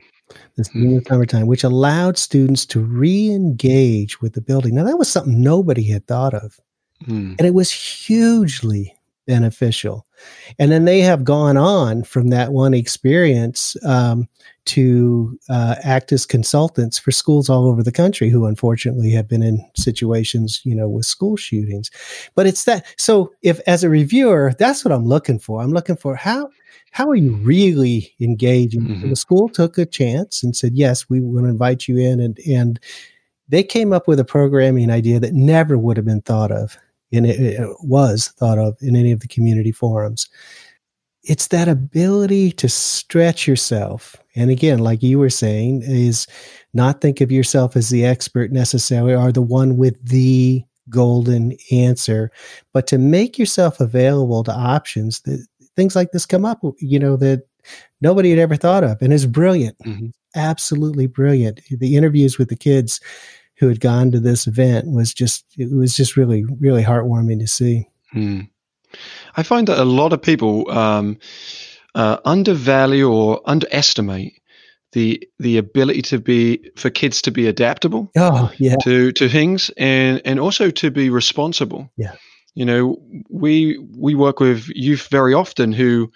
this 0.56 0.68
mm-hmm. 0.70 0.98
summertime, 1.06 1.46
which 1.46 1.64
allowed 1.64 2.18
students 2.18 2.64
to 2.66 2.80
re-engage 2.80 4.20
with 4.20 4.34
the 4.34 4.40
building. 4.40 4.74
Now 4.74 4.84
that 4.84 4.98
was 4.98 5.08
something 5.08 5.40
nobody 5.40 5.84
had 5.84 6.06
thought 6.06 6.34
of. 6.34 6.58
Mm. 7.06 7.36
And 7.38 7.40
it 7.40 7.54
was 7.54 7.70
hugely 7.70 8.94
beneficial. 9.26 10.06
And 10.58 10.70
then 10.70 10.84
they 10.84 11.00
have 11.00 11.24
gone 11.24 11.56
on 11.56 12.04
from 12.04 12.28
that 12.28 12.52
one 12.52 12.74
experience 12.74 13.76
um, 13.84 14.28
to 14.66 15.38
uh, 15.48 15.76
act 15.82 16.12
as 16.12 16.26
consultants 16.26 16.98
for 16.98 17.10
schools 17.10 17.48
all 17.48 17.66
over 17.66 17.82
the 17.82 17.92
country 17.92 18.30
who 18.30 18.46
unfortunately 18.46 19.10
have 19.10 19.28
been 19.28 19.42
in 19.42 19.64
situations, 19.76 20.60
you 20.64 20.74
know, 20.74 20.88
with 20.88 21.06
school 21.06 21.36
shootings. 21.36 21.90
But 22.34 22.46
it's 22.46 22.64
that. 22.64 22.86
So 22.98 23.32
if 23.42 23.60
as 23.66 23.82
a 23.82 23.90
reviewer, 23.90 24.52
that's 24.58 24.84
what 24.84 24.92
I'm 24.92 25.06
looking 25.06 25.38
for. 25.38 25.60
I'm 25.60 25.72
looking 25.72 25.96
for 25.96 26.14
how 26.14 26.50
how 26.92 27.08
are 27.08 27.16
you 27.16 27.34
really 27.36 28.14
engaging? 28.20 28.82
Mm-hmm. 28.82 29.10
The 29.10 29.16
school 29.16 29.48
took 29.48 29.78
a 29.78 29.86
chance 29.86 30.42
and 30.42 30.54
said, 30.54 30.74
yes, 30.74 31.08
we 31.08 31.20
want 31.20 31.46
to 31.46 31.50
invite 31.50 31.88
you 31.88 31.96
in. 31.96 32.20
And, 32.20 32.38
and 32.46 32.78
they 33.48 33.62
came 33.62 33.94
up 33.94 34.06
with 34.06 34.20
a 34.20 34.26
programming 34.26 34.90
idea 34.90 35.18
that 35.18 35.32
never 35.32 35.78
would 35.78 35.96
have 35.96 36.04
been 36.04 36.20
thought 36.20 36.52
of 36.52 36.76
and 37.12 37.26
it, 37.26 37.40
it 37.40 37.68
was 37.80 38.28
thought 38.38 38.58
of 38.58 38.76
in 38.80 38.96
any 38.96 39.12
of 39.12 39.20
the 39.20 39.28
community 39.28 39.72
forums. 39.72 40.28
It's 41.24 41.48
that 41.48 41.68
ability 41.68 42.52
to 42.52 42.68
stretch 42.68 43.46
yourself. 43.46 44.16
And 44.34 44.50
again, 44.50 44.80
like 44.80 45.02
you 45.02 45.18
were 45.18 45.30
saying, 45.30 45.82
is 45.82 46.26
not 46.74 47.00
think 47.00 47.20
of 47.20 47.30
yourself 47.30 47.76
as 47.76 47.90
the 47.90 48.04
expert 48.04 48.50
necessarily 48.50 49.14
or 49.14 49.30
the 49.30 49.42
one 49.42 49.76
with 49.76 50.04
the 50.04 50.64
golden 50.88 51.56
answer, 51.70 52.30
but 52.72 52.86
to 52.88 52.98
make 52.98 53.38
yourself 53.38 53.78
available 53.80 54.42
to 54.44 54.52
options 54.52 55.20
that 55.20 55.46
things 55.76 55.94
like 55.94 56.10
this 56.10 56.26
come 56.26 56.44
up, 56.44 56.60
you 56.78 56.98
know, 56.98 57.16
that 57.16 57.46
nobody 58.00 58.30
had 58.30 58.38
ever 58.38 58.56
thought 58.56 58.82
of 58.82 59.00
and 59.00 59.12
is 59.12 59.26
brilliant. 59.26 59.78
Mm-hmm. 59.84 60.08
Absolutely 60.34 61.06
brilliant. 61.06 61.60
The 61.70 61.96
interviews 61.96 62.38
with 62.38 62.48
the 62.48 62.56
kids 62.56 63.00
who 63.62 63.68
had 63.68 63.78
gone 63.78 64.10
to 64.10 64.18
this 64.18 64.48
event 64.48 64.90
was 64.90 65.14
just 65.14 65.44
it 65.56 65.70
was 65.70 65.94
just 65.94 66.16
really 66.16 66.44
really 66.58 66.82
heartwarming 66.82 67.38
to 67.38 67.46
see. 67.46 67.88
Mm. 68.12 68.48
I 69.36 69.44
find 69.44 69.68
that 69.68 69.80
a 69.80 69.84
lot 69.84 70.12
of 70.12 70.20
people 70.20 70.68
um, 70.68 71.16
uh, 71.94 72.16
undervalue 72.24 73.08
or 73.08 73.40
underestimate 73.44 74.42
the 74.90 75.22
the 75.38 75.58
ability 75.58 76.02
to 76.02 76.18
be 76.18 76.70
for 76.74 76.90
kids 76.90 77.22
to 77.22 77.30
be 77.30 77.46
adaptable. 77.46 78.10
Oh 78.16 78.50
yeah. 78.58 78.74
To 78.82 79.12
to 79.12 79.28
things 79.28 79.70
and 79.76 80.20
and 80.24 80.40
also 80.40 80.70
to 80.70 80.90
be 80.90 81.08
responsible. 81.08 81.88
Yeah. 81.96 82.16
You 82.56 82.64
know, 82.64 83.00
we 83.30 83.78
we 83.96 84.16
work 84.16 84.40
with 84.40 84.68
youth 84.74 85.06
very 85.08 85.34
often 85.34 85.70
who 85.72 86.10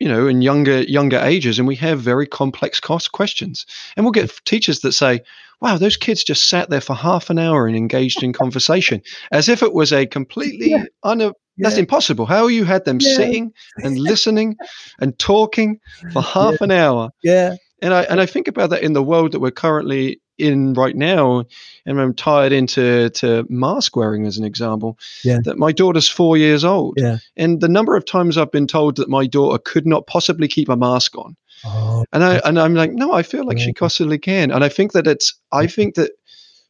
you 0.00 0.08
know 0.08 0.26
in 0.26 0.42
younger 0.42 0.82
younger 0.82 1.18
ages 1.18 1.60
and 1.60 1.68
we 1.68 1.76
have 1.76 2.00
very 2.00 2.26
complex 2.26 2.80
cost 2.80 3.12
questions 3.12 3.66
and 3.96 4.04
we'll 4.04 4.10
get 4.10 4.32
teachers 4.44 4.80
that 4.80 4.92
say 4.92 5.22
wow 5.62 5.78
those 5.78 5.96
kids 5.96 6.22
just 6.22 6.48
sat 6.48 6.68
there 6.68 6.80
for 6.80 6.94
half 6.94 7.30
an 7.30 7.38
hour 7.38 7.66
and 7.66 7.76
engaged 7.76 8.22
in 8.22 8.32
conversation 8.32 9.00
as 9.30 9.48
if 9.48 9.62
it 9.62 9.72
was 9.72 9.92
a 9.92 10.06
completely 10.06 10.70
yeah. 10.70 10.84
un- 11.02 11.32
that's 11.58 11.76
impossible 11.76 12.26
how 12.26 12.46
you 12.46 12.64
had 12.64 12.84
them 12.84 12.98
yeah. 13.00 13.14
sitting 13.14 13.52
and 13.78 13.98
listening 13.98 14.56
and 15.00 15.18
talking 15.18 15.78
for 16.12 16.22
half 16.34 16.60
an 16.60 16.70
hour 16.70 17.10
yeah 17.22 17.54
and 17.82 17.92
I 17.92 18.02
and 18.04 18.20
I 18.20 18.26
think 18.26 18.48
about 18.48 18.70
that 18.70 18.82
in 18.82 18.92
the 18.92 19.02
world 19.02 19.32
that 19.32 19.40
we're 19.40 19.50
currently 19.50 20.20
in 20.38 20.72
right 20.74 20.96
now, 20.96 21.44
and 21.84 22.00
I'm 22.00 22.14
tied 22.14 22.52
into 22.52 23.10
to 23.10 23.44
mask 23.48 23.96
wearing 23.96 24.26
as 24.26 24.38
an 24.38 24.44
example. 24.44 24.98
Yeah. 25.24 25.38
That 25.44 25.58
my 25.58 25.72
daughter's 25.72 26.08
four 26.08 26.36
years 26.36 26.64
old. 26.64 26.94
Yeah. 26.96 27.18
And 27.36 27.60
the 27.60 27.68
number 27.68 27.96
of 27.96 28.04
times 28.04 28.38
I've 28.38 28.50
been 28.50 28.66
told 28.66 28.96
that 28.96 29.08
my 29.08 29.26
daughter 29.26 29.58
could 29.58 29.86
not 29.86 30.06
possibly 30.06 30.48
keep 30.48 30.68
a 30.68 30.76
mask 30.76 31.16
on. 31.18 31.36
Oh, 31.64 32.04
and 32.12 32.24
I 32.24 32.36
and 32.44 32.58
I'm 32.58 32.74
like, 32.74 32.92
no, 32.92 33.12
I 33.12 33.22
feel 33.22 33.46
like 33.46 33.58
she 33.58 33.72
possibly 33.72 34.18
can. 34.18 34.50
And 34.50 34.64
I 34.64 34.68
think 34.68 34.92
that 34.92 35.06
it's 35.06 35.34
I 35.52 35.66
think 35.66 35.94
that 35.94 36.10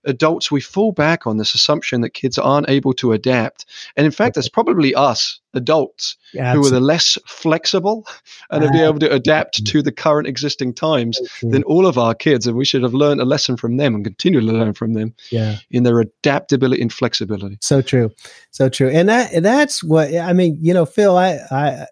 adults 0.05 0.51
we 0.51 0.61
fall 0.61 0.93
back 0.93 1.26
on 1.26 1.36
this 1.36 1.55
assumption 1.55 2.01
that 2.01 2.11
kids 2.11 2.38
aren't 2.38 2.68
able 2.68 2.93
to 2.95 3.12
adapt. 3.12 3.66
And 3.97 4.05
in 4.05 4.12
fact 4.12 4.36
it's 4.36 4.49
probably 4.49 4.95
us 4.95 5.40
adults 5.55 6.16
yeah, 6.32 6.55
who 6.55 6.66
are 6.66 6.70
the 6.70 6.80
less 6.80 7.18
flexible 7.26 8.07
and 8.51 8.72
be 8.72 8.80
able 8.80 8.99
to 8.99 9.12
adapt 9.12 9.62
mm. 9.62 9.66
to 9.66 9.82
the 9.82 9.93
current 9.93 10.26
existing 10.26 10.72
times 10.72 11.20
than 11.43 11.62
all 11.64 11.86
of 11.86 11.99
our 11.99 12.14
kids 12.14 12.47
and 12.47 12.57
we 12.57 12.64
should 12.64 12.82
have 12.82 12.95
learned 12.95 13.20
a 13.20 13.24
lesson 13.24 13.57
from 13.57 13.76
them 13.76 13.95
and 13.95 14.05
continue 14.05 14.40
to 14.40 14.47
learn 14.47 14.72
from 14.72 14.95
them 14.95 15.14
yeah. 15.30 15.59
in 15.70 15.82
their 15.82 16.01
adaptability 16.01 16.80
and 16.80 16.93
flexibility. 16.93 17.59
So 17.61 17.82
true. 17.82 18.11
So 18.51 18.68
true. 18.68 18.88
And 18.88 19.09
that 19.09 19.43
that's 19.43 19.82
what 19.82 20.14
i 20.14 20.32
mean 20.32 20.59
you 20.61 20.74
know 20.74 20.86
phil 20.86 21.16
i 21.16 21.38
i 21.51 21.86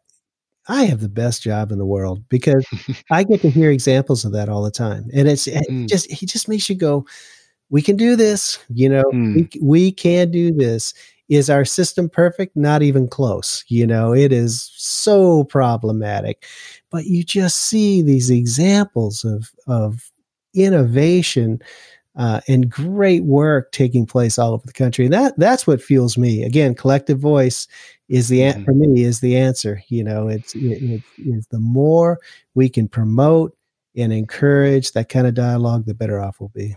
I 0.71 0.85
have 0.85 1.01
the 1.01 1.09
best 1.09 1.43
job 1.43 1.73
in 1.73 1.79
the 1.79 1.85
world 1.85 2.23
because 2.29 2.65
I 3.11 3.25
get 3.25 3.41
to 3.43 3.51
hear 3.51 3.71
examples 3.71 4.25
of 4.25 4.33
that 4.33 4.49
all 4.49 4.63
the 4.63 4.71
time. 4.71 5.11
And 5.13 5.29
it's 5.29 5.49
it 5.49 5.67
mm. 5.69 5.89
just, 5.89 6.11
he 6.11 6.27
just 6.27 6.49
makes 6.49 6.69
you 6.71 6.77
go, 6.77 7.05
we 7.71 7.83
can 7.83 7.97
do 7.97 8.15
this. 8.15 8.59
You 8.69 8.89
know, 8.89 9.03
mm. 9.13 9.35
we, 9.35 9.61
we 9.61 9.93
can 9.93 10.31
do 10.31 10.53
this. 10.53 10.95
Is 11.29 11.51
our 11.51 11.65
system 11.65 12.09
perfect? 12.09 12.57
Not 12.57 12.83
even 12.83 13.09
close. 13.09 13.65
You 13.69 13.87
know, 13.87 14.15
it 14.15 14.33
is 14.33 14.71
so 14.77 15.45
problematic. 15.45 16.45
But 16.91 17.07
you 17.07 17.25
just 17.25 17.57
see 17.57 18.01
these 18.01 18.31
examples 18.31 19.25
of, 19.25 19.51
of 19.67 20.11
innovation 20.55 21.61
uh, 22.17 22.41
and 22.49 22.71
great 22.71 23.25
work 23.25 23.73
taking 23.73 24.07
place 24.07 24.39
all 24.39 24.53
over 24.53 24.67
the 24.67 24.73
country. 24.73 25.05
And 25.05 25.15
that 25.15 25.39
that's 25.39 25.67
what 25.67 25.83
fuels 25.83 26.19
me. 26.19 26.43
Again, 26.43 26.75
collective 26.75 27.19
voice 27.19 27.67
is 28.11 28.29
the 28.29 28.41
mm-hmm. 28.41 28.65
for 28.65 28.75
me 28.75 29.05
is 29.05 29.21
the 29.21 29.37
answer. 29.37 29.83
You 29.89 30.05
know, 30.05 30.29
it's 30.29 30.55
it, 30.55 30.83
it 30.83 31.03
is 31.17 31.47
the 31.47 31.61
more 31.61 32.19
we 32.55 32.69
can 32.69 32.89
promote 32.89 33.57
and 33.97 34.13
encourage 34.13 34.93
that 34.93 35.09
kind 35.09 35.27
of 35.27 35.35
dialogue, 35.35 35.87
the 35.87 35.95
better 35.95 36.21
off 36.21 36.41
we'll 36.41 36.49
be. 36.49 36.77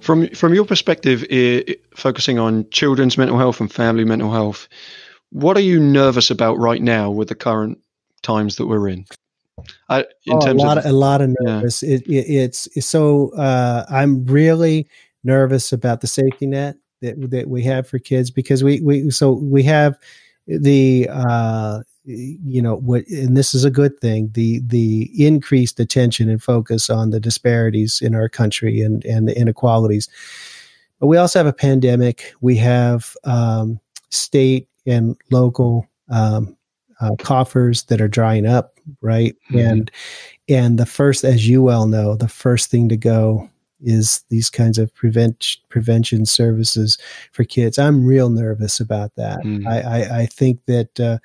From 0.00 0.28
from 0.28 0.54
your 0.54 0.64
perspective, 0.64 1.24
focusing 1.96 2.38
on 2.38 2.68
children's 2.70 3.18
mental 3.18 3.38
health 3.38 3.60
and 3.60 3.70
family 3.72 4.04
mental 4.04 4.30
health, 4.30 4.68
what 5.30 5.56
are 5.56 5.60
you 5.60 5.80
nervous 5.80 6.30
about 6.30 6.58
right 6.58 6.80
now 6.80 7.10
with 7.10 7.28
the 7.28 7.34
current 7.34 7.78
times 8.22 8.54
that 8.56 8.66
we're 8.66 8.88
in? 8.88 9.04
I, 9.88 10.00
in 10.26 10.36
oh, 10.36 10.40
terms 10.40 10.62
a 10.62 10.66
lot 10.66 10.78
of, 10.78 10.84
of, 10.84 10.90
a 10.90 10.94
lot 10.94 11.20
of 11.20 11.36
nervous. 11.40 11.82
Yeah. 11.82 11.96
It, 11.96 12.06
it, 12.06 12.30
it's, 12.30 12.68
it's 12.74 12.86
so 12.86 13.30
uh, 13.34 13.84
I'm 13.90 14.24
really 14.26 14.88
nervous 15.24 15.72
about 15.72 16.00
the 16.00 16.06
safety 16.06 16.46
net 16.46 16.76
that 17.02 17.30
that 17.30 17.48
we 17.48 17.62
have 17.62 17.86
for 17.86 17.98
kids 17.98 18.30
because 18.30 18.62
we 18.62 18.80
we 18.80 19.10
so 19.10 19.32
we 19.32 19.62
have 19.62 19.98
the 20.46 21.08
uh, 21.10 21.80
you 22.04 22.62
know 22.62 22.76
what 22.76 23.06
and 23.08 23.36
this 23.36 23.54
is 23.54 23.64
a 23.64 23.70
good 23.70 23.98
thing 24.00 24.30
the 24.32 24.60
the 24.66 25.10
increased 25.24 25.78
attention 25.78 26.28
and 26.28 26.42
focus 26.42 26.90
on 26.90 27.10
the 27.10 27.20
disparities 27.20 28.00
in 28.00 28.14
our 28.14 28.28
country 28.28 28.80
and 28.80 29.04
and 29.04 29.28
the 29.28 29.38
inequalities 29.38 30.08
but 30.98 31.06
we 31.06 31.16
also 31.16 31.38
have 31.38 31.46
a 31.46 31.52
pandemic 31.52 32.32
we 32.40 32.56
have 32.56 33.14
um, 33.24 33.78
state 34.10 34.68
and 34.86 35.16
local 35.30 35.86
um, 36.10 36.56
uh, 37.00 37.14
coffers 37.18 37.84
that 37.84 38.00
are 38.00 38.08
drying 38.08 38.46
up 38.46 38.79
right 39.00 39.36
mm-hmm. 39.50 39.58
and 39.58 39.90
and 40.48 40.78
the 40.78 40.86
first 40.86 41.24
as 41.24 41.48
you 41.48 41.62
well 41.62 41.86
know 41.86 42.14
the 42.14 42.28
first 42.28 42.70
thing 42.70 42.88
to 42.88 42.96
go 42.96 43.48
is 43.82 44.24
these 44.28 44.50
kinds 44.50 44.78
of 44.78 44.94
prevent 44.94 45.56
prevention 45.68 46.26
services 46.26 46.98
for 47.32 47.44
kids. 47.44 47.78
I'm 47.78 48.04
real 48.04 48.28
nervous 48.28 48.80
about 48.80 49.14
that. 49.16 49.40
Mm. 49.40 49.66
I, 49.66 49.80
I, 49.80 50.18
I, 50.20 50.26
think 50.26 50.64
that 50.66 51.00
uh, 51.00 51.18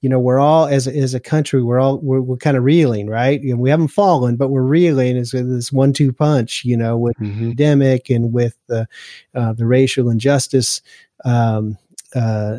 you 0.00 0.08
know 0.08 0.20
we're 0.20 0.38
all 0.38 0.66
as 0.66 0.86
a, 0.86 0.96
as 0.96 1.14
a 1.14 1.20
country 1.20 1.62
we're 1.62 1.80
all 1.80 1.98
we're, 1.98 2.20
we're 2.20 2.36
kind 2.36 2.56
of 2.56 2.64
reeling, 2.64 3.08
right? 3.08 3.40
And 3.40 3.58
we 3.58 3.70
haven't 3.70 3.88
fallen, 3.88 4.36
but 4.36 4.48
we're 4.48 4.62
reeling 4.62 5.16
as 5.16 5.32
this 5.32 5.72
one-two 5.72 6.12
punch, 6.12 6.64
you 6.64 6.76
know, 6.76 6.96
with 6.96 7.16
mm-hmm. 7.16 7.40
the 7.40 7.46
pandemic 7.48 8.10
and 8.10 8.32
with 8.32 8.56
the 8.68 8.86
uh, 9.34 9.52
the 9.52 9.66
racial 9.66 10.10
injustice. 10.10 10.80
Um, 11.24 11.78
uh, 12.14 12.58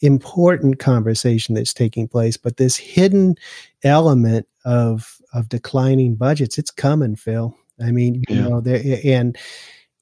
important 0.00 0.78
conversation 0.78 1.54
that's 1.54 1.74
taking 1.74 2.08
place, 2.08 2.36
but 2.36 2.56
this 2.56 2.76
hidden 2.76 3.36
element 3.82 4.46
of 4.64 5.16
of 5.34 5.48
declining 5.48 6.14
budgets, 6.14 6.58
it's 6.58 6.70
coming, 6.70 7.16
Phil. 7.16 7.54
I 7.80 7.90
mean, 7.90 8.22
you 8.28 8.36
know, 8.36 8.60
there 8.60 9.00
and 9.04 9.36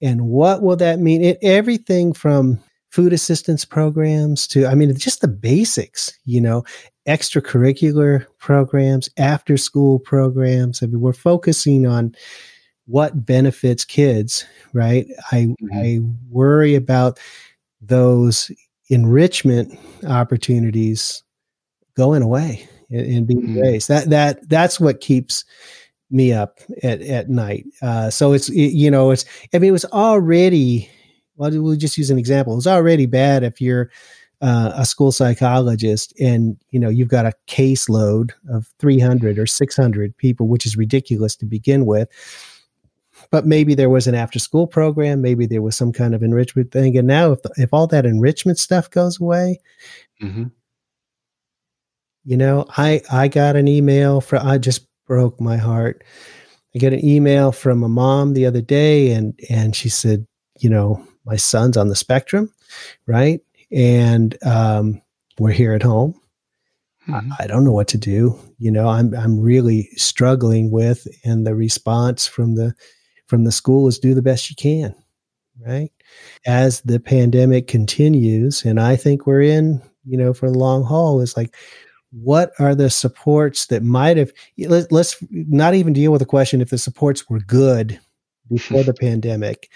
and 0.02 0.28
what 0.28 0.62
will 0.62 0.76
that 0.76 0.98
mean? 0.98 1.22
It, 1.22 1.38
everything 1.42 2.12
from 2.12 2.58
food 2.90 3.12
assistance 3.12 3.64
programs 3.64 4.46
to, 4.48 4.66
I 4.66 4.74
mean, 4.74 4.94
just 4.96 5.20
the 5.20 5.28
basics. 5.28 6.16
You 6.24 6.40
know, 6.40 6.64
extracurricular 7.06 8.26
programs, 8.38 9.08
after 9.16 9.56
school 9.56 9.98
programs. 9.98 10.82
I 10.82 10.86
mean, 10.86 11.00
we're 11.00 11.12
focusing 11.12 11.86
on 11.86 12.14
what 12.86 13.26
benefits 13.26 13.84
kids, 13.84 14.46
right? 14.72 15.06
I 15.32 15.54
mm-hmm. 15.62 15.68
I 15.72 16.00
worry 16.30 16.74
about 16.74 17.18
those 17.80 18.50
enrichment 18.88 19.78
opportunities 20.06 21.22
going 21.96 22.22
away 22.22 22.68
and, 22.90 23.06
and 23.06 23.26
being 23.26 23.42
mm-hmm. 23.42 23.58
raised. 23.60 23.88
That 23.88 24.10
that 24.10 24.48
that's 24.48 24.78
what 24.78 25.00
keeps 25.00 25.44
me 26.10 26.32
up 26.32 26.60
at, 26.82 27.00
at 27.02 27.28
night. 27.28 27.66
Uh, 27.82 28.10
so 28.10 28.32
it's, 28.32 28.48
it, 28.48 28.72
you 28.72 28.90
know, 28.90 29.10
it's, 29.10 29.24
I 29.52 29.58
mean, 29.58 29.70
it 29.70 29.72
was 29.72 29.84
already, 29.86 30.88
well, 31.36 31.50
we'll 31.50 31.76
just 31.76 31.98
use 31.98 32.10
an 32.10 32.18
example. 32.18 32.56
It's 32.56 32.66
already 32.66 33.06
bad 33.06 33.42
if 33.42 33.60
you're 33.60 33.90
uh, 34.40 34.72
a 34.74 34.84
school 34.84 35.12
psychologist 35.12 36.18
and, 36.20 36.56
you 36.70 36.78
know, 36.78 36.88
you've 36.88 37.08
got 37.08 37.26
a 37.26 37.32
caseload 37.48 38.32
of 38.50 38.72
300 38.78 39.38
or 39.38 39.46
600 39.46 40.16
people, 40.16 40.46
which 40.46 40.66
is 40.66 40.76
ridiculous 40.76 41.34
to 41.36 41.46
begin 41.46 41.86
with. 41.86 42.08
But 43.30 43.46
maybe 43.46 43.74
there 43.74 43.90
was 43.90 44.06
an 44.06 44.14
after 44.14 44.38
school 44.38 44.66
program, 44.66 45.22
maybe 45.22 45.46
there 45.46 45.62
was 45.62 45.76
some 45.76 45.92
kind 45.92 46.14
of 46.14 46.22
enrichment 46.22 46.72
thing. 46.72 46.96
And 46.96 47.06
now, 47.06 47.32
if 47.32 47.42
the, 47.42 47.50
if 47.56 47.72
all 47.72 47.86
that 47.88 48.06
enrichment 48.06 48.58
stuff 48.58 48.90
goes 48.90 49.20
away, 49.20 49.60
mm-hmm. 50.22 50.44
you 52.24 52.36
know, 52.36 52.66
I 52.76 53.02
I 53.10 53.28
got 53.28 53.56
an 53.56 53.68
email 53.68 54.20
from 54.20 54.46
I 54.46 54.58
just 54.58 54.86
broke 55.06 55.40
my 55.40 55.56
heart. 55.56 56.02
I 56.74 56.78
get 56.78 56.92
an 56.92 57.04
email 57.04 57.52
from 57.52 57.82
a 57.82 57.88
mom 57.88 58.34
the 58.34 58.46
other 58.46 58.60
day, 58.60 59.12
and 59.12 59.38
and 59.48 59.74
she 59.74 59.88
said, 59.88 60.26
you 60.58 60.70
know, 60.70 61.06
my 61.24 61.36
son's 61.36 61.76
on 61.76 61.88
the 61.88 61.96
spectrum, 61.96 62.52
right? 63.06 63.40
And 63.72 64.36
um, 64.44 65.02
we're 65.38 65.50
here 65.50 65.72
at 65.72 65.82
home. 65.82 66.20
Mm-hmm. 67.08 67.32
I, 67.32 67.44
I 67.44 67.46
don't 67.46 67.64
know 67.64 67.72
what 67.72 67.88
to 67.88 67.98
do. 67.98 68.38
You 68.58 68.70
know, 68.70 68.88
I'm 68.88 69.14
I'm 69.14 69.40
really 69.40 69.88
struggling 69.96 70.70
with, 70.70 71.06
and 71.24 71.46
the 71.46 71.54
response 71.54 72.26
from 72.26 72.54
the 72.54 72.74
from 73.26 73.44
the 73.44 73.52
school 73.52 73.88
is 73.88 73.98
do 73.98 74.14
the 74.14 74.22
best 74.22 74.50
you 74.50 74.56
can, 74.56 74.94
right? 75.66 75.90
As 76.46 76.80
the 76.82 77.00
pandemic 77.00 77.66
continues, 77.66 78.64
and 78.64 78.80
I 78.80 78.96
think 78.96 79.26
we're 79.26 79.42
in, 79.42 79.82
you 80.04 80.16
know, 80.16 80.32
for 80.32 80.50
the 80.50 80.58
long 80.58 80.84
haul, 80.84 81.20
is 81.20 81.36
like, 81.36 81.54
what 82.12 82.52
are 82.58 82.74
the 82.74 82.88
supports 82.88 83.66
that 83.66 83.82
might 83.82 84.16
have, 84.16 84.32
let, 84.58 84.92
us 84.92 85.16
not 85.30 85.74
even 85.74 85.92
deal 85.92 86.12
with 86.12 86.20
the 86.20 86.26
question 86.26 86.60
if 86.60 86.70
the 86.70 86.78
supports 86.78 87.28
were 87.28 87.40
good 87.40 87.98
before 88.48 88.82
the 88.84 88.94
pandemic, 89.00 89.70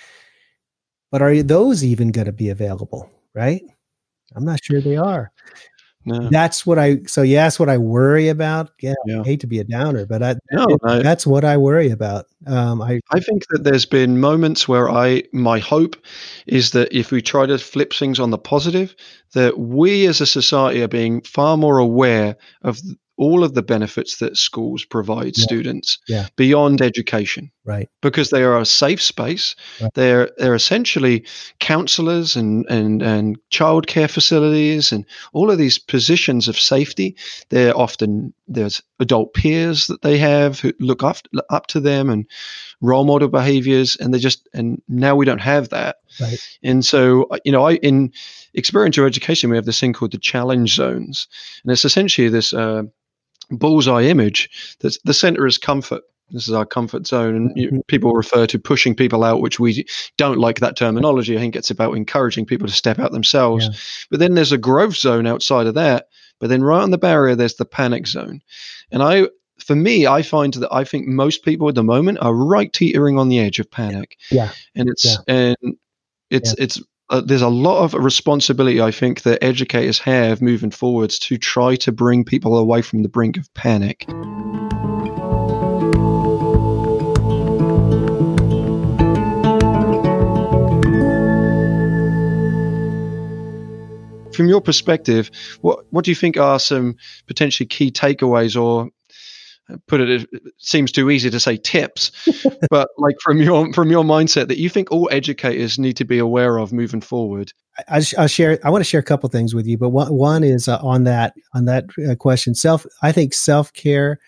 but 1.11 1.23
are 1.23 1.43
those 1.43 1.85
even 1.85 2.13
going 2.13 2.27
to 2.27 2.33
be 2.33 2.49
available, 2.49 3.11
right? 3.35 3.63
I'm 4.37 4.45
not 4.45 4.63
sure 4.63 4.81
they 4.81 4.97
are. 4.97 5.33
No. 6.07 6.29
That's 6.31 6.65
what 6.65 6.79
I. 6.79 7.01
So 7.07 7.23
ask 7.23 7.61
what 7.61 7.69
I 7.69 7.77
worry 7.77 8.29
about. 8.29 8.71
Yeah, 8.81 8.95
yeah. 9.05 9.21
I 9.21 9.25
hate 9.25 9.41
to 9.41 9.47
be 9.47 9.59
a 9.59 9.65
downer, 9.65 10.07
but 10.07 10.23
I, 10.23 10.37
no, 10.51 10.65
it, 10.65 10.81
I, 10.83 10.99
that's 11.01 11.27
what 11.27 11.45
I 11.45 11.59
worry 11.59 11.91
about. 11.91 12.27
Um, 12.47 12.81
I 12.81 13.01
I 13.11 13.21
think 13.21 13.47
that 13.51 13.65
there's 13.65 13.85
been 13.85 14.19
moments 14.19 14.67
where 14.67 14.89
I 14.91 15.25
my 15.33 15.59
hope 15.59 15.97
is 16.47 16.71
that 16.71 16.89
if 16.91 17.11
we 17.11 17.21
try 17.21 17.45
to 17.45 17.59
flip 17.59 17.93
things 17.93 18.19
on 18.19 18.31
the 18.31 18.39
positive, 18.39 18.95
that 19.35 19.59
we 19.59 20.07
as 20.07 20.23
a 20.23 20.27
society 20.27 20.83
are 20.83 20.89
being 20.89 21.21
far 21.21 21.59
more 21.59 21.79
aware 21.79 22.37
of 22.63 22.81
all 23.21 23.45
of 23.45 23.53
the 23.53 23.63
benefits 23.63 24.17
that 24.17 24.39
schools 24.39 24.83
provide 24.83 25.37
yeah. 25.37 25.45
students 25.45 25.99
yeah. 26.09 26.29
beyond 26.37 26.81
education. 26.81 27.51
Right. 27.67 27.87
Because 28.01 28.31
they 28.31 28.43
are 28.43 28.59
a 28.59 28.65
safe 28.65 29.03
space. 29.03 29.55
Right. 29.79 29.93
They're 29.93 30.31
they're 30.39 30.55
essentially 30.55 31.27
counselors 31.59 32.35
and, 32.35 32.65
and, 32.71 33.03
and 33.03 33.39
childcare 33.51 34.11
facilities 34.11 34.91
and 34.91 35.05
all 35.35 35.51
of 35.51 35.59
these 35.59 35.79
positions 35.79 36.49
of 36.49 36.59
safety. 36.59 37.15
They're 37.51 37.77
often 37.77 38.33
there's 38.49 38.83
adult 38.99 39.35
peers 39.35 39.87
that 39.89 40.01
they 40.01 40.17
have 40.17 40.59
who 40.59 40.73
look 40.81 41.05
up, 41.05 41.19
up 41.51 41.67
to 41.69 41.81
them 41.81 42.09
and 42.09 42.27
role 42.81 43.05
model 43.05 43.29
behaviors 43.29 43.97
and 43.97 44.15
they 44.15 44.19
just 44.19 44.49
and 44.55 44.81
now 44.89 45.15
we 45.15 45.27
don't 45.27 45.43
have 45.43 45.69
that. 45.69 45.97
Right. 46.19 46.39
And 46.63 46.83
so 46.83 47.29
you 47.45 47.53
know, 47.53 47.69
I 47.69 47.75
in 47.75 48.13
experiential 48.57 49.05
education 49.05 49.51
we 49.51 49.57
have 49.57 49.67
this 49.67 49.79
thing 49.79 49.93
called 49.93 50.13
the 50.13 50.19
challenge 50.19 50.75
zones. 50.75 51.29
And 51.63 51.71
it's 51.71 51.85
essentially 51.85 52.31
this 52.31 52.55
uh, 52.55 52.85
bullseye 53.51 54.03
image 54.03 54.77
that 54.81 54.97
the 55.05 55.15
center 55.15 55.47
is 55.47 55.59
comfort. 55.59 56.03
This 56.31 56.47
is 56.47 56.55
our 56.55 56.67
comfort 56.67 57.07
zone. 57.07 57.35
And 57.35 57.53
you, 57.57 57.69
mm-hmm. 57.69 57.81
people 57.89 58.13
refer 58.13 58.47
to 58.47 58.59
pushing 58.59 58.95
people 58.95 59.25
out 59.25 59.41
which 59.41 59.59
we 59.59 59.85
don't 60.17 60.39
like 60.39 60.61
that 60.61 60.77
terminology. 60.77 61.37
I 61.37 61.41
think 61.41 61.57
it's 61.57 61.71
about 61.71 61.97
encouraging 61.97 62.47
people 62.47 62.69
to 62.69 62.73
step 62.73 62.99
out 62.99 63.13
themselves. 63.13 63.67
Yeah. 63.67 63.79
but 64.11 64.21
then 64.21 64.35
there's 64.35 64.53
a 64.53 64.59
growth 64.59 64.97
zone 64.97 65.27
outside 65.27 65.67
of 65.67 65.75
that. 65.75 66.07
But 66.39 66.49
then 66.49 66.63
right 66.63 66.83
on 66.83 66.91
the 66.91 66.99
barrier 66.99 67.35
there's 67.35 67.57
the 67.57 67.65
panic 67.65 68.07
zone. 68.07 68.43
And 68.91 69.03
i 69.03 69.29
for 69.59 69.77
me 69.77 70.07
i 70.07 70.23
find 70.23 70.55
that 70.55 70.73
i 70.73 70.85
think 70.85 71.07
most 71.07 71.45
people 71.45 71.69
at 71.69 71.75
the 71.75 71.83
moment 71.83 72.17
are 72.23 72.35
right 72.35 72.73
teetering 72.73 73.19
on 73.19 73.29
the 73.29 73.39
edge 73.39 73.59
of 73.59 73.71
panic. 73.71 74.17
Yeah. 74.31 74.53
And 74.75 74.89
it's 74.89 75.05
yeah. 75.05 75.35
and 75.35 75.57
it's 76.31 76.55
it's 76.55 76.81
uh, 77.11 77.21
there's 77.21 77.43
a 77.43 77.49
lot 77.49 77.83
of 77.83 77.95
responsibility 77.95 78.81
I 78.81 78.93
think 78.93 79.23
that 79.23 79.43
educators 79.43 79.99
have 79.99 80.41
moving 80.41 80.71
forwards 80.71 81.19
to 81.21 81.37
try 81.37 81.75
to 81.77 81.93
bring 81.93 82.25
people 82.25 82.57
away 82.57 82.83
from 82.83 83.03
the 83.03 83.09
brink 83.09 83.37
of 83.37 83.53
panic. 83.53 84.05
From 94.33 94.49
your 94.49 94.61
perspective, 94.61 95.31
what 95.61 95.85
what 95.91 96.05
do 96.05 96.13
you 96.13 96.15
think 96.15 96.37
are 96.37 96.61
some 96.61 96.97
potentially 97.27 97.67
key 97.67 97.91
takeaways 97.91 98.61
or 98.61 98.89
put 99.87 100.01
it, 100.01 100.29
it 100.33 100.43
seems 100.59 100.93
too 100.93 101.11
easy 101.11 101.31
to 101.31 101.41
say 101.41 101.57
tips, 101.57 102.13
but 102.71 102.89
like 102.99 103.17
from 103.21 103.41
your 103.41 103.73
from 103.73 103.91
your 103.91 104.05
mindset 104.05 104.49
that 104.49 104.59
you 104.59 104.69
think 104.69 104.91
all 104.91 105.09
educators 105.13 105.79
need 105.79 105.97
to 105.97 106.05
be 106.05 106.19
aware 106.19 106.59
of 106.59 106.73
moving 106.73 107.01
forward. 107.01 107.53
I, 107.89 108.03
will 108.19 108.27
share. 108.27 108.59
I 108.65 108.71
want 108.71 108.81
to 108.81 108.89
share 108.89 109.01
a 109.01 109.05
couple 109.05 109.29
things 109.29 109.55
with 109.55 109.67
you, 109.67 109.79
but 109.79 109.91
one, 109.91 110.13
one 110.13 110.45
is 110.45 110.69
uh, 110.69 110.79
on 110.83 111.05
that 111.05 111.35
on 111.55 111.65
that 111.67 111.87
uh, 112.09 112.15
question. 112.15 112.55
Self. 112.55 112.87
I 113.03 113.13
think 113.13 113.35
self 113.35 113.73
care 113.73 114.19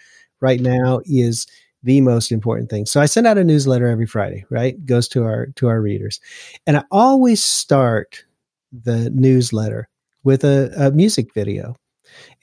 right 0.40 0.61
now 0.61 1.01
is 1.05 1.47
the 1.82 2.01
most 2.01 2.32
important 2.32 2.70
thing. 2.70 2.86
So 2.86 3.01
I 3.01 3.07
send 3.07 3.26
out 3.26 3.38
a 3.38 3.45
newsletter 3.45 3.88
every 3.88 4.07
Friday. 4.07 4.45
Right, 4.51 4.84
goes 4.86 5.09
to 5.09 5.24
our 5.24 5.47
to 5.57 5.68
our 5.68 5.80
readers, 5.80 6.20
and 6.66 6.76
I 6.76 6.84
always 6.90 7.43
start 7.43 8.24
the 8.72 9.11
newsletter 9.11 9.88
with 10.24 10.45
a, 10.45 10.72
a 10.76 10.90
music 10.93 11.34
video 11.34 11.76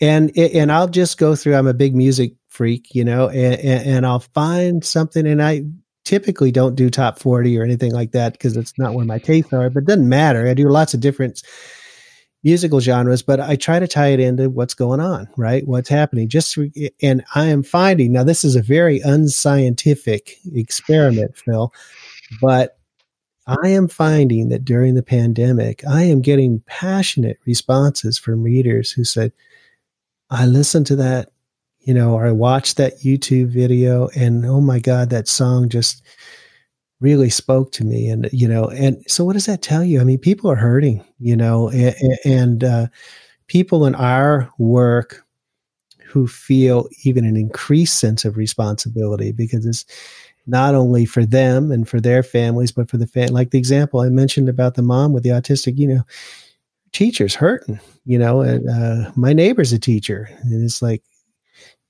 and 0.02 0.36
and 0.38 0.72
I'll 0.72 0.88
just 0.88 1.18
go 1.18 1.36
through. 1.36 1.56
I'm 1.56 1.68
a 1.68 1.74
big 1.74 1.96
music 1.96 2.34
freak, 2.60 2.94
you 2.94 3.06
know, 3.06 3.30
and, 3.30 3.88
and 3.88 4.06
I'll 4.06 4.20
find 4.20 4.84
something, 4.84 5.26
and 5.26 5.42
I 5.42 5.64
typically 6.04 6.52
don't 6.52 6.76
do 6.76 6.90
top 6.90 7.18
40 7.18 7.58
or 7.58 7.64
anything 7.64 7.94
like 7.94 8.12
that 8.12 8.34
because 8.34 8.58
it's 8.58 8.78
not 8.78 8.94
where 8.96 9.06
my 9.06 9.18
tastes 9.18 9.54
are. 9.54 9.70
But 9.70 9.84
it 9.84 9.86
doesn't 9.86 10.10
matter. 10.10 10.46
I 10.46 10.54
do 10.56 10.68
lots 10.68 10.94
of 10.94 11.00
different 11.00 11.42
musical 12.44 12.82
genres, 12.82 13.22
but 13.22 13.40
I 13.40 13.56
try 13.56 13.80
to 13.80 13.88
tie 13.88 14.10
it 14.10 14.20
into 14.20 14.50
what's 14.50 14.74
going 14.74 15.00
on, 15.00 15.30
right? 15.38 15.66
What's 15.66 15.88
happening. 15.88 16.28
Just 16.28 16.58
and 17.02 17.24
I 17.34 17.46
am 17.46 17.64
finding 17.64 18.12
now 18.12 18.26
this 18.26 18.44
is 18.44 18.58
a 18.58 18.62
very 18.62 19.00
unscientific 19.00 20.36
experiment, 20.54 21.38
Phil, 21.38 21.72
but 22.42 22.78
I 23.48 23.70
am 23.70 23.88
finding 23.88 24.50
that 24.50 24.66
during 24.66 24.96
the 24.96 25.02
pandemic, 25.02 25.88
I 25.88 26.04
am 26.04 26.20
getting 26.20 26.62
passionate 26.68 27.40
responses 27.46 28.18
from 28.18 28.44
readers 28.44 28.92
who 28.92 29.06
said, 29.06 29.32
I 30.30 30.46
listened 30.46 30.88
to 30.88 30.98
that, 30.98 31.32
you 31.82 31.94
know, 31.94 32.14
or 32.14 32.26
I 32.26 32.32
watched 32.32 32.78
that 32.78 33.00
YouTube 33.00 33.48
video 33.48 34.10
and 34.16 34.46
oh 34.46 34.62
my 34.62 34.80
God, 34.80 35.10
that 35.10 35.28
song 35.28 35.70
just 35.70 36.04
really 37.00 37.30
spoke 37.30 37.72
to 37.72 37.86
me. 37.86 38.10
And, 38.10 38.30
you 38.34 38.48
know, 38.48 38.66
and 38.66 39.02
so 39.08 39.24
what 39.24 39.34
does 39.34 39.46
that 39.46 39.62
tell 39.62 39.84
you? 39.84 40.02
I 40.02 40.04
mean, 40.04 40.20
people 40.20 40.52
are 40.52 40.56
hurting, 40.56 41.04
you 41.20 41.36
know, 41.36 41.70
and, 41.70 41.96
and 42.26 42.64
uh, 42.64 42.88
people 43.48 43.86
in 43.86 43.96
our 43.96 44.50
work 44.58 45.26
who 46.06 46.28
feel 46.28 46.90
even 47.04 47.26
an 47.26 47.38
increased 47.38 48.00
sense 48.00 48.26
of 48.26 48.36
responsibility 48.36 49.32
because 49.32 49.66
it's 49.66 49.86
not 50.48 50.74
only 50.76 51.06
for 51.06 51.26
them 51.26 51.72
and 51.72 51.88
for 51.88 52.02
their 52.02 52.24
families, 52.24 52.72
but 52.72 52.90
for 52.90 52.98
the 52.98 53.08
fam- 53.08 53.30
like 53.32 53.52
the 53.52 53.60
example 53.60 54.00
I 54.00 54.10
mentioned 54.10 54.50
about 54.50 54.76
the 54.76 54.82
mom 54.82 55.14
with 55.14 55.24
the 55.24 55.30
autistic, 55.30 55.78
you 55.78 55.88
know, 55.88 56.04
teachers 56.92 57.36
hurting, 57.36 57.80
you 58.06 58.18
know, 58.18 58.42
and 58.42 58.68
uh, 58.68 59.12
my 59.16 59.32
neighbor's 59.32 59.72
a 59.72 59.80
teacher. 59.80 60.28
And 60.42 60.64
it's 60.64 60.82
like, 60.82 61.04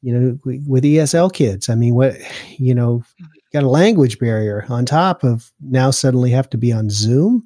you 0.02 0.14
know, 0.14 0.39
with 0.66 0.84
ESL 0.84 1.34
kids, 1.34 1.70
I 1.70 1.76
mean, 1.76 1.95
what, 1.95 2.16
you 2.58 2.74
know, 2.74 3.04
got 3.52 3.64
a 3.64 3.70
language 3.70 4.20
barrier 4.20 4.66
on 4.70 4.86
top 4.86 5.24
of 5.24 5.52
now 5.60 5.91
suddenly 5.91 6.32
have 6.32 6.50
to 6.52 6.58
be 6.58 6.72
on 6.72 6.89
Zoom, 6.89 7.45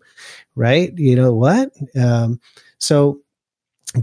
right? 0.56 0.94
You 0.98 1.16
know 1.16 1.34
what? 1.34 1.72
Um, 2.00 2.40
so, 2.78 3.20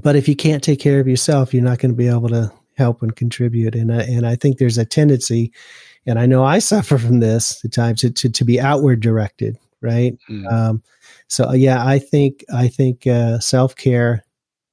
but 0.03 0.17
if 0.17 0.29
you 0.29 0.37
can't 0.37 0.63
take 0.63 0.81
care 0.81 1.01
of 1.01 1.09
yourself, 1.09 1.53
you're 1.53 1.63
not 1.63 1.79
going 1.79 1.93
to 1.93 1.97
be 1.97 2.09
able 2.09 2.29
to 2.29 2.53
help 2.77 3.03
and 3.03 3.15
contribute. 3.15 3.75
And, 3.75 3.91
uh, 3.91 4.05
and 4.09 4.27
I 4.27 4.37
think 4.37 4.59
there's 4.59 4.79
a 4.79 4.85
tendency, 4.85 5.53
and 6.07 6.19
I 6.19 6.27
know 6.27 6.45
I 6.45 6.59
suffer 6.61 6.99
from 6.99 7.21
this 7.21 7.65
at 7.65 7.73
times 7.73 8.01
to, 8.01 8.11
to, 8.11 8.31
to 8.31 8.45
be 8.45 8.61
outward 8.61 9.01
directed, 9.01 9.59
right? 9.81 10.17
Mm. 10.29 10.53
Um, 10.53 10.83
so 11.29 11.49
uh, 11.49 11.53
yeah, 11.53 11.87
I 11.87 12.01
think 12.01 12.45
I 12.53 12.67
think 12.67 13.07
uh, 13.07 13.39
self 13.39 13.77
care, 13.77 14.25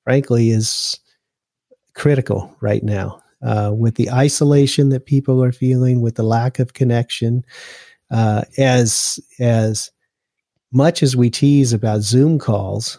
frankly, 0.04 0.50
is 0.50 1.00
critical 1.94 2.56
right 2.62 2.84
now. 2.84 3.22
Uh, 3.44 3.72
with 3.72 3.96
the 3.96 4.10
isolation 4.10 4.90
that 4.90 5.06
people 5.06 5.44
are 5.44 5.52
feeling, 5.52 6.02
with 6.02 6.16
the 6.16 6.24
lack 6.24 6.58
of 6.58 6.74
connection, 6.74 7.44
uh, 8.10 8.42
as 8.58 9.20
as 9.40 9.92
much 10.72 11.04
as 11.04 11.16
we 11.16 11.30
tease 11.30 11.72
about 11.72 12.02
Zoom 12.02 12.40
calls, 12.40 12.98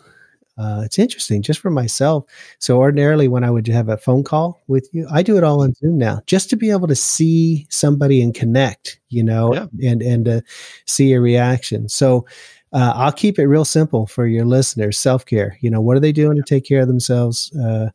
uh, 0.58 0.82
it's 0.84 0.98
interesting 0.98 1.40
just 1.40 1.60
for 1.60 1.70
myself. 1.70 2.24
So 2.58 2.78
ordinarily, 2.78 3.28
when 3.28 3.44
I 3.44 3.50
would 3.50 3.66
have 3.68 3.88
a 3.88 3.96
phone 3.96 4.24
call 4.24 4.60
with 4.66 4.88
you, 4.92 5.06
I 5.10 5.22
do 5.22 5.36
it 5.36 5.44
all 5.44 5.62
on 5.62 5.74
Zoom 5.74 5.98
now, 5.98 6.20
just 6.26 6.50
to 6.50 6.56
be 6.56 6.70
able 6.70 6.88
to 6.88 6.96
see 6.96 7.66
somebody 7.70 8.20
and 8.20 8.34
connect, 8.34 9.00
you 9.08 9.22
know, 9.22 9.54
yeah. 9.54 9.90
and 9.90 10.02
and 10.02 10.24
to 10.24 10.42
see 10.86 11.12
a 11.12 11.20
reaction. 11.20 11.88
So 11.88 12.26
uh, 12.72 12.92
I'll 12.96 13.12
keep 13.12 13.38
it 13.38 13.46
real 13.46 13.64
simple 13.64 14.06
for 14.06 14.26
your 14.26 14.44
listeners. 14.44 14.98
Self 14.98 15.24
care. 15.24 15.56
You 15.60 15.70
know, 15.70 15.80
what 15.80 15.96
are 15.96 16.00
they 16.00 16.12
doing 16.12 16.36
to 16.36 16.42
take 16.42 16.64
care 16.64 16.82
of 16.82 16.88
themselves? 16.88 17.54
Uh, 17.56 17.90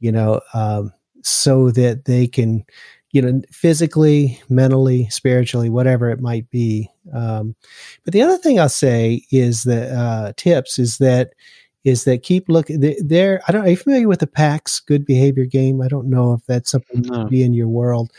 you 0.00 0.10
know, 0.10 0.40
um, 0.54 0.92
so 1.22 1.70
that 1.72 2.04
they 2.04 2.26
can 2.26 2.64
you 3.12 3.22
know, 3.22 3.40
physically, 3.50 4.40
mentally, 4.48 5.08
spiritually, 5.08 5.70
whatever 5.70 6.10
it 6.10 6.20
might 6.20 6.48
be. 6.50 6.90
Um, 7.14 7.54
but 8.04 8.12
the 8.12 8.22
other 8.22 8.36
thing 8.36 8.60
I'll 8.60 8.68
say 8.68 9.24
is 9.30 9.62
that 9.62 9.90
uh, 9.92 10.32
tips 10.36 10.78
is 10.78 10.98
that 10.98 11.32
is 11.84 12.04
that 12.04 12.22
keep 12.22 12.48
looking 12.48 12.80
there. 13.00 13.40
I 13.48 13.52
don't. 13.52 13.64
Are 13.64 13.70
you 13.70 13.76
familiar 13.76 14.08
with 14.08 14.20
the 14.20 14.26
PAX 14.26 14.80
Good 14.80 15.06
Behavior 15.06 15.46
Game? 15.46 15.80
I 15.80 15.88
don't 15.88 16.10
know 16.10 16.34
if 16.34 16.44
that's 16.46 16.70
something 16.70 17.02
no. 17.02 17.22
to 17.22 17.28
be 17.28 17.42
in 17.42 17.54
your 17.54 17.68
world. 17.68 18.12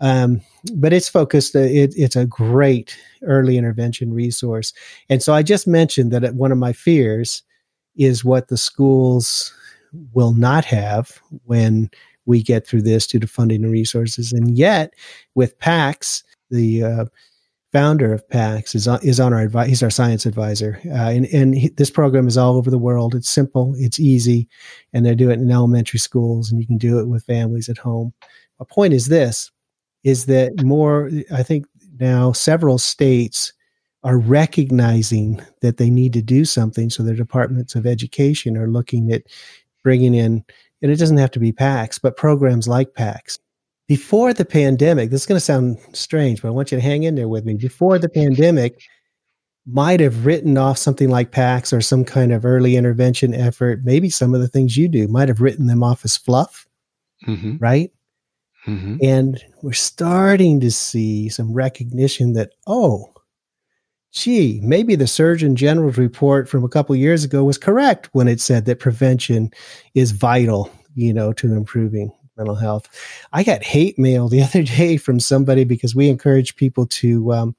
Um, 0.00 0.40
but 0.74 0.92
it's 0.92 1.08
focused. 1.08 1.56
Uh, 1.56 1.60
it, 1.60 1.92
it's 1.96 2.14
a 2.14 2.26
great 2.26 2.96
early 3.22 3.56
intervention 3.56 4.14
resource. 4.14 4.72
And 5.08 5.20
so 5.20 5.34
I 5.34 5.42
just 5.42 5.66
mentioned 5.66 6.12
that 6.12 6.34
one 6.34 6.52
of 6.52 6.58
my 6.58 6.72
fears 6.72 7.42
is 7.96 8.24
what 8.24 8.46
the 8.46 8.56
schools 8.56 9.52
will 10.12 10.32
not 10.32 10.64
have 10.64 11.20
when 11.46 11.90
we 12.28 12.42
get 12.42 12.66
through 12.66 12.82
this 12.82 13.06
due 13.06 13.18
to 13.18 13.26
funding 13.26 13.64
and 13.64 13.72
resources. 13.72 14.32
And 14.32 14.56
yet, 14.56 14.94
with 15.34 15.58
PAX, 15.58 16.22
the 16.50 16.84
uh, 16.84 17.04
founder 17.72 18.12
of 18.12 18.28
PAX 18.28 18.74
is 18.74 18.86
on, 18.86 19.00
is 19.02 19.18
on 19.18 19.32
our 19.32 19.40
advice. 19.40 19.68
He's 19.68 19.82
our 19.82 19.90
science 19.90 20.26
advisor, 20.26 20.78
uh, 20.86 21.10
and 21.10 21.26
and 21.26 21.54
he, 21.54 21.68
this 21.70 21.90
program 21.90 22.28
is 22.28 22.36
all 22.36 22.56
over 22.56 22.70
the 22.70 22.78
world. 22.78 23.14
It's 23.14 23.30
simple, 23.30 23.74
it's 23.78 23.98
easy, 23.98 24.46
and 24.92 25.04
they 25.04 25.14
do 25.14 25.30
it 25.30 25.40
in 25.40 25.50
elementary 25.50 25.98
schools, 25.98 26.52
and 26.52 26.60
you 26.60 26.66
can 26.66 26.78
do 26.78 26.98
it 27.00 27.08
with 27.08 27.24
families 27.24 27.68
at 27.68 27.78
home. 27.78 28.12
My 28.60 28.66
point 28.68 28.92
is 28.92 29.08
this: 29.08 29.50
is 30.04 30.26
that 30.26 30.62
more? 30.62 31.10
I 31.34 31.42
think 31.42 31.66
now 31.98 32.32
several 32.32 32.78
states 32.78 33.52
are 34.04 34.18
recognizing 34.18 35.42
that 35.60 35.78
they 35.78 35.90
need 35.90 36.12
to 36.12 36.22
do 36.22 36.44
something. 36.44 36.88
So 36.88 37.02
their 37.02 37.16
departments 37.16 37.74
of 37.74 37.86
education 37.86 38.56
are 38.56 38.68
looking 38.68 39.10
at 39.12 39.22
bringing 39.82 40.14
in 40.14 40.44
and 40.82 40.90
it 40.90 40.98
doesn't 40.98 41.16
have 41.18 41.30
to 41.32 41.40
be 41.40 41.52
PAX, 41.52 41.98
but 41.98 42.16
programs 42.16 42.68
like 42.68 42.94
PAX. 42.94 43.38
Before 43.86 44.34
the 44.34 44.44
pandemic, 44.44 45.10
this 45.10 45.22
is 45.22 45.26
going 45.26 45.36
to 45.38 45.44
sound 45.44 45.78
strange, 45.92 46.42
but 46.42 46.48
I 46.48 46.52
want 46.52 46.70
you 46.70 46.76
to 46.76 46.82
hang 46.82 47.04
in 47.04 47.14
there 47.14 47.28
with 47.28 47.44
me. 47.44 47.54
Before 47.54 47.98
the 47.98 48.08
pandemic, 48.08 48.82
might 49.70 50.00
have 50.00 50.24
written 50.24 50.56
off 50.56 50.78
something 50.78 51.10
like 51.10 51.30
PAX 51.30 51.72
or 51.72 51.80
some 51.80 52.04
kind 52.04 52.32
of 52.32 52.44
early 52.44 52.76
intervention 52.76 53.34
effort. 53.34 53.80
Maybe 53.84 54.08
some 54.08 54.34
of 54.34 54.40
the 54.40 54.48
things 54.48 54.76
you 54.76 54.88
do 54.88 55.06
might 55.08 55.28
have 55.28 55.42
written 55.42 55.66
them 55.66 55.82
off 55.82 56.04
as 56.04 56.16
fluff, 56.16 56.66
mm-hmm. 57.26 57.56
right? 57.58 57.92
Mm-hmm. 58.66 58.96
And 59.02 59.44
we're 59.62 59.72
starting 59.72 60.60
to 60.60 60.70
see 60.70 61.28
some 61.28 61.52
recognition 61.52 62.32
that, 62.32 62.52
oh, 62.66 63.12
gee, 64.12 64.60
maybe 64.62 64.94
the 64.94 65.06
Surgeon 65.06 65.56
General's 65.56 65.98
report 65.98 66.48
from 66.48 66.64
a 66.64 66.68
couple 66.68 66.94
years 66.96 67.24
ago 67.24 67.44
was 67.44 67.58
correct 67.58 68.08
when 68.12 68.28
it 68.28 68.40
said 68.40 68.64
that 68.64 68.80
prevention 68.80 69.50
is 69.94 70.12
vital, 70.12 70.70
you 70.94 71.12
know, 71.12 71.32
to 71.34 71.52
improving 71.54 72.12
mental 72.36 72.54
health. 72.54 72.88
I 73.32 73.42
got 73.42 73.62
hate 73.62 73.98
mail 73.98 74.28
the 74.28 74.42
other 74.44 74.62
day 74.62 74.96
from 74.96 75.20
somebody 75.20 75.64
because 75.64 75.94
we 75.94 76.08
encourage 76.08 76.56
people 76.56 76.86
to 76.86 77.32
um, 77.32 77.56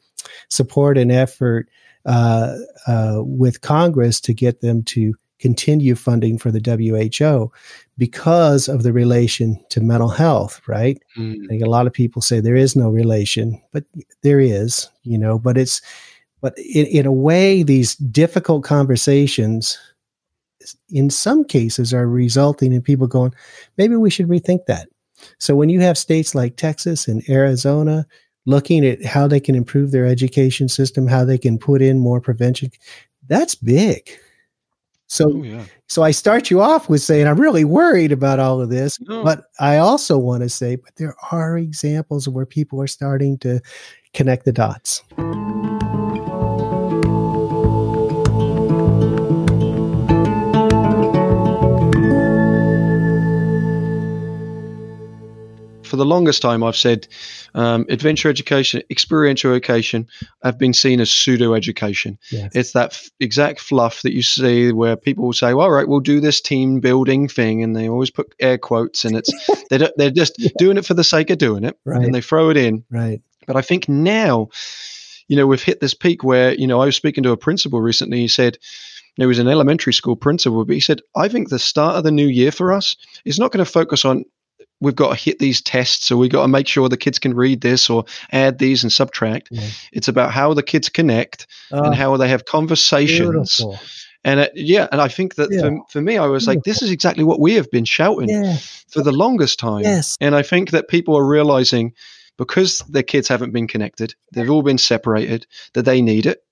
support 0.49 0.97
an 0.97 1.11
effort 1.11 1.69
uh, 2.05 2.57
uh, 2.87 3.21
with 3.23 3.61
Congress 3.61 4.19
to 4.21 4.33
get 4.33 4.61
them 4.61 4.83
to 4.83 5.13
continue 5.39 5.95
funding 5.95 6.37
for 6.37 6.51
the 6.51 6.59
WHO 6.59 7.51
because 7.97 8.67
of 8.67 8.83
the 8.83 8.91
relation 8.91 9.63
to 9.69 9.79
mental 9.79 10.09
health, 10.09 10.61
right? 10.67 11.01
Mm. 11.17 11.45
I 11.45 11.47
think 11.47 11.63
a 11.63 11.69
lot 11.69 11.87
of 11.87 11.93
people 11.93 12.21
say 12.21 12.39
there 12.39 12.55
is 12.55 12.75
no 12.75 12.89
relation, 12.89 13.61
but 13.71 13.85
there 14.21 14.39
is, 14.39 14.89
you 15.03 15.17
know, 15.17 15.39
but 15.39 15.57
it's 15.57 15.81
but 16.41 16.57
in, 16.57 16.85
in 16.87 17.05
a 17.05 17.11
way, 17.11 17.63
these 17.63 17.95
difficult 17.95 18.63
conversations, 18.63 19.77
in 20.89 21.09
some 21.09 21.43
cases, 21.43 21.93
are 21.93 22.07
resulting 22.07 22.73
in 22.73 22.81
people 22.81 23.07
going, 23.07 23.33
maybe 23.77 23.95
we 23.95 24.09
should 24.09 24.27
rethink 24.27 24.65
that. 24.67 24.87
So 25.37 25.55
when 25.55 25.69
you 25.69 25.81
have 25.81 25.97
states 25.97 26.33
like 26.33 26.55
Texas 26.55 27.07
and 27.07 27.27
Arizona 27.29 28.05
looking 28.45 28.85
at 28.85 29.03
how 29.05 29.27
they 29.27 29.39
can 29.39 29.55
improve 29.55 29.91
their 29.91 30.05
education 30.05 30.69
system, 30.69 31.07
how 31.07 31.25
they 31.25 31.37
can 31.37 31.57
put 31.57 31.81
in 31.81 31.99
more 31.99 32.21
prevention, 32.21 32.71
that's 33.27 33.55
big. 33.55 34.09
So, 35.07 35.31
oh, 35.33 35.43
yeah. 35.43 35.65
so 35.87 36.03
I 36.03 36.11
start 36.11 36.51
you 36.51 36.61
off 36.61 36.87
with 36.87 37.01
saying 37.01 37.27
I'm 37.27 37.39
really 37.39 37.65
worried 37.65 38.11
about 38.11 38.39
all 38.39 38.61
of 38.61 38.69
this, 38.69 38.99
no. 39.01 39.23
but 39.23 39.45
I 39.59 39.77
also 39.77 40.17
want 40.19 40.43
to 40.43 40.49
say, 40.49 40.75
but 40.75 40.95
there 40.97 41.15
are 41.31 41.57
examples 41.57 42.29
where 42.29 42.45
people 42.45 42.79
are 42.81 42.87
starting 42.87 43.37
to 43.39 43.59
connect 44.13 44.45
the 44.45 44.51
dots. 44.51 45.03
For 55.89 55.97
the 55.97 56.05
longest 56.05 56.41
time, 56.41 56.63
I've 56.63 56.75
said 56.75 57.07
um, 57.55 57.85
adventure 57.89 58.29
education, 58.29 58.81
experiential 58.89 59.51
education, 59.51 60.07
have 60.43 60.57
been 60.57 60.73
seen 60.73 61.01
as 61.01 61.11
pseudo 61.11 61.53
education. 61.53 62.17
Yes. 62.31 62.51
It's 62.55 62.71
that 62.73 62.93
f- 62.93 63.09
exact 63.19 63.59
fluff 63.59 64.03
that 64.03 64.13
you 64.13 64.21
see 64.21 64.71
where 64.71 64.95
people 64.95 65.25
will 65.25 65.33
say, 65.33 65.53
well, 65.53 65.65
"All 65.65 65.71
right, 65.71 65.87
we'll 65.87 65.99
do 65.99 66.19
this 66.19 66.39
team 66.39 66.79
building 66.79 67.27
thing," 67.27 67.63
and 67.63 67.75
they 67.75 67.89
always 67.89 68.11
put 68.11 68.33
air 68.39 68.57
quotes, 68.57 69.03
and 69.03 69.15
it's 69.15 69.31
they're 69.69 69.91
they're 69.97 70.11
just 70.11 70.35
yeah. 70.37 70.49
doing 70.57 70.77
it 70.77 70.85
for 70.85 70.93
the 70.93 71.03
sake 71.03 71.29
of 71.29 71.39
doing 71.39 71.63
it, 71.63 71.77
right. 71.85 72.03
and 72.03 72.13
they 72.13 72.21
throw 72.21 72.49
it 72.49 72.57
in. 72.57 72.85
Right. 72.89 73.21
But 73.47 73.55
I 73.55 73.61
think 73.61 73.89
now, 73.89 74.49
you 75.27 75.35
know, 75.35 75.47
we've 75.47 75.63
hit 75.63 75.81
this 75.81 75.93
peak 75.93 76.23
where 76.23 76.53
you 76.53 76.67
know 76.67 76.79
I 76.79 76.85
was 76.85 76.95
speaking 76.95 77.23
to 77.23 77.31
a 77.31 77.37
principal 77.37 77.81
recently. 77.81 78.19
He 78.19 78.27
said. 78.27 78.57
He 79.15 79.25
was 79.25 79.39
an 79.39 79.49
elementary 79.49 79.91
school 79.91 80.15
principal, 80.15 80.63
but 80.63 80.75
he 80.75 80.79
said, 80.79 81.01
I 81.13 81.27
think 81.27 81.49
the 81.49 81.59
start 81.59 81.97
of 81.97 82.05
the 82.05 82.11
new 82.11 82.27
year 82.27 82.53
for 82.53 82.71
us 82.71 82.95
is 83.25 83.37
not 83.37 83.51
going 83.51 83.65
to 83.65 83.69
focus 83.69 84.05
on 84.05 84.23
we've 84.79 84.95
got 84.95 85.09
to 85.09 85.15
hit 85.15 85.39
these 85.39 85.61
tests 85.61 86.11
or 86.11 86.17
we've 86.17 86.31
got 86.31 86.43
to 86.43 86.47
make 86.47 86.67
sure 86.67 86.87
the 86.87 86.97
kids 86.97 87.19
can 87.19 87.33
read 87.33 87.61
this 87.61 87.89
or 87.89 88.05
add 88.31 88.59
these 88.59 88.83
and 88.83 88.91
subtract. 88.91 89.49
Yeah. 89.51 89.67
It's 89.91 90.07
about 90.07 90.31
how 90.31 90.53
the 90.53 90.63
kids 90.63 90.89
connect 90.89 91.47
oh, 91.71 91.83
and 91.83 91.93
ah. 91.93 91.97
how 91.97 92.17
they 92.17 92.29
have 92.29 92.45
conversations. 92.45 93.57
Beautiful. 93.57 93.79
And 94.25 94.41
it, 94.41 94.51
yeah, 94.53 94.87
and 94.91 94.99
I 94.99 95.07
think 95.07 95.35
that 95.35 95.49
yeah. 95.51 95.61
for, 95.61 95.79
for 95.89 96.01
me, 96.01 96.17
I 96.17 96.27
was 96.27 96.43
beautiful. 96.43 96.55
like, 96.55 96.63
this 96.63 96.81
is 96.81 96.91
exactly 96.91 97.23
what 97.23 97.39
we 97.39 97.53
have 97.53 97.71
been 97.71 97.85
shouting 97.85 98.29
yeah. 98.29 98.57
for 98.89 99.01
the 99.01 99.13
longest 99.13 99.59
time. 99.59 99.83
Yes. 99.83 100.17
And 100.19 100.35
I 100.35 100.41
think 100.41 100.71
that 100.71 100.89
people 100.89 101.17
are 101.17 101.25
realizing 101.25 101.93
because 102.37 102.79
their 102.89 103.03
kids 103.03 103.27
haven't 103.27 103.51
been 103.51 103.67
connected, 103.67 104.15
they've 104.33 104.49
all 104.49 104.61
been 104.61 104.77
separated, 104.77 105.45
that 105.73 105.83
they 105.83 106.01
need 106.01 106.25
it. 106.25 106.43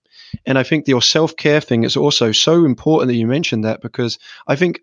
And 0.45 0.57
I 0.57 0.63
think 0.63 0.88
your 0.88 1.01
self 1.01 1.36
care 1.38 1.61
thing 1.61 1.84
is 1.84 1.95
also 1.95 2.34
so 2.34 2.65
important 2.65 3.07
that 3.07 3.15
you 3.15 3.25
mentioned 3.25 3.63
that 3.63 3.82
because 3.82 4.19
I 4.47 4.57
think 4.57 4.82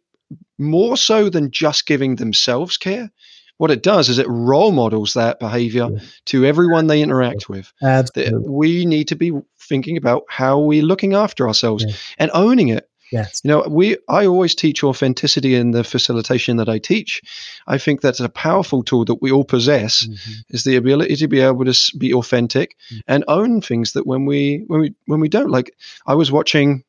more 0.58 0.96
so 0.96 1.28
than 1.28 1.50
just 1.50 1.86
giving 1.86 2.16
themselves 2.16 2.76
care, 2.76 3.10
what 3.58 3.70
it 3.70 3.82
does 3.82 4.08
is 4.08 4.18
it 4.18 4.26
role 4.28 4.72
models 4.72 5.14
that 5.14 5.38
behavior 5.38 5.88
yeah. 5.90 6.00
to 6.26 6.44
everyone 6.44 6.86
they 6.86 7.02
interact 7.02 7.48
with. 7.48 7.72
Absolutely. 7.82 8.48
We 8.48 8.84
need 8.84 9.08
to 9.08 9.16
be 9.16 9.32
thinking 9.58 9.96
about 9.96 10.24
how 10.28 10.58
we're 10.58 10.82
looking 10.82 11.14
after 11.14 11.46
ourselves 11.46 11.84
yeah. 11.86 11.94
and 12.18 12.30
owning 12.34 12.68
it. 12.68 12.88
Yes. 13.12 13.42
You 13.44 13.48
know, 13.48 13.66
we 13.68 13.96
I 14.08 14.26
always 14.26 14.54
teach 14.56 14.82
authenticity 14.82 15.54
in 15.54 15.70
the 15.70 15.84
facilitation 15.84 16.56
that 16.56 16.68
I 16.68 16.78
teach. 16.78 17.22
I 17.66 17.78
think 17.78 18.00
that's 18.00 18.18
a 18.18 18.28
powerful 18.28 18.82
tool 18.82 19.04
that 19.04 19.22
we 19.22 19.30
all 19.30 19.44
possess 19.44 20.04
mm-hmm. 20.04 20.32
is 20.48 20.64
the 20.64 20.76
ability 20.76 21.16
to 21.16 21.28
be 21.28 21.40
able 21.40 21.64
to 21.64 21.98
be 21.98 22.12
authentic 22.12 22.76
mm-hmm. 22.90 23.00
and 23.06 23.24
own 23.28 23.60
things 23.60 23.92
that 23.92 24.06
when 24.06 24.24
we 24.24 24.64
when 24.66 24.80
we 24.80 24.94
when 25.06 25.20
we 25.20 25.28
don't 25.28 25.50
like 25.50 25.76
I 26.06 26.14
was 26.14 26.32
watching 26.32 26.82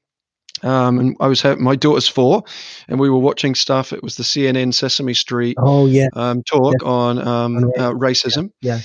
um, 0.64 1.00
and 1.00 1.18
I 1.20 1.28
was 1.28 1.44
my 1.58 1.76
daughter's 1.76 2.08
four, 2.08 2.44
and 2.88 3.00
we 3.00 3.10
were 3.10 3.20
watching 3.20 3.56
stuff. 3.56 3.92
It 3.94 4.04
was 4.04 4.16
the 4.16 4.24
CNN 4.24 4.74
Sesame 4.74 5.14
Street. 5.14 5.58
Oh 5.60 5.86
yeah, 5.86 6.08
um, 6.14 6.44
talk 6.44 6.76
yeah. 6.82 6.88
on, 6.88 7.20
um, 7.20 7.58
uh, 7.78 7.92
racism. 7.92 8.52
Yeah. 8.62 8.78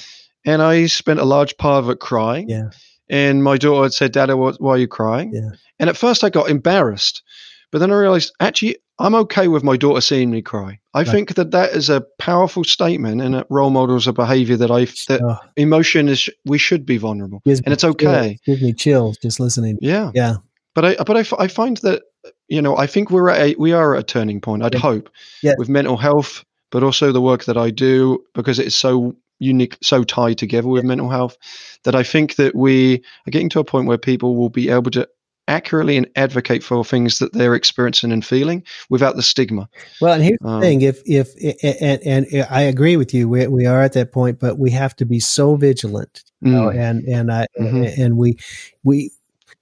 yeah. 0.45 0.53
and 0.53 0.63
I 0.63 0.87
spent 0.87 1.21
a 1.21 1.25
large 1.25 1.57
part 1.57 1.85
of 1.85 1.91
it 1.91 2.01
crying. 2.01 2.49
Yeah, 2.49 2.71
and 3.09 3.45
my 3.45 3.57
daughter 3.57 3.85
had 3.85 3.93
said, 3.93 4.13
"Dad, 4.13 4.31
why 4.33 4.73
are 4.73 4.79
you 4.79 4.89
crying?" 4.89 5.33
Yeah, 5.33 5.51
and 5.79 5.89
at 5.89 5.97
first 5.97 6.25
I 6.25 6.31
got 6.31 6.51
embarrassed, 6.51 7.23
but 7.71 7.79
then 7.79 7.93
I 7.93 7.97
realized 7.97 8.33
actually 8.41 8.77
I'm 9.01 9.15
okay 9.15 9.49
with 9.49 9.65
my 9.65 9.79
daughter 9.79 10.03
seeing 10.03 10.31
me 10.31 10.43
cry. 10.43 10.79
I 10.93 10.99
right. 10.99 11.09
think 11.09 11.35
that 11.37 11.53
that 11.53 11.71
is 11.71 11.89
a 11.89 12.03
powerful 12.19 12.65
statement 12.65 13.23
and 13.23 13.35
it 13.35 13.47
role 13.49 13.71
models 13.71 14.07
a 14.07 14.13
behavior 14.13 14.57
that 14.59 14.71
I 14.71 14.85
that 15.09 15.23
oh. 15.23 15.39
emotion 15.57 16.09
is 16.09 16.29
we 16.45 16.59
should 16.59 16.85
be 16.85 16.99
vulnerable 16.99 17.41
and 17.47 17.63
it's 17.69 17.85
okay. 17.85 18.05
Chills. 18.05 18.41
Gives 18.45 18.63
me 18.63 18.73
chills 18.75 19.19
just 19.23 19.41
listening. 19.41 19.79
Yeah, 19.81 20.11
yeah. 20.15 20.37
But 20.75 20.85
I 20.85 20.97
but 21.05 21.17
I, 21.17 21.45
I 21.45 21.49
find 21.49 21.77
that 21.79 22.03
you 22.49 22.63
know 22.63 22.77
I 22.77 22.87
think 22.87 23.11
we're 23.11 23.31
at 23.31 23.41
a, 23.41 23.55
we 23.59 23.73
are 23.73 23.95
at 23.95 24.01
a 24.01 24.05
turning 24.05 24.41
point. 24.41 24.63
I'd 24.63 24.75
yeah. 24.75 24.81
hope 24.81 25.11
yeah. 25.43 25.55
with 25.59 25.69
mental 25.69 25.97
health, 25.97 26.45
but 26.71 26.83
also 26.83 27.13
the 27.13 27.21
work 27.21 27.45
that 27.45 27.57
I 27.57 27.71
do 27.71 28.25
because 28.35 28.59
it 28.59 28.67
is 28.67 28.75
so 28.75 29.17
unique, 29.39 29.79
so 29.83 30.05
tied 30.05 30.39
together 30.39 30.69
with 30.69 30.85
mental 30.85 31.09
health 31.09 31.37
that 31.85 31.95
I 31.95 32.03
think 32.03 32.37
that 32.37 32.55
we 32.55 33.03
are 33.27 33.31
getting 33.31 33.49
to 33.51 33.61
a 33.61 33.65
point 33.65 33.87
where 33.87 33.99
people 33.99 34.37
will 34.37 34.51
be 34.51 34.69
able 34.69 34.91
to 34.93 35.09
accurately 35.49 35.97
and 35.97 36.09
advocate 36.15 36.63
for 36.63 36.85
things 36.85 37.19
that 37.19 37.33
they're 37.33 37.57
experiencing 37.57 38.13
and 38.13 38.25
feeling 38.25 38.63
without 38.89 39.17
the 39.17 39.23
stigma. 39.23 39.69
Well, 40.01 40.15
and 40.15 40.23
here's 40.23 40.39
um, 40.45 40.61
the 40.61 40.67
thing: 40.67 40.83
if 40.83 41.03
if 41.05 41.35
and, 41.81 42.01
and 42.05 42.47
I 42.49 42.63
agree 42.63 42.97
with 42.97 43.13
you, 43.13 43.29
we, 43.29 43.47
we 43.49 43.67
are 43.67 43.81
at 43.81 43.95
that 43.95 44.13
point, 44.13 44.39
but 44.39 44.59
we 44.59 44.71
have 44.71 44.95
to 44.97 45.05
be 45.05 45.19
so 45.19 45.57
vigilant, 45.57 46.23
you 46.41 46.53
know, 46.53 46.69
mm. 46.69 46.79
and 46.79 47.05
and 47.05 47.33
I 47.33 47.47
mm-hmm. 47.59 48.01
and 48.01 48.17
we 48.17 48.37
we 48.85 49.11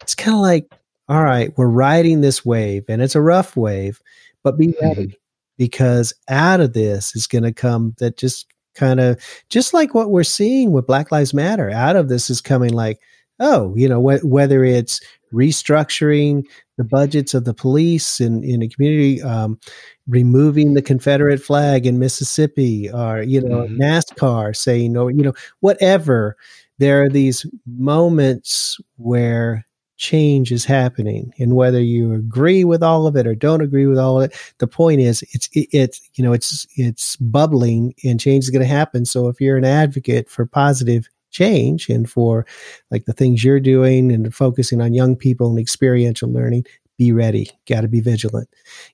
it's 0.02 0.14
kind 0.14 0.34
of 0.34 0.42
like 0.42 0.70
all 1.09 1.24
right, 1.24 1.52
we're 1.56 1.66
riding 1.68 2.20
this 2.20 2.44
wave 2.44 2.84
and 2.88 3.00
it's 3.00 3.14
a 3.14 3.20
rough 3.20 3.56
wave, 3.56 4.00
but 4.42 4.59
be 4.59 4.68
mm-hmm. 4.68 4.86
ready 4.86 5.18
because 5.56 6.12
out 6.28 6.61
of 6.61 6.72
this 6.72 7.16
is 7.16 7.26
going 7.26 7.44
to 7.44 7.52
come 7.52 7.94
that 7.98 8.16
just 8.16 8.46
kind 8.74 9.00
of 9.00 9.20
just 9.48 9.74
like 9.74 9.94
what 9.94 10.11
we're 10.11 10.22
seeing 10.22 10.72
with 10.72 10.86
Black 10.86 11.11
Lives 11.11 11.34
Matter. 11.34 11.70
Out 11.70 11.96
of 11.96 12.09
this 12.09 12.30
is 12.30 12.40
coming 12.40 12.72
like, 12.72 13.00
oh, 13.40 13.74
you 13.76 13.88
know, 13.88 14.00
wh- 14.00 14.24
whether 14.24 14.64
it's 14.64 15.00
restructuring 15.32 16.44
the 16.76 16.84
budgets 16.84 17.34
of 17.34 17.44
the 17.44 17.54
police 17.54 18.20
in, 18.20 18.42
in 18.44 18.62
a 18.62 18.68
community, 18.68 19.20
um, 19.22 19.59
removing 20.06 20.74
the 20.74 20.82
Confederate 20.82 21.42
flag 21.42 21.86
in 21.86 21.98
Mississippi, 21.98 22.90
or, 22.90 23.22
you 23.22 23.40
know, 23.40 23.62
mm-hmm. 23.62 23.80
NASCAR 23.80 24.56
saying, 24.56 24.96
or, 24.96 25.11
you 25.11 25.22
know, 25.22 25.34
whatever. 25.61 26.36
There 26.78 27.02
are 27.02 27.09
these 27.09 27.44
moments 27.66 28.78
where 28.96 29.66
change 29.99 30.51
is 30.51 30.64
happening. 30.64 31.34
And 31.38 31.55
whether 31.55 31.80
you 31.80 32.14
agree 32.14 32.64
with 32.64 32.82
all 32.82 33.07
of 33.07 33.16
it 33.16 33.26
or 33.26 33.34
don't 33.34 33.61
agree 33.61 33.86
with 33.86 33.99
all 33.99 34.20
of 34.20 34.30
it 34.30 34.55
the 34.59 34.66
point 34.66 35.01
is 35.01 35.22
it's 35.32 35.49
it, 35.53 35.68
it's 35.72 36.01
you 36.14 36.24
know 36.24 36.32
it's 36.32 36.66
it's 36.76 37.16
bubbling 37.16 37.94
and 38.05 38.18
change 38.18 38.44
is 38.44 38.51
going 38.51 38.62
to 38.62 38.66
happen. 38.66 39.05
So 39.05 39.28
if 39.28 39.40
you're 39.40 39.57
an 39.57 39.64
advocate 39.64 40.30
for 40.30 40.46
positive 40.46 41.09
change 41.30 41.88
and 41.90 42.09
for 42.09 42.46
like 42.90 43.05
the 43.05 43.12
things 43.12 43.44
you're 43.44 43.61
doing 43.61 44.11
and 44.11 44.34
focusing 44.34 44.80
on 44.80 44.94
young 44.94 45.14
people 45.14 45.51
and 45.51 45.59
experiential 45.59 46.30
learning 46.30 46.64
be 46.96 47.12
ready. 47.12 47.51
Got 47.68 47.82
to 47.82 47.88
be 47.88 48.01
vigilant. 48.01 48.49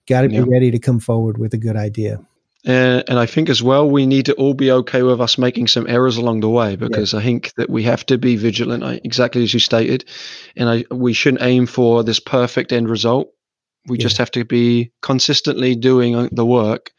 Got 0.07 0.23
to 0.23 0.29
be 0.29 0.41
ready 0.41 0.71
to 0.71 0.79
come 0.79 1.01
forward 1.01 1.39
with 1.39 1.55
a 1.55 1.59
good 1.59 1.77
idea 1.77 2.21
and, 2.65 3.05
and 3.09 3.19
I 3.19 3.27
think 3.27 3.49
as 3.51 3.63
well, 3.63 3.89
we 3.89 4.07
need 4.07 4.27
to 4.27 4.35
all 4.35 4.55
be 4.55 4.71
okay 4.71 5.03
with 5.03 5.21
us 5.21 5.37
making 5.37 5.67
some 5.69 5.87
errors 5.87 6.17
along 6.17 6.41
the 6.41 6.49
way 6.49 6.77
because 6.77 7.13
yeah. 7.13 7.19
I 7.19 7.23
think 7.23 7.53
that 7.55 7.69
we 7.69 7.83
have 7.83 8.07
to 8.07 8.17
be 8.17 8.37
vigilant, 8.37 9.03
exactly 9.05 9.43
as 9.43 9.53
you 9.53 9.61
stated. 9.61 10.05
And 10.57 10.69
I, 10.69 10.85
we 10.91 11.13
shouldn't 11.13 11.43
aim 11.43 11.67
for 11.67 12.03
this 12.03 12.21
perfect 12.21 12.73
end 12.73 12.89
result. 12.89 13.31
We 13.87 13.99
yeah. 13.99 14.03
just 14.03 14.17
have 14.17 14.31
to 14.33 14.45
be 14.45 14.93
consistently 15.03 15.75
doing 15.75 16.17
uh, 16.17 16.29
the 16.33 16.47
work. 16.47 16.93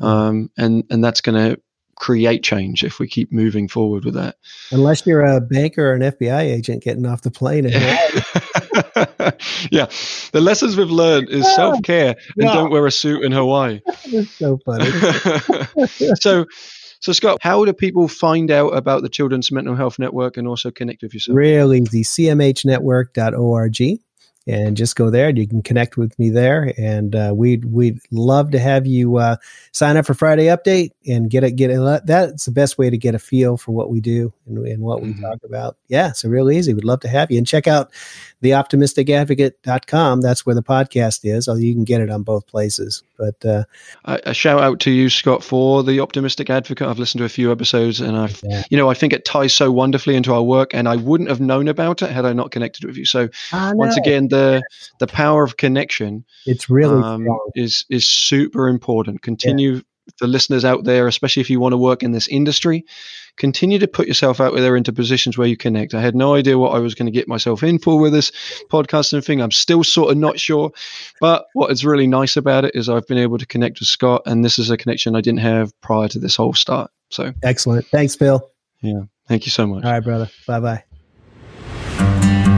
Um, 0.00 0.50
and, 0.56 0.84
and 0.90 1.04
that's 1.04 1.20
going 1.20 1.36
to 1.36 1.60
create 1.96 2.42
change 2.42 2.84
if 2.84 2.98
we 2.98 3.08
keep 3.08 3.32
moving 3.32 3.68
forward 3.68 4.04
with 4.04 4.14
that. 4.14 4.36
Unless 4.70 5.06
you're 5.06 5.24
a 5.24 5.40
banker 5.40 5.90
or 5.90 5.94
an 5.94 6.02
FBI 6.02 6.40
agent 6.40 6.82
getting 6.82 7.06
off 7.06 7.22
the 7.22 7.30
plane. 7.30 7.64
yeah. 9.70 9.86
The 10.32 10.40
lessons 10.40 10.76
we've 10.76 10.90
learned 10.90 11.30
is 11.30 11.52
self 11.54 11.82
care 11.82 12.16
and 12.36 12.46
don't 12.46 12.70
wear 12.70 12.86
a 12.86 12.90
suit 12.90 13.24
in 13.24 13.32
Hawaii. 13.32 13.80
That's 14.12 14.30
so 14.30 14.58
funny. 14.64 14.90
so, 16.20 16.46
so 17.00 17.12
Scott, 17.12 17.38
how 17.40 17.64
do 17.64 17.72
people 17.72 18.08
find 18.08 18.50
out 18.50 18.70
about 18.70 19.02
the 19.02 19.08
Children's 19.08 19.52
Mental 19.52 19.74
Health 19.74 19.98
Network 19.98 20.36
and 20.36 20.48
also 20.48 20.70
connect 20.70 21.02
with 21.02 21.14
yourself? 21.14 21.36
Real 21.36 21.72
easy. 21.72 22.02
CMHnetwork.org 22.02 24.00
and 24.46 24.76
just 24.76 24.96
go 24.96 25.10
there. 25.10 25.28
and 25.28 25.38
You 25.38 25.48
can 25.48 25.62
connect 25.62 25.96
with 25.96 26.18
me 26.18 26.30
there, 26.30 26.72
and 26.76 27.14
uh, 27.14 27.32
we'd 27.34 27.64
we'd 27.64 28.00
love 28.10 28.50
to 28.50 28.58
have 28.58 28.86
you 28.86 29.16
uh, 29.16 29.36
sign 29.72 29.96
up 29.96 30.06
for 30.06 30.14
Friday 30.14 30.46
Update 30.46 30.92
and 31.06 31.30
get 31.30 31.44
it 31.44 31.52
get 31.52 31.70
it. 31.70 32.06
That's 32.06 32.44
the 32.44 32.50
best 32.50 32.78
way 32.78 32.90
to 32.90 32.98
get 32.98 33.14
a 33.14 33.18
feel 33.18 33.56
for 33.56 33.72
what 33.72 33.90
we 33.90 34.00
do 34.00 34.32
and, 34.46 34.58
and 34.66 34.82
what 34.82 35.02
mm-hmm. 35.02 35.20
we 35.20 35.20
talk 35.20 35.38
about. 35.44 35.76
Yeah, 35.88 36.12
so 36.12 36.28
real 36.28 36.50
easy. 36.50 36.74
We'd 36.74 36.84
love 36.84 37.00
to 37.00 37.08
have 37.08 37.30
you 37.30 37.38
and 37.38 37.46
check 37.46 37.66
out 37.66 37.92
theoptimisticadvocate.com. 38.42 40.20
That's 40.20 40.44
where 40.44 40.54
the 40.54 40.62
podcast 40.62 41.20
is. 41.24 41.48
Although 41.48 41.60
you 41.60 41.74
can 41.74 41.84
get 41.84 42.00
it 42.00 42.10
on 42.10 42.22
both 42.22 42.46
places. 42.46 43.02
But 43.16 43.44
uh, 43.44 43.64
a, 44.04 44.20
a, 44.26 44.34
shout 44.34 44.60
out 44.60 44.80
to 44.80 44.90
you, 44.90 45.08
Scott, 45.08 45.42
for 45.42 45.82
the 45.82 46.00
Optimistic 46.00 46.50
Advocate. 46.50 46.88
I've 46.88 46.98
listened 46.98 47.20
to 47.20 47.24
a 47.24 47.28
few 47.28 47.52
episodes, 47.52 48.00
and 48.00 48.16
I've 48.16 48.42
yeah. 48.42 48.64
you 48.70 48.76
know 48.76 48.90
I 48.90 48.94
think 48.94 49.12
it 49.12 49.24
ties 49.24 49.54
so 49.54 49.70
wonderfully 49.70 50.16
into 50.16 50.34
our 50.34 50.42
work, 50.42 50.74
and 50.74 50.88
I 50.88 50.96
wouldn't 50.96 51.30
have 51.30 51.40
known 51.40 51.68
about 51.68 52.02
it 52.02 52.10
had 52.10 52.26
I 52.26 52.32
not 52.32 52.50
connected 52.50 52.84
with 52.84 52.96
you. 52.96 53.04
So 53.04 53.28
once 53.52 53.96
again, 53.96 54.28
the 54.34 54.62
the 54.98 55.06
power 55.06 55.44
of 55.44 55.56
connection. 55.56 56.24
It's 56.46 56.68
really 56.68 57.02
um, 57.02 57.26
is 57.54 57.84
is 57.90 58.06
super 58.06 58.68
important. 58.68 59.22
Continue. 59.22 59.74
Yeah 59.74 59.80
the 60.20 60.26
listeners 60.26 60.64
out 60.64 60.84
there, 60.84 61.06
especially 61.06 61.40
if 61.40 61.50
you 61.50 61.60
want 61.60 61.72
to 61.72 61.78
work 61.78 62.02
in 62.02 62.12
this 62.12 62.28
industry, 62.28 62.84
continue 63.36 63.78
to 63.78 63.88
put 63.88 64.06
yourself 64.06 64.40
out 64.40 64.54
there 64.54 64.76
into 64.76 64.92
positions 64.92 65.36
where 65.38 65.48
you 65.48 65.56
connect. 65.56 65.94
I 65.94 66.00
had 66.00 66.14
no 66.14 66.34
idea 66.34 66.58
what 66.58 66.74
I 66.74 66.78
was 66.78 66.94
going 66.94 67.06
to 67.06 67.12
get 67.12 67.26
myself 67.26 67.62
in 67.62 67.78
for 67.78 67.98
with 67.98 68.12
this 68.12 68.30
podcasting 68.70 69.24
thing. 69.24 69.40
I'm 69.40 69.50
still 69.50 69.82
sort 69.82 70.10
of 70.10 70.18
not 70.18 70.38
sure. 70.38 70.70
But 71.20 71.46
what 71.54 71.70
is 71.70 71.84
really 71.84 72.06
nice 72.06 72.36
about 72.36 72.64
it 72.64 72.74
is 72.74 72.88
I've 72.88 73.06
been 73.06 73.18
able 73.18 73.38
to 73.38 73.46
connect 73.46 73.80
with 73.80 73.88
Scott, 73.88 74.22
and 74.26 74.44
this 74.44 74.58
is 74.58 74.70
a 74.70 74.76
connection 74.76 75.16
I 75.16 75.20
didn't 75.20 75.40
have 75.40 75.72
prior 75.80 76.08
to 76.08 76.18
this 76.18 76.36
whole 76.36 76.54
start. 76.54 76.90
So 77.10 77.32
excellent. 77.42 77.86
Thanks, 77.86 78.14
Phil. 78.14 78.48
Yeah. 78.80 79.02
Thank 79.26 79.46
you 79.46 79.50
so 79.50 79.66
much. 79.66 79.84
All 79.84 79.92
right, 79.92 80.00
brother. 80.00 80.30
Bye 80.46 80.60
bye. 80.60 82.50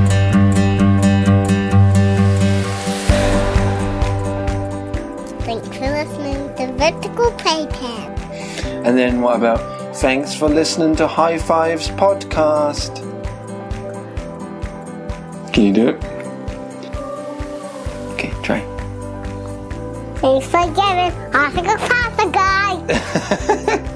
Vertical 6.87 7.33
Playpen. 7.33 8.13
And 8.87 8.97
then 8.97 9.21
what 9.21 9.35
about 9.37 9.77
Thanks 9.97 10.35
for 10.35 10.49
listening 10.49 10.95
to 10.97 11.07
High 11.09 11.39
Fives 11.39 11.89
podcast. 11.89 13.03
Can 15.53 15.65
you 15.65 15.73
do 15.73 15.89
it? 15.89 16.05
Okay, 18.13 18.31
try. 18.43 18.61
Thanks 20.21 20.47
for 20.47 20.67
giving. 20.67 21.15
I 21.35 21.51
think 21.55 21.67
a 21.67 21.77
pasta 21.77 22.31
guy. 22.31 23.93